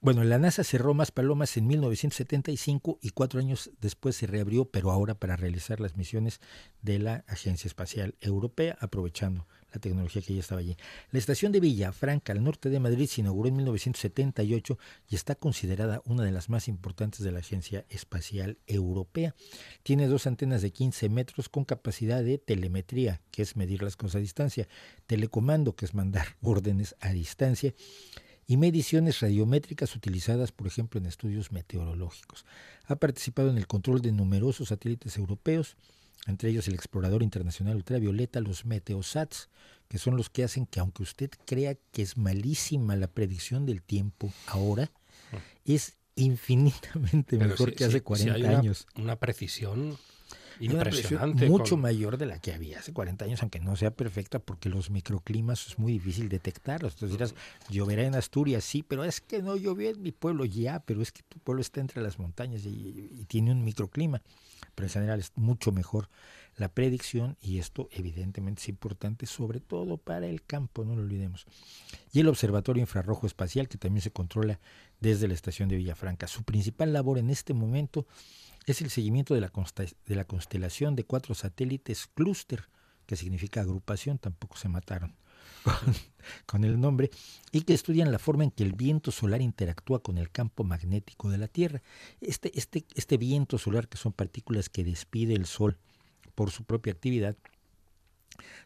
bueno, 0.00 0.22
la 0.22 0.38
NASA 0.38 0.62
cerró 0.62 0.94
más 0.94 1.10
palomas 1.10 1.56
en 1.56 1.66
1975 1.66 2.98
y 3.02 3.10
cuatro 3.10 3.40
años 3.40 3.70
después 3.80 4.14
se 4.14 4.28
reabrió, 4.28 4.66
pero 4.66 4.92
ahora 4.92 5.14
para 5.18 5.34
realizar 5.36 5.80
las 5.80 5.96
misiones 5.96 6.40
de 6.82 7.00
la 7.00 7.24
Agencia 7.26 7.66
Espacial 7.66 8.14
Europea, 8.20 8.78
aprovechando 8.80 9.48
la 9.72 9.80
tecnología 9.80 10.22
que 10.22 10.34
ya 10.34 10.40
estaba 10.40 10.60
allí. 10.60 10.76
La 11.10 11.18
estación 11.18 11.52
de 11.52 11.60
Villafranca, 11.60 12.32
al 12.32 12.42
norte 12.42 12.70
de 12.70 12.80
Madrid, 12.80 13.06
se 13.06 13.20
inauguró 13.20 13.48
en 13.48 13.56
1978 13.56 14.78
y 15.08 15.14
está 15.14 15.34
considerada 15.34 16.02
una 16.04 16.24
de 16.24 16.32
las 16.32 16.48
más 16.48 16.68
importantes 16.68 17.20
de 17.20 17.32
la 17.32 17.40
Agencia 17.40 17.84
Espacial 17.88 18.58
Europea. 18.66 19.34
Tiene 19.82 20.06
dos 20.06 20.26
antenas 20.26 20.62
de 20.62 20.70
15 20.70 21.08
metros 21.08 21.48
con 21.48 21.64
capacidad 21.64 22.22
de 22.22 22.38
telemetría, 22.38 23.20
que 23.30 23.42
es 23.42 23.56
medir 23.56 23.82
las 23.82 23.96
cosas 23.96 24.16
a 24.16 24.20
distancia, 24.20 24.68
telecomando, 25.06 25.74
que 25.74 25.84
es 25.84 25.94
mandar 25.94 26.36
órdenes 26.42 26.94
a 27.00 27.12
distancia, 27.12 27.74
y 28.50 28.56
mediciones 28.56 29.20
radiométricas 29.20 29.94
utilizadas, 29.94 30.52
por 30.52 30.66
ejemplo, 30.66 30.98
en 30.98 31.04
estudios 31.04 31.52
meteorológicos. 31.52 32.46
Ha 32.86 32.96
participado 32.96 33.50
en 33.50 33.58
el 33.58 33.66
control 33.66 34.00
de 34.00 34.10
numerosos 34.10 34.68
satélites 34.68 35.18
europeos, 35.18 35.76
entre 36.28 36.50
ellos 36.50 36.68
el 36.68 36.74
Explorador 36.74 37.22
Internacional 37.22 37.76
Ultravioleta, 37.76 38.40
los 38.40 38.64
Meteosats, 38.64 39.48
que 39.88 39.98
son 39.98 40.16
los 40.16 40.28
que 40.30 40.44
hacen 40.44 40.66
que 40.66 40.80
aunque 40.80 41.02
usted 41.02 41.30
crea 41.46 41.74
que 41.92 42.02
es 42.02 42.16
malísima 42.16 42.94
la 42.96 43.08
predicción 43.08 43.64
del 43.66 43.82
tiempo 43.82 44.32
ahora, 44.46 44.90
es 45.64 45.96
infinitamente 46.16 47.36
Pero 47.38 47.50
mejor 47.50 47.74
que 47.74 47.84
hace 47.84 47.98
sí 47.98 48.00
40 48.02 48.34
hay 48.34 48.42
una- 48.42 48.58
años. 48.58 48.86
Una 48.96 49.16
precisión 49.16 49.96
una 50.60 50.72
impresionante. 50.72 51.48
mucho 51.48 51.70
con- 51.76 51.82
mayor 51.82 52.16
de 52.18 52.26
la 52.26 52.40
que 52.40 52.52
había 52.52 52.80
hace 52.80 52.92
40 52.92 53.24
años, 53.24 53.40
aunque 53.42 53.60
no 53.60 53.76
sea 53.76 53.92
perfecta, 53.92 54.40
porque 54.40 54.68
los 54.68 54.90
microclimas 54.90 55.68
es 55.68 55.78
muy 55.78 55.92
difícil 55.92 56.28
detectarlos. 56.28 56.94
Entonces 56.94 57.16
dirás, 57.16 57.34
lloverá 57.70 58.02
en 58.02 58.16
Asturias, 58.16 58.64
sí, 58.64 58.82
pero 58.82 59.04
es 59.04 59.20
que 59.20 59.40
no 59.40 59.56
llovió 59.56 59.90
en 59.90 60.02
mi 60.02 60.10
pueblo, 60.10 60.44
ya, 60.44 60.80
pero 60.80 61.00
es 61.00 61.12
que 61.12 61.22
tu 61.22 61.38
pueblo 61.38 61.60
está 61.62 61.80
entre 61.80 62.02
las 62.02 62.18
montañas 62.18 62.64
y, 62.66 63.10
y 63.20 63.24
tiene 63.26 63.52
un 63.52 63.64
microclima. 63.64 64.20
Pero 64.78 64.86
en 64.86 64.92
general 64.92 65.18
es 65.18 65.32
mucho 65.34 65.72
mejor 65.72 66.08
la 66.54 66.68
predicción 66.68 67.36
y 67.40 67.58
esto 67.58 67.88
evidentemente 67.90 68.62
es 68.62 68.68
importante, 68.68 69.26
sobre 69.26 69.58
todo 69.58 69.96
para 69.96 70.28
el 70.28 70.44
campo, 70.44 70.84
no 70.84 70.94
lo 70.94 71.02
olvidemos. 71.02 71.46
Y 72.12 72.20
el 72.20 72.28
Observatorio 72.28 72.80
Infrarrojo 72.80 73.26
Espacial, 73.26 73.68
que 73.68 73.76
también 73.76 74.02
se 74.02 74.12
controla 74.12 74.60
desde 75.00 75.26
la 75.26 75.34
estación 75.34 75.68
de 75.68 75.74
Villafranca. 75.74 76.28
Su 76.28 76.44
principal 76.44 76.92
labor 76.92 77.18
en 77.18 77.28
este 77.28 77.54
momento 77.54 78.06
es 78.66 78.80
el 78.80 78.90
seguimiento 78.90 79.34
de 79.34 79.40
la, 79.40 79.50
de 80.06 80.14
la 80.14 80.24
constelación 80.24 80.94
de 80.94 81.02
cuatro 81.02 81.34
satélites 81.34 82.06
clúster, 82.14 82.68
que 83.04 83.16
significa 83.16 83.62
agrupación, 83.62 84.18
tampoco 84.18 84.58
se 84.58 84.68
mataron 84.68 85.16
con, 86.46 86.64
el 86.64 86.80
nombre, 86.80 87.10
y 87.52 87.62
que 87.62 87.74
estudian 87.74 88.12
la 88.12 88.18
forma 88.18 88.44
en 88.44 88.50
que 88.50 88.64
el 88.64 88.72
viento 88.72 89.10
solar 89.10 89.40
interactúa 89.40 90.02
con 90.02 90.18
el 90.18 90.30
campo 90.30 90.64
magnético 90.64 91.30
de 91.30 91.38
la 91.38 91.48
Tierra. 91.48 91.82
Este, 92.20 92.56
este, 92.58 92.84
este 92.94 93.16
viento 93.16 93.58
solar, 93.58 93.88
que 93.88 93.98
son 93.98 94.12
partículas 94.12 94.68
que 94.68 94.84
despide 94.84 95.34
el 95.34 95.46
Sol 95.46 95.78
por 96.34 96.50
su 96.50 96.64
propia 96.64 96.92
actividad, 96.92 97.36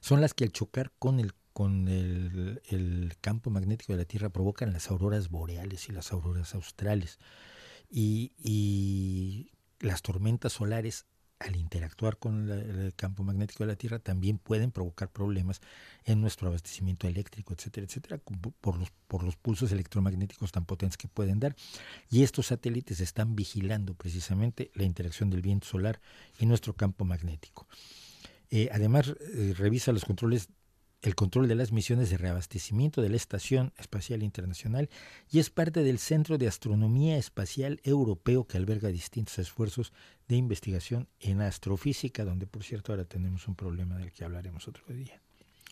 son 0.01 0.21
las 0.21 0.35
que 0.35 0.45
al 0.45 0.53
chocar 0.53 0.93
con 0.99 1.21
el 1.21 1.33
con 1.53 1.89
el, 1.89 2.63
el 2.71 3.13
campo 3.21 3.51
magnético 3.51 3.93
de 3.93 3.99
la 3.99 4.05
Tierra 4.05 4.31
provocan 4.31 4.73
las 4.73 4.91
auroras 4.91 5.29
boreales 5.29 5.89
y 5.89 5.93
las 5.93 6.13
auroras 6.13 6.55
australes. 6.55 7.19
Y, 7.91 8.33
y 8.39 9.51
las 9.81 10.01
tormentas 10.01 10.55
solares, 10.55 11.05
al 11.43 11.57
interactuar 11.57 12.19
con 12.19 12.51
el 12.51 12.95
campo 12.95 13.25
magnético 13.25 13.65
de 13.65 13.69
la 13.69 13.77
Tierra, 13.77 13.99
también 13.99 14.39
pueden 14.39 14.71
provocar 14.71 15.11
problemas 15.11 15.61
en 16.05 16.21
nuestro 16.21 16.49
abastecimiento 16.49 17.07
eléctrico, 17.07 17.53
etcétera, 17.53 17.87
etcétera, 17.87 18.19
por 18.19 18.79
los, 18.79 18.91
por 19.09 19.23
los 19.23 19.37
pulsos 19.37 19.73
electromagnéticos 19.73 20.53
tan 20.53 20.65
potentes 20.65 20.97
que 20.97 21.09
pueden 21.09 21.41
dar. 21.41 21.57
Y 22.11 22.23
estos 22.23 22.47
satélites 22.49 23.01
están 23.01 23.35
vigilando 23.35 23.95
precisamente 23.95 24.71
la 24.75 24.85
interacción 24.85 25.31
del 25.31 25.43
viento 25.43 25.67
solar 25.67 26.01
y 26.39 26.47
nuestro 26.47 26.75
campo 26.75 27.05
magnético. 27.05 27.67
Eh, 28.51 28.69
además, 28.71 29.09
eh, 29.09 29.55
revisa 29.57 29.93
los 29.93 30.05
controles 30.05 30.49
el 31.03 31.15
control 31.17 31.49
de 31.49 31.57
las 31.57 31.73
misiones 31.73 32.11
de 32.11 32.17
reabastecimiento 32.17 33.03
de 33.03 33.09
la 33.09 33.17
Estación 33.17 33.73
Espacial 33.77 34.23
Internacional 34.23 34.89
y 35.31 35.41
es 35.41 35.51
parte 35.51 35.83
del 35.83 35.99
Centro 35.99 36.39
de 36.39 36.47
Astronomía 36.49 37.17
Espacial 37.19 37.81
Europeo 37.83 38.47
que 38.47 38.57
alberga 38.57 38.89
distintos 38.89 39.39
esfuerzos 39.39 39.93
de 40.29 40.37
investigación 40.37 41.09
en 41.21 41.41
astrofísica, 41.41 42.25
donde 42.25 42.47
por 42.47 42.63
cierto 42.63 42.93
ahora 42.93 43.05
tenemos 43.05 43.49
un 43.49 43.57
problema 43.57 43.97
del 43.99 44.13
que 44.13 44.25
hablaremos 44.25 44.69
otro 44.69 44.85
día, 44.95 45.21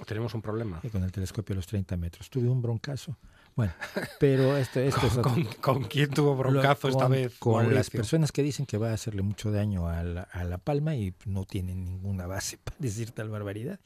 Tenemos 0.06 0.34
un 0.34 0.42
problema. 0.42 0.80
eh, 0.82 0.90
con 0.90 1.04
el 1.04 1.12
telescopio 1.12 1.52
a 1.54 1.56
los 1.56 1.66
30 1.68 1.96
metros. 1.96 2.28
Tuve 2.28 2.48
un 2.48 2.60
broncazo. 2.60 3.16
Bueno, 3.54 3.72
pero 4.18 4.56
esto, 4.56 4.80
esto 4.80 5.06
es 5.06 5.12
¿Con, 5.18 5.44
con 5.60 5.84
quién 5.84 6.10
tuvo 6.10 6.34
broncazo 6.36 6.88
lo- 6.88 6.92
esta 6.92 7.04
con- 7.04 7.12
vez? 7.12 7.38
Con 7.38 7.74
las 7.74 7.90
personas 7.90 8.32
que 8.32 8.42
dicen 8.42 8.64
que 8.66 8.78
va 8.78 8.90
a 8.90 8.94
hacerle 8.94 9.22
mucho 9.22 9.50
daño 9.52 9.88
a 9.88 10.02
la, 10.02 10.22
a 10.22 10.42
la 10.44 10.58
palma 10.58 10.94
y 10.96 11.14
no 11.26 11.44
tienen 11.44 11.84
ninguna 11.84 12.26
base 12.26 12.58
para 12.64 12.76
decir 12.80 13.12
tal 13.12 13.28
barbaridad. 13.28 13.78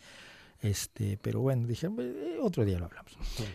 Este, 0.65 1.19
pero 1.21 1.41
bueno, 1.41 1.67
dije, 1.67 1.89
"Eh, 1.99 2.39
otro 2.41 2.65
día 2.65 2.79
lo 2.79 2.87
hablamos. 2.87 3.13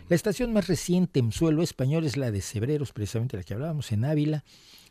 La 0.08 0.14
estación 0.14 0.52
más 0.52 0.68
reciente 0.68 1.18
en 1.18 1.32
suelo 1.32 1.62
español 1.62 2.04
es 2.06 2.16
la 2.16 2.30
de 2.30 2.40
Cebreros, 2.40 2.92
precisamente 2.92 3.36
la 3.36 3.42
que 3.42 3.52
hablábamos, 3.54 3.90
en 3.90 4.04
Ávila, 4.04 4.44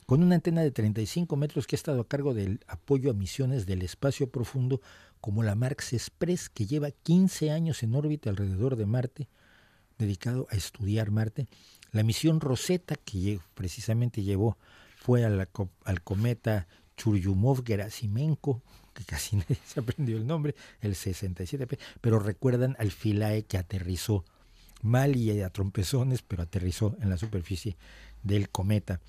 con 0.05 0.21
una 0.21 0.35
antena 0.35 0.61
de 0.61 0.71
35 0.71 1.37
metros 1.37 1.65
que 1.65 1.75
ha 1.75 1.77
estado 1.77 2.01
a 2.01 2.07
cargo 2.07 2.33
del 2.33 2.59
apoyo 2.67 3.09
a 3.09 3.13
misiones 3.13 3.65
del 3.65 3.83
espacio 3.83 4.29
profundo 4.29 4.81
como 5.21 5.43
la 5.43 5.55
Marx 5.55 5.93
Express, 5.93 6.49
que 6.49 6.65
lleva 6.65 6.91
15 6.91 7.51
años 7.51 7.83
en 7.83 7.95
órbita 7.95 8.29
alrededor 8.29 8.75
de 8.75 8.85
Marte, 8.85 9.29
dedicado 9.97 10.47
a 10.51 10.55
estudiar 10.55 11.11
Marte. 11.11 11.47
La 11.91 12.03
misión 12.03 12.41
Rosetta, 12.41 12.95
que 12.95 13.39
precisamente 13.53 14.23
llevó, 14.23 14.57
fue 14.97 15.23
a 15.23 15.29
la 15.29 15.45
co- 15.45 15.69
al 15.85 16.01
cometa 16.03 16.67
Churyumov-Gerasimenko, 16.97 18.61
que 18.99 19.05
casi 19.05 19.35
nadie 19.37 19.57
se 19.65 19.79
aprendió 19.79 20.17
el 20.17 20.27
nombre, 20.27 20.55
el 20.81 20.95
67P, 20.95 21.79
pero 22.01 22.19
recuerdan 22.19 22.75
al 22.79 22.91
Philae 22.91 23.43
que 23.43 23.57
aterrizó 23.57 24.25
mal 24.81 25.15
y 25.15 25.41
a 25.41 25.49
trompezones, 25.49 26.21
pero 26.21 26.43
aterrizó 26.43 26.97
en 27.01 27.09
la 27.09 27.17
superficie 27.17 27.77
del 28.23 28.49
cometa. 28.49 28.99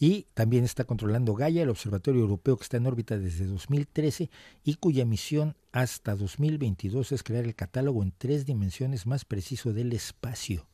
Y 0.00 0.26
también 0.34 0.64
está 0.64 0.84
controlando 0.84 1.34
Gaia, 1.34 1.64
el 1.64 1.70
observatorio 1.70 2.20
europeo 2.20 2.56
que 2.56 2.62
está 2.62 2.76
en 2.76 2.86
órbita 2.86 3.18
desde 3.18 3.46
2013 3.46 4.30
y 4.62 4.74
cuya 4.74 5.04
misión 5.04 5.56
hasta 5.72 6.14
2022 6.14 7.10
es 7.10 7.24
crear 7.24 7.44
el 7.44 7.56
catálogo 7.56 8.04
en 8.04 8.12
tres 8.16 8.46
dimensiones 8.46 9.06
más 9.06 9.24
preciso 9.24 9.72
del 9.72 9.92
espacio, 9.92 10.68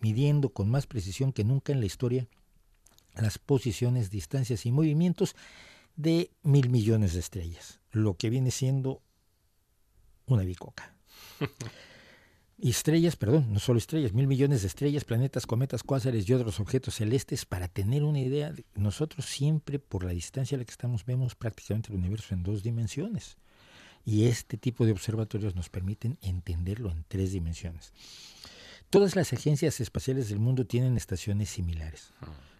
midiendo 0.00 0.48
con 0.48 0.68
más 0.68 0.88
precisión 0.88 1.32
que 1.32 1.44
nunca 1.44 1.72
en 1.72 1.78
la 1.78 1.86
historia 1.86 2.26
las 3.14 3.38
posiciones, 3.38 4.10
distancias 4.10 4.66
y 4.66 4.72
movimientos 4.72 5.36
de 5.96 6.30
mil 6.42 6.68
millones 6.68 7.14
de 7.14 7.20
estrellas, 7.20 7.80
lo 7.94 8.16
que 8.16 8.30
viene 8.30 8.50
siendo 8.50 9.02
una 10.26 10.42
bicoca. 10.42 10.96
Y 12.58 12.70
estrellas, 12.70 13.16
perdón, 13.16 13.52
no 13.52 13.60
solo 13.60 13.78
estrellas, 13.78 14.12
mil 14.12 14.26
millones 14.26 14.62
de 14.62 14.68
estrellas, 14.68 15.04
planetas, 15.04 15.46
cometas, 15.46 15.82
cuásares 15.82 16.28
y 16.28 16.34
otros 16.34 16.60
objetos 16.60 16.96
celestes 16.96 17.44
para 17.44 17.68
tener 17.68 18.02
una 18.02 18.20
idea. 18.20 18.52
De, 18.52 18.64
nosotros 18.74 19.26
siempre, 19.26 19.78
por 19.78 20.04
la 20.04 20.12
distancia 20.12 20.56
a 20.56 20.58
la 20.58 20.64
que 20.64 20.72
estamos, 20.72 21.04
vemos 21.04 21.34
prácticamente 21.34 21.92
el 21.92 21.98
universo 21.98 22.34
en 22.34 22.42
dos 22.42 22.62
dimensiones. 22.62 23.36
Y 24.04 24.26
este 24.26 24.58
tipo 24.58 24.84
de 24.84 24.92
observatorios 24.92 25.54
nos 25.54 25.70
permiten 25.70 26.18
entenderlo 26.20 26.90
en 26.90 27.04
tres 27.08 27.32
dimensiones. 27.32 27.92
Todas 28.90 29.16
las 29.16 29.32
agencias 29.32 29.80
espaciales 29.80 30.28
del 30.28 30.40
mundo 30.40 30.66
tienen 30.66 30.96
estaciones 30.96 31.48
similares. 31.48 32.12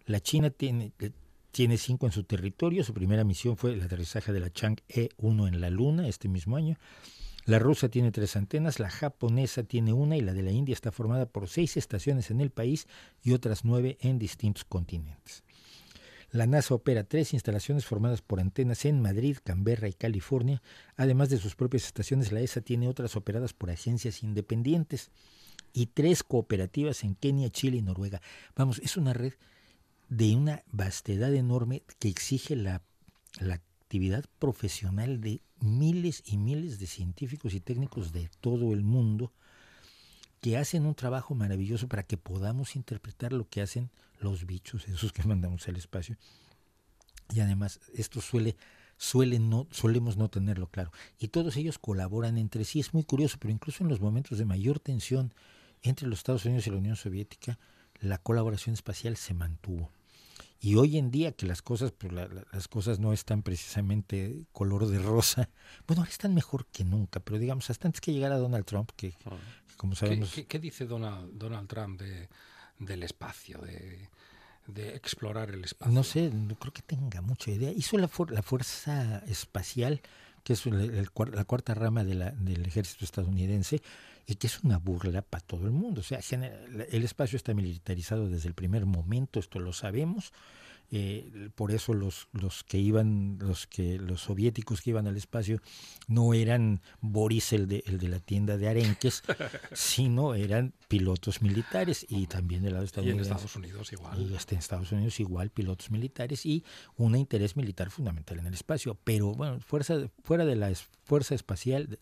La 0.07 0.21
China 0.21 0.51
tiene, 0.51 0.93
eh, 0.99 1.11
tiene 1.55 1.79
cinco 1.79 2.07
en 2.07 2.13
su 2.13 2.25
territorio. 2.25 2.83
Su 2.83 2.93
primera 2.93 3.23
misión 3.23 3.57
fue 3.57 3.73
el 3.73 3.83
aterrizaje 3.83 4.33
de 4.33 4.41
la 4.41 4.53
Chang'e 4.53 5.11
1 5.17 5.47
en 5.47 5.61
la 5.61 5.71
Luna 5.71 6.09
este 6.09 6.29
mismo 6.29 6.57
año. 6.57 6.77
La 7.47 7.61
rusa 7.61 7.89
tiene 7.89 8.11
tres 8.11 8.35
antenas, 8.35 8.81
la 8.81 8.91
japonesa 8.91 9.63
tiene 9.63 9.93
una 9.93 10.17
y 10.17 10.21
la 10.21 10.33
de 10.33 10.43
la 10.43 10.51
India 10.51 10.73
está 10.73 10.91
formada 10.91 11.27
por 11.27 11.49
seis 11.49 11.77
estaciones 11.77 12.33
en 12.33 12.41
el 12.41 12.51
país 12.51 12.89
y 13.23 13.35
otras 13.35 13.65
nueve 13.65 13.99
en 14.01 14.19
distintos 14.19 14.65
continentes. 14.65 15.45
La 16.33 16.49
NASA 16.49 16.75
opera 16.75 17.05
tres 17.05 17.33
instalaciones 17.33 17.85
formadas 17.85 18.21
por 18.21 18.41
antenas 18.41 18.85
en 18.85 19.01
Madrid, 19.01 19.37
Canberra 19.45 19.87
y 19.87 19.93
California. 19.93 20.61
Además 20.97 21.31
de 21.31 21.39
sus 21.39 21.55
propias 21.55 21.85
estaciones, 21.85 22.33
la 22.33 22.41
ESA 22.41 22.63
tiene 22.63 22.89
otras 22.89 23.15
operadas 23.15 23.53
por 23.53 23.71
agencias 23.71 24.25
independientes 24.25 25.13
y 25.73 25.87
tres 25.87 26.25
cooperativas 26.25 27.05
en 27.05 27.15
Kenia, 27.15 27.51
Chile 27.51 27.77
y 27.77 27.83
Noruega. 27.83 28.21
Vamos, 28.57 28.81
es 28.81 28.97
una 28.97 29.13
red 29.13 29.35
de 30.09 30.37
una 30.37 30.63
vastedad 30.71 31.35
enorme 31.35 31.83
que 31.99 32.09
exige 32.09 32.57
la, 32.57 32.83
la 33.41 33.55
actividad 33.55 34.25
profesional 34.39 35.21
de 35.21 35.41
miles 35.61 36.23
y 36.27 36.37
miles 36.37 36.79
de 36.79 36.87
científicos 36.87 37.55
y 37.55 37.61
técnicos 37.61 38.13
de 38.13 38.29
todo 38.41 38.73
el 38.73 38.83
mundo 38.83 39.33
que 40.41 40.59
hacen 40.59 40.85
un 40.85 40.95
trabajo 40.95 41.35
maravilloso 41.35 41.89
para 41.89 42.03
que 42.03 42.19
podamos 42.19 42.77
interpretar 42.77 43.33
lo 43.33 43.49
que 43.49 43.63
hacen 43.63 43.91
los 44.21 44.45
bichos, 44.45 44.87
esos 44.89 45.13
que 45.13 45.23
mandamos 45.23 45.67
al 45.69 45.77
espacio. 45.77 46.17
Y 47.33 47.41
además, 47.41 47.81
esto 47.95 48.21
suele, 48.21 48.57
suele 48.99 49.39
no, 49.39 49.67
solemos 49.71 50.17
no 50.17 50.29
tenerlo 50.29 50.67
claro. 50.67 50.93
Y 51.19 51.29
todos 51.29 51.57
ellos 51.57 51.79
colaboran 51.79 52.37
entre 52.37 52.65
sí. 52.65 52.81
Es 52.81 52.93
muy 52.93 53.05
curioso, 53.05 53.39
pero 53.41 53.53
incluso 53.53 53.83
en 53.83 53.89
los 53.89 54.01
momentos 54.01 54.37
de 54.37 54.45
mayor 54.45 54.81
tensión 54.81 55.33
entre 55.83 56.09
los 56.09 56.19
Estados 56.19 56.45
Unidos 56.45 56.67
y 56.67 56.71
la 56.71 56.77
Unión 56.77 56.97
Soviética, 56.97 57.59
la 58.05 58.19
colaboración 58.19 58.75
espacial 58.75 59.17
se 59.17 59.35
mantuvo. 59.35 59.91
Y 60.61 60.77
hoy 60.77 60.97
en 60.97 61.11
día 61.11 61.33
que 61.33 61.45
las 61.47 61.61
cosas, 61.61 61.93
pues 61.93 62.13
la, 62.13 62.27
la, 62.27 62.45
las 62.53 62.69
cosas 62.69 62.99
no 62.99 63.13
están 63.13 63.43
precisamente 63.43 64.47
color 64.53 64.87
de 64.87 64.99
rosa, 64.99 65.51
bueno, 65.87 66.01
ahora 66.03 66.11
están 66.11 66.35
mejor 66.35 66.67
que 66.67 66.85
nunca, 66.85 67.21
pero 67.21 67.39
digamos, 67.39 67.69
hasta 67.71 67.87
antes 67.89 68.01
que 68.01 68.13
llegara 68.13 68.37
Donald 68.39 68.65
Trump, 68.65 68.91
que, 68.97 69.11
que 69.13 69.77
como 69.77 69.93
¿Qué, 69.93 69.99
sabemos... 69.99 70.33
qué, 70.33 70.47
qué 70.47 70.59
dice 70.59 70.87
Donald, 70.87 71.33
Donald 71.35 71.69
Trump 71.69 72.01
de, 72.01 72.29
del 72.79 73.03
espacio, 73.03 73.59
de, 73.59 74.09
de 74.67 74.95
explorar 74.97 75.51
el 75.51 75.65
espacio? 75.65 75.93
No 75.93 76.03
sé, 76.03 76.31
no 76.31 76.55
creo 76.55 76.73
que 76.73 76.83
tenga 76.83 77.21
mucha 77.21 77.51
idea. 77.51 77.71
Hizo 77.71 77.99
la, 77.99 78.09
la 78.31 78.43
Fuerza 78.43 79.19
Espacial, 79.27 80.01
que 80.45 80.55
es 80.55 80.65
el- 80.67 80.81
el 80.95 81.09
la 81.33 81.45
cuarta 81.45 81.75
rama 81.75 82.05
de 82.05 82.15
la- 82.15 82.31
del 82.31 82.65
ejército 82.65 83.05
estadounidense, 83.05 83.83
y 84.27 84.37
que 84.37 84.47
es 84.47 84.63
una 84.63 84.79
burla 84.79 85.23
para 85.23 85.45
todo 85.45 85.67
el 85.67 85.73
mundo. 85.73 86.01
O 86.01 86.05
sea, 86.05 86.21
el 86.91 87.05
espacio 87.05 87.37
está 87.37 87.55
militarizado 87.55 88.29
desde 88.29 88.49
el 88.49 88.55
primer 88.55 88.87
momento, 88.87 89.41
esto 89.41 89.59
lo 89.59 89.73
sabemos. 89.73 90.33
Eh, 90.91 91.51
por 91.55 91.73
eso 91.73 91.95
los, 91.95 92.29
los 92.33 92.63
que 92.63 92.79
iban, 92.79 93.39
los 93.41 93.67
que 93.67 93.99
los 93.99 94.21
soviéticos 94.21 94.83
que 94.83 94.91
iban 94.91 95.07
al 95.07 95.17
espacio 95.17 95.61
no 96.09 96.35
eran 96.35 96.83
Boris 97.01 97.53
el 97.53 97.67
de, 97.67 97.83
el 97.87 97.99
de 97.99 98.09
la 98.09 98.21
tienda 98.21 98.59
de 98.59 98.69
arenques, 98.69 99.23
sino 99.73 100.35
eran 100.35 100.75
pilotos 100.87 101.43
militares 101.43 102.07
y 102.09 102.27
también 102.27 102.63
del 102.63 102.75
lado 102.75 102.85
y 102.85 102.85
en 102.85 102.87
estadounidense. 102.87 103.31
Estados 103.33 103.57
Unidos 103.57 103.93
igual. 103.93 104.31
Y 104.31 104.37
hasta 104.37 104.55
en 104.55 104.59
Estados 104.61 104.93
Unidos 104.93 105.19
igual 105.21 105.51
pilotos 105.51 105.91
militares 105.91 106.45
y 106.47 106.65
un 106.97 107.17
interés 107.17 107.57
militar 107.57 107.91
fundamental 107.91 108.39
en 108.39 108.47
el 108.47 108.55
espacio. 108.55 108.97
Pero 109.03 109.35
bueno, 109.35 109.61
fuerza, 109.61 109.97
fuera 110.23 110.45
de 110.45 110.55
la 110.55 110.71
fuerza 111.05 111.35
espacial, 111.35 111.99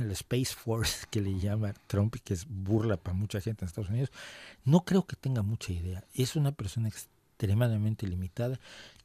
el 0.00 0.10
Space 0.12 0.54
Force 0.54 1.06
que 1.10 1.20
le 1.20 1.38
llama 1.38 1.74
Trump 1.86 2.16
y 2.16 2.20
que 2.20 2.34
es 2.34 2.46
burla 2.48 2.96
para 2.96 3.16
mucha 3.16 3.40
gente 3.40 3.64
en 3.64 3.68
Estados 3.68 3.90
Unidos, 3.90 4.10
no 4.64 4.84
creo 4.84 5.06
que 5.06 5.16
tenga 5.16 5.42
mucha 5.42 5.72
idea. 5.72 6.04
Es 6.14 6.36
una 6.36 6.52
persona 6.52 6.88
extremadamente 6.88 8.06
limitada 8.06 8.58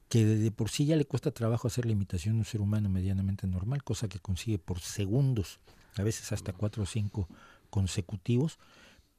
que 0.10 0.26
de 0.26 0.52
por 0.52 0.70
sí 0.70 0.86
ya 0.86 0.98
le 0.98 1.06
cuesta 1.06 1.32
trabajo 1.32 1.68
hacer 1.68 1.86
la 1.86 1.94
imitación 1.94 2.36
de 2.36 2.40
un 2.40 2.46
ser 2.46 2.60
humano 2.60 2.90
medianamente 2.90 3.48
normal, 3.48 3.84
cosa 3.84 4.10
que 4.10 4.20
consigue 4.20 4.60
por 4.60 4.82
segundos, 4.82 5.60
a 5.96 6.04
veces 6.04 6.32
hasta 6.34 6.52
cuatro 6.52 6.84
o 6.84 6.86
cinco 6.86 7.30
consecutivos, 7.70 8.60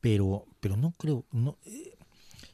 pero, 0.02 0.44
pero 0.60 0.76
no 0.76 0.92
creo, 0.92 1.24
no, 1.32 1.56
eh, 1.64 1.96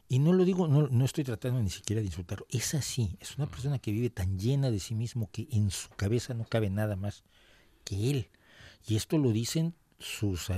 y 0.09 0.21
no 0.21 0.33
lo 0.33 0.45
digo, 0.45 0.69
no, 0.69 0.87
no 0.87 1.05
estoy 1.05 1.25
tratando 1.25 1.61
ni 1.61 1.71
siquiera 1.71 2.01
de 2.01 2.07
insultarlo, 2.07 2.47
es 2.49 2.75
así, 2.75 3.17
es 3.21 3.37
una 3.37 3.47
persona 3.47 3.81
que 3.81 3.91
vive 3.91 4.09
tan 4.09 4.39
llena 4.39 4.71
de 4.71 4.79
sí 4.79 4.95
mismo 4.95 5.29
que 5.33 5.49
en 5.51 5.73
su 5.73 5.89
cabeza 5.91 6.33
no 6.33 6.45
cabe 6.45 6.71
nada 6.71 6.95
más 6.95 7.25
que 7.83 8.11
él. 8.11 8.29
Y 8.87 8.97
esto 8.97 9.19
lo 9.19 9.33
dicen 9.33 9.75
sus, 9.99 10.49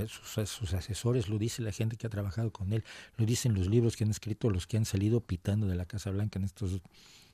sus, 0.45 0.73
asesores, 0.73 1.27
lo 1.27 1.37
dice 1.37 1.61
la 1.61 1.71
gente 1.71 1.97
que 1.97 2.07
ha 2.07 2.09
trabajado 2.09 2.51
con 2.51 2.73
él, 2.73 2.83
lo 3.17 3.25
dicen 3.25 3.55
los 3.55 3.67
libros 3.67 3.95
que 3.95 4.03
han 4.03 4.11
escrito 4.11 4.49
los 4.49 4.67
que 4.67 4.77
han 4.77 4.85
salido 4.85 5.21
pitando 5.21 5.67
de 5.67 5.75
la 5.75 5.85
Casa 5.85 6.11
Blanca 6.11 6.37
en 6.39 6.45
estos 6.45 6.81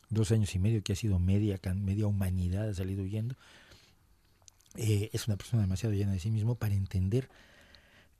dos 0.09 0.31
años 0.31 0.55
y 0.55 0.59
medio, 0.59 0.83
que 0.83 0.93
ha 0.93 0.95
sido 0.95 1.19
media, 1.19 1.59
media 1.75 2.07
humanidad, 2.07 2.69
ha 2.69 2.73
salido 2.73 3.03
huyendo. 3.03 3.35
Eh, 4.75 5.09
es 5.11 5.27
una 5.27 5.37
persona 5.37 5.63
demasiado 5.63 5.93
llena 5.93 6.13
de 6.13 6.19
sí 6.19 6.31
mismo 6.31 6.55
para 6.55 6.75
entender 6.75 7.29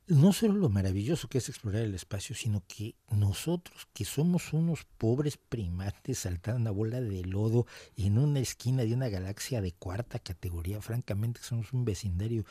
no 0.08 0.32
solo 0.34 0.54
lo 0.56 0.70
maravilloso 0.70 1.28
que 1.28 1.38
es 1.40 1.50
explorar 1.50 1.82
el 1.84 1.94
espacio, 1.96 2.36
sino 2.36 2.64
que 2.68 2.96
nosotros, 3.10 3.88
que 3.94 4.06
somos 4.06 4.54
unos 4.54 4.86
pobres 4.98 5.38
primates 5.38 6.20
saltando 6.20 6.62
una 6.62 6.72
bola 6.72 7.02
de 7.02 7.24
lodo 7.24 7.66
en 7.98 8.18
una 8.18 8.40
esquina 8.40 8.84
de 8.84 8.94
una 8.94 9.10
galaxia 9.10 9.62
de 9.62 9.74
cuarta 9.74 10.20
categoría, 10.20 10.82
francamente 10.82 11.42
somos 11.44 11.74
un 11.74 11.84
vecindario 11.86 12.46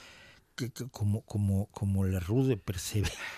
que- 0.54 0.70
que- 0.70 0.88
como, 0.88 1.22
como, 1.22 1.66
como 1.66 2.04
la 2.04 2.20
Rue 2.20 2.46
de 2.46 2.56
Persever. 2.56 3.12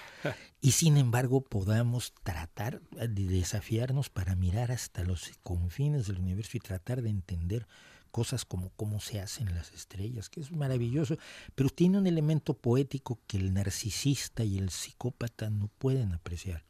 Y 0.60 0.72
sin 0.72 0.96
embargo 0.96 1.42
podamos 1.42 2.12
tratar 2.24 2.80
de 2.90 3.08
desafiarnos 3.28 4.10
para 4.10 4.34
mirar 4.34 4.72
hasta 4.72 5.04
los 5.04 5.30
confines 5.44 6.08
del 6.08 6.18
universo 6.18 6.56
y 6.56 6.60
tratar 6.60 7.02
de 7.02 7.10
entender 7.10 7.68
cosas 8.10 8.44
como 8.44 8.70
cómo 8.76 9.00
se 9.00 9.20
hacen 9.20 9.54
las 9.54 9.72
estrellas, 9.72 10.28
que 10.28 10.40
es 10.40 10.50
maravilloso, 10.50 11.16
pero 11.54 11.70
tiene 11.70 11.98
un 11.98 12.06
elemento 12.06 12.54
poético 12.54 13.18
que 13.26 13.36
el 13.36 13.54
narcisista 13.54 14.44
y 14.44 14.58
el 14.58 14.70
psicópata 14.70 15.50
no 15.50 15.68
pueden 15.78 16.12
apreciar, 16.12 16.64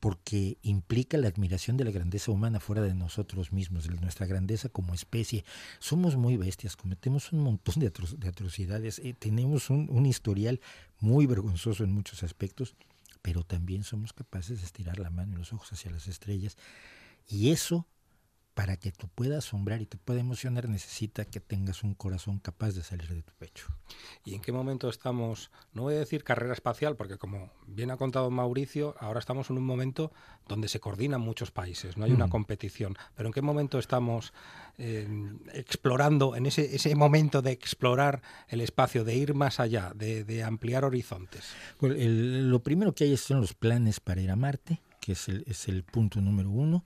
porque 0.00 0.58
implica 0.62 1.16
la 1.16 1.28
admiración 1.28 1.76
de 1.76 1.84
la 1.84 1.90
grandeza 1.90 2.32
humana 2.32 2.58
fuera 2.60 2.82
de 2.82 2.94
nosotros 2.94 3.52
mismos, 3.52 3.84
de 3.84 3.94
nuestra 4.00 4.26
grandeza 4.26 4.68
como 4.68 4.94
especie. 4.94 5.44
Somos 5.78 6.16
muy 6.16 6.36
bestias, 6.36 6.76
cometemos 6.76 7.32
un 7.32 7.40
montón 7.40 7.76
de, 7.78 7.92
atro- 7.92 8.16
de 8.16 8.28
atrocidades, 8.28 8.98
eh, 8.98 9.14
tenemos 9.18 9.70
un, 9.70 9.88
un 9.90 10.06
historial 10.06 10.60
muy 10.98 11.26
vergonzoso 11.26 11.84
en 11.84 11.92
muchos 11.92 12.22
aspectos, 12.22 12.74
pero 13.22 13.44
también 13.44 13.84
somos 13.84 14.12
capaces 14.12 14.58
de 14.58 14.66
estirar 14.66 14.98
la 14.98 15.10
mano 15.10 15.34
y 15.34 15.38
los 15.38 15.52
ojos 15.52 15.72
hacia 15.72 15.92
las 15.92 16.08
estrellas, 16.08 16.56
y 17.28 17.50
eso 17.50 17.86
para 18.54 18.76
que 18.76 18.92
tú 18.92 19.08
puedas 19.08 19.46
asombrar 19.46 19.80
y 19.80 19.86
te 19.86 19.96
pueda 19.96 20.20
emocionar, 20.20 20.68
necesita 20.68 21.24
que 21.24 21.40
tengas 21.40 21.82
un 21.82 21.94
corazón 21.94 22.38
capaz 22.38 22.72
de 22.72 22.82
salir 22.82 23.08
de 23.08 23.22
tu 23.22 23.32
pecho. 23.34 23.66
¿Y 24.26 24.34
en 24.34 24.42
qué 24.42 24.52
momento 24.52 24.90
estamos? 24.90 25.50
No 25.72 25.82
voy 25.82 25.94
a 25.94 25.98
decir 26.00 26.22
carrera 26.22 26.52
espacial, 26.52 26.94
porque 26.96 27.16
como 27.16 27.50
bien 27.66 27.90
ha 27.90 27.96
contado 27.96 28.30
Mauricio, 28.30 28.94
ahora 29.00 29.20
estamos 29.20 29.48
en 29.48 29.56
un 29.56 29.64
momento 29.64 30.12
donde 30.48 30.68
se 30.68 30.80
coordinan 30.80 31.20
muchos 31.22 31.50
países, 31.50 31.96
no 31.96 32.04
hay 32.04 32.12
una 32.12 32.26
Mm. 32.26 32.30
competición. 32.30 32.96
Pero 33.14 33.28
¿en 33.28 33.32
qué 33.32 33.40
momento 33.42 33.78
estamos 33.78 34.34
eh, 34.78 35.06
explorando, 35.54 36.34
en 36.36 36.46
ese, 36.46 36.74
ese 36.74 36.94
momento 36.94 37.42
de 37.42 37.52
explorar 37.52 38.22
el 38.48 38.60
espacio, 38.60 39.04
de 39.04 39.14
ir 39.16 39.34
más 39.34 39.60
allá, 39.60 39.92
de, 39.94 40.24
de 40.24 40.42
ampliar 40.42 40.84
horizontes? 40.84 41.52
Bueno, 41.80 41.94
el- 41.96 42.50
lo 42.50 42.62
primero 42.62 42.94
que 42.94 43.04
hay 43.04 43.16
son 43.16 43.40
los 43.40 43.54
planes 43.54 44.00
para 44.00 44.20
ir 44.20 44.30
a 44.30 44.36
Marte, 44.36 44.80
que 45.00 45.12
es 45.12 45.28
el, 45.28 45.44
es 45.46 45.68
el 45.68 45.84
punto 45.84 46.20
número 46.20 46.50
uno, 46.50 46.84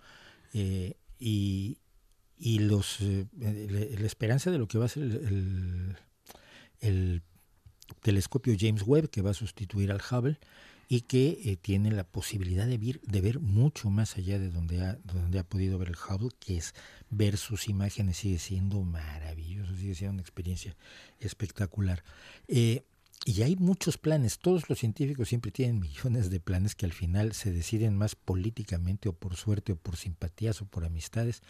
eh, 0.52 0.94
y, 1.18 1.78
y 2.38 2.58
los, 2.60 3.00
eh, 3.00 3.26
la 3.38 4.06
esperanza 4.06 4.50
de 4.50 4.58
lo 4.58 4.68
que 4.68 4.78
va 4.78 4.86
a 4.86 4.88
ser 4.88 5.04
el, 5.04 5.12
el- 5.12 5.96
el 6.80 7.22
telescopio 8.02 8.54
James 8.58 8.82
Webb, 8.86 9.08
que 9.10 9.22
va 9.22 9.30
a 9.30 9.34
sustituir 9.34 9.90
al 9.90 10.00
Hubble, 10.10 10.38
y 10.88 11.00
que 11.02 11.40
eh, 11.44 11.56
tiene 11.56 11.90
la 11.90 12.04
posibilidad 12.04 12.66
de 12.66 12.78
ver, 12.78 13.00
de 13.00 13.20
ver 13.20 13.40
mucho 13.40 13.90
más 13.90 14.16
allá 14.16 14.38
de 14.38 14.50
donde 14.50 14.84
ha, 14.84 14.94
donde 15.04 15.38
ha 15.40 15.44
podido 15.44 15.78
ver 15.78 15.88
el 15.88 15.96
Hubble, 15.96 16.28
que 16.38 16.56
es 16.58 16.74
ver 17.10 17.36
sus 17.38 17.68
imágenes, 17.68 18.18
sigue 18.18 18.38
siendo 18.38 18.82
maravilloso, 18.82 19.74
sigue 19.74 19.94
siendo 19.94 20.12
una 20.14 20.22
experiencia 20.22 20.76
espectacular. 21.18 22.04
Eh, 22.46 22.84
y 23.24 23.42
hay 23.42 23.56
muchos 23.56 23.98
planes, 23.98 24.38
todos 24.38 24.68
los 24.68 24.78
científicos 24.78 25.28
siempre 25.28 25.50
tienen 25.50 25.78
millones 25.80 26.30
de 26.30 26.40
planes 26.40 26.74
que 26.74 26.86
al 26.86 26.92
final 26.92 27.32
se 27.32 27.52
deciden 27.52 27.96
más 27.96 28.14
políticamente 28.14 29.08
o 29.08 29.12
por 29.12 29.36
suerte 29.36 29.72
o 29.72 29.76
por 29.76 29.96
simpatías 29.96 30.60
o 30.62 30.66
por 30.66 30.84
amistades 30.84 31.42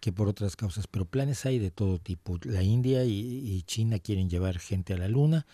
que 0.00 0.12
por 0.12 0.28
otras 0.28 0.56
causas, 0.56 0.86
pero 0.86 1.06
planes 1.06 1.46
hay 1.46 1.58
de 1.58 1.70
todo 1.70 1.98
tipo. 1.98 2.38
La 2.44 2.62
India 2.62 3.04
y, 3.04 3.62
China 3.62 3.98
quieren 3.98 4.28
llevar 4.28 4.58
gente 4.58 4.92
a 4.92 4.98
la 4.98 5.08
Luna, 5.08 5.46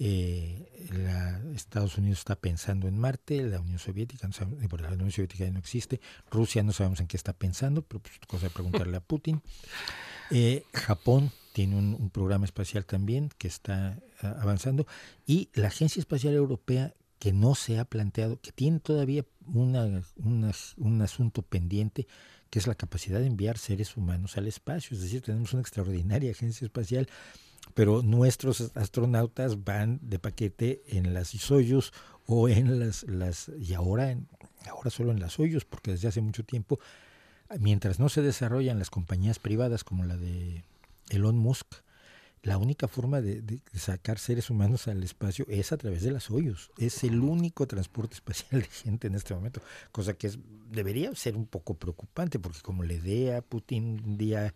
eh, 0.00 0.88
la- 0.90 1.40
Estados 1.54 1.96
Unidos 1.96 2.18
está 2.18 2.34
pensando 2.34 2.88
en 2.88 2.98
Marte, 2.98 3.40
la 3.44 3.60
Unión 3.60 3.78
Soviética, 3.78 4.26
no 4.26 4.32
sabemos, 4.32 4.80
la 4.80 4.88
Unión 4.90 5.12
Soviética 5.12 5.44
ya 5.44 5.52
no 5.52 5.60
existe, 5.60 6.00
Rusia 6.28 6.64
no 6.64 6.72
sabemos 6.72 6.98
en 6.98 7.06
qué 7.06 7.16
está 7.16 7.32
pensando, 7.32 7.82
pero 7.82 8.00
pues 8.00 8.14
cosa 8.26 8.46
de 8.48 8.50
preguntarle 8.50 8.96
a 8.96 9.00
Putin. 9.00 9.40
Eh, 10.32 10.64
Japón 10.72 11.30
tiene 11.54 11.76
un, 11.76 12.10
programa 12.10 12.44
espacial 12.44 12.84
también 12.84 13.30
que 13.38 13.46
está 13.46 13.96
ah, 14.20 14.36
avanzando 14.40 14.86
y 15.24 15.48
la 15.54 15.68
Agencia 15.68 16.00
Espacial 16.00 16.34
Europea 16.34 16.92
que 17.20 17.32
no 17.32 17.54
se 17.54 17.78
ha 17.78 17.84
planteado, 17.84 18.40
que 18.40 18.50
tiene 18.50 18.80
todavía 18.80 19.24
una, 19.46 20.02
una- 20.16 20.52
un 20.76 21.00
asunto 21.00 21.42
pendiente, 21.42 22.08
que 22.50 22.58
es 22.58 22.66
la 22.66 22.74
capacidad 22.74 23.20
de 23.20 23.26
enviar 23.28 23.56
seres 23.56 23.96
humanos 23.96 24.36
al 24.36 24.48
espacio. 24.48 24.96
Es 24.96 25.02
decir, 25.02 25.22
tenemos 25.22 25.52
una 25.52 25.62
extraordinaria 25.62 26.32
agencia 26.32 26.64
espacial, 26.66 27.08
pero 27.72 28.02
nuestros 28.02 28.72
astronautas 28.74 29.62
van 29.64 30.00
de 30.02 30.18
paquete 30.18 30.82
en 30.88 31.14
las 31.14 31.28
Soyuz 31.28 31.92
o 32.26 32.48
en 32.48 32.80
las, 32.80 33.04
las 33.04 33.48
y 33.60 33.74
ahora, 33.74 34.10
en- 34.10 34.26
ahora 34.68 34.90
solo 34.90 35.12
en 35.12 35.20
las 35.20 35.34
Soyuz, 35.34 35.64
porque 35.64 35.92
desde 35.92 36.08
hace 36.08 36.20
mucho 36.20 36.42
tiempo 36.44 36.80
mientras 37.60 38.00
no 38.00 38.08
se 38.08 38.22
desarrollan 38.22 38.80
las 38.80 38.90
compañías 38.90 39.38
privadas 39.38 39.84
como 39.84 40.04
la 40.04 40.16
de 40.16 40.64
Elon 41.10 41.36
Musk, 41.36 41.66
la 42.42 42.58
única 42.58 42.88
forma 42.88 43.20
de, 43.22 43.40
de 43.40 43.60
sacar 43.74 44.18
seres 44.18 44.50
humanos 44.50 44.86
al 44.88 45.02
espacio 45.02 45.46
es 45.48 45.72
a 45.72 45.78
través 45.78 46.02
de 46.02 46.10
las 46.10 46.24
Soyuz. 46.24 46.70
Es 46.76 47.02
el 47.04 47.20
único 47.20 47.66
transporte 47.66 48.14
espacial 48.14 48.60
de 48.62 48.68
gente 48.68 49.06
en 49.06 49.14
este 49.14 49.34
momento, 49.34 49.62
cosa 49.92 50.14
que 50.14 50.26
es, 50.26 50.38
debería 50.70 51.14
ser 51.14 51.36
un 51.36 51.46
poco 51.46 51.74
preocupante, 51.74 52.38
porque 52.38 52.60
como 52.60 52.82
le 52.82 53.00
dé 53.00 53.34
a 53.34 53.40
Putin 53.42 54.02
un 54.04 54.18
día, 54.18 54.54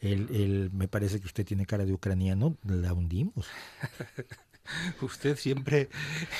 el, 0.00 0.28
el- 0.34 0.70
me 0.72 0.86
parece 0.86 1.18
que 1.20 1.26
usted 1.26 1.44
tiene 1.44 1.66
cara 1.66 1.84
de 1.84 1.92
ucraniano, 1.92 2.56
la 2.64 2.92
hundimos. 2.92 3.46
Usted 5.02 5.36
siempre, 5.36 5.90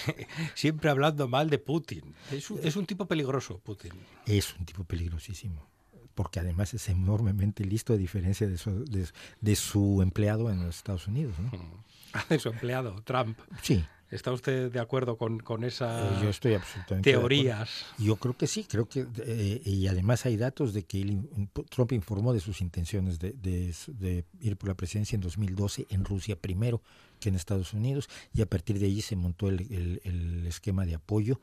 siempre 0.55 0.89
hablando 0.89 1.29
mal 1.29 1.51
de 1.51 1.59
Putin. 1.59 2.15
Es 2.33 2.51
un, 2.51 2.59
es 2.63 2.75
un 2.77 2.87
tipo 2.87 3.07
peligroso, 3.07 3.59
Putin. 3.59 3.93
Es 4.27 4.55
un 4.59 4.65
tipo 4.65 4.85
peligrosísimo, 4.85 5.69
porque 6.15 6.41
además 6.41 6.75
es 6.75 6.89
enormemente 6.89 7.65
listo 7.65 7.93
a 7.93 7.97
diferencia 7.97 8.47
de 8.49 8.57
su, 8.59 8.85
de, 8.85 9.07
de 9.41 9.57
su 9.57 10.01
empleado 10.03 10.51
en 10.51 10.65
los 10.65 10.77
Estados 10.77 11.07
Unidos. 11.09 11.35
¿no? 11.39 11.51
Hace 12.13 12.39
su 12.39 12.49
empleado, 12.49 13.01
Trump. 13.03 13.39
Sí, 13.63 13.85
¿Está 14.11 14.31
usted 14.31 14.71
de 14.71 14.79
acuerdo 14.79 15.17
con, 15.17 15.41
con 15.41 15.65
eh, 15.65 15.69
esa 15.69 16.23
yo 16.23 16.29
estoy 16.29 16.55
absolutamente 16.55 17.11
de 17.11 17.17
acuerdo. 17.17 17.29
teorías? 17.37 17.87
Yo 17.99 18.15
creo 18.17 18.37
que 18.37 18.47
sí, 18.47 18.63
creo 18.63 18.89
que 18.89 19.07
eh, 19.25 19.61
y 19.65 19.89
además 19.89 20.25
hay 20.25 20.37
datos 20.37 20.73
de 20.73 20.85
que 20.85 21.01
él 21.03 21.29
Trump 21.71 21.91
informó 21.91 22.33
de 22.33 22.39
sus 22.39 22.61
intenciones 22.61 23.19
de, 23.19 23.33
de- 23.33 23.75
de 23.89 24.25
ir 24.41 24.57
por 24.57 24.69
la 24.69 24.77
presidencia 24.77 25.17
en 25.17 25.23
2012 25.23 25.87
en 25.91 26.05
Rusia 26.05 26.37
primero 26.37 26.81
que 27.19 27.31
en 27.31 27.35
Estados 27.35 27.73
Unidos 27.73 28.09
y 28.33 28.43
a 28.43 28.47
partir 28.47 28.79
de 28.79 28.87
allí 28.87 29.03
se 29.03 29.17
montó 29.17 29.49
el, 29.49 29.63
el- 29.73 30.01
el 30.05 30.47
esquema 30.47 30.85
de 30.87 30.95
apoyo 30.95 31.41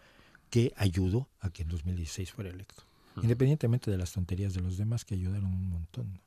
que 0.50 0.72
ayudó 0.78 1.28
a 1.42 1.50
que 1.50 1.64
en 1.64 1.70
2016 1.70 2.32
fuera 2.32 2.52
electo. 2.52 2.84
Independientemente 3.18 3.92
de 3.92 3.98
las 3.98 4.14
tonterías 4.14 4.54
de 4.54 4.62
los 4.62 4.78
demás 4.78 5.06
que 5.06 5.16
ayudaron 5.16 5.46
un 5.46 5.70
montón. 5.70 6.14
¿no? 6.14 6.20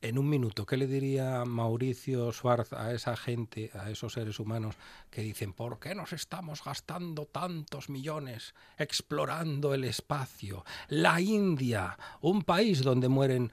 En 0.00 0.18
un 0.18 0.28
minuto, 0.28 0.66
¿qué 0.66 0.76
le 0.76 0.86
diría 0.86 1.44
Mauricio 1.44 2.30
Schwartz 2.32 2.72
a 2.72 2.92
esa 2.92 3.16
gente, 3.16 3.70
a 3.74 3.90
esos 3.90 4.12
seres 4.12 4.38
humanos 4.38 4.76
que 5.10 5.22
dicen, 5.22 5.52
¿por 5.52 5.78
qué 5.78 5.94
nos 5.94 6.12
estamos 6.12 6.62
gastando 6.62 7.26
tantos 7.26 7.88
millones 7.88 8.54
explorando 8.76 9.74
el 9.74 9.84
espacio? 9.84 10.64
La 10.88 11.20
India, 11.20 11.98
un 12.20 12.42
país 12.42 12.82
donde 12.82 13.08
mueren 13.08 13.50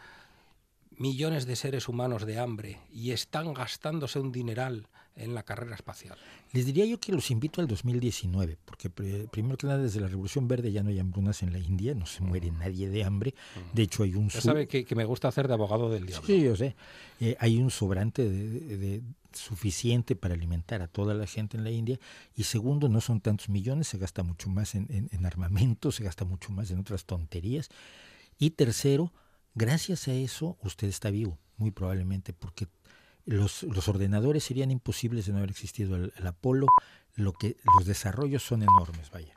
millones 0.97 1.45
de 1.45 1.55
seres 1.55 1.87
humanos 1.87 2.25
de 2.25 2.39
hambre 2.39 2.79
y 2.91 3.11
están 3.11 3.53
gastándose 3.53 4.19
un 4.19 4.31
dineral 4.31 4.87
en 5.15 5.33
la 5.35 5.43
carrera 5.43 5.75
espacial. 5.75 6.17
Les 6.53 6.65
diría 6.65 6.85
yo 6.85 6.99
que 6.99 7.11
los 7.11 7.29
invito 7.31 7.61
al 7.61 7.67
2019, 7.67 8.57
porque 8.65 8.89
pri- 8.89 9.27
primero 9.31 9.57
que 9.57 9.67
nada 9.67 9.79
desde 9.79 9.99
la 10.01 10.07
Revolución 10.07 10.47
Verde 10.47 10.71
ya 10.71 10.83
no 10.83 10.89
hay 10.89 10.99
hambrunas 10.99 11.43
en 11.43 11.51
la 11.53 11.59
India, 11.59 11.93
no 11.93 12.05
se 12.05 12.21
muere 12.23 12.49
nadie 12.51 12.89
de 12.89 13.03
hambre. 13.03 13.33
De 13.73 13.83
hecho 13.83 14.03
hay 14.03 14.15
un 14.15 14.29
Ya 14.29 14.41
sabe 14.41 14.67
que, 14.67 14.85
que 14.85 14.95
me 14.95 15.05
gusta 15.05 15.27
hacer 15.27 15.47
de 15.47 15.53
abogado 15.53 15.89
del 15.89 16.05
diablo. 16.05 16.25
Sí, 16.25 16.41
yo 16.41 16.55
sé. 16.55 16.75
Eh, 17.19 17.35
hay 17.39 17.57
un 17.57 17.69
sobrante 17.71 18.27
de, 18.27 18.47
de- 18.49 18.77
de- 18.77 19.01
suficiente 19.33 20.15
para 20.17 20.33
alimentar 20.33 20.81
a 20.81 20.87
toda 20.89 21.13
la 21.13 21.25
gente 21.25 21.55
en 21.55 21.63
la 21.63 21.71
India. 21.71 21.97
Y 22.35 22.43
segundo, 22.43 22.89
no 22.89 22.99
son 22.99 23.21
tantos 23.21 23.47
millones, 23.47 23.87
se 23.87 23.97
gasta 23.97 24.23
mucho 24.23 24.49
más 24.49 24.75
en, 24.75 24.87
en- 24.89 25.09
en 25.11 25.25
armamento, 25.25 25.91
se 25.91 26.03
gasta 26.03 26.25
mucho 26.25 26.51
más 26.51 26.69
en 26.71 26.79
otras 26.79 27.05
tonterías. 27.05 27.69
Y 28.37 28.49
tercero, 28.51 29.13
gracias 29.55 30.07
a 30.09 30.13
eso 30.13 30.57
usted 30.63 30.87
está 30.89 31.11
vivo, 31.11 31.37
muy 31.57 31.71
probablemente, 31.71 32.33
porque 32.33 32.67
los, 33.25 33.63
los 33.63 33.87
ordenadores 33.87 34.43
serían 34.43 34.71
imposibles 34.71 35.25
de 35.25 35.31
no 35.31 35.39
haber 35.39 35.51
existido 35.51 35.95
el, 35.95 36.13
el 36.17 36.27
Apolo. 36.27 36.67
Lo 37.15 37.33
que, 37.33 37.57
los 37.77 37.85
desarrollos 37.85 38.43
son 38.43 38.63
enormes, 38.63 39.09
vaya. 39.11 39.33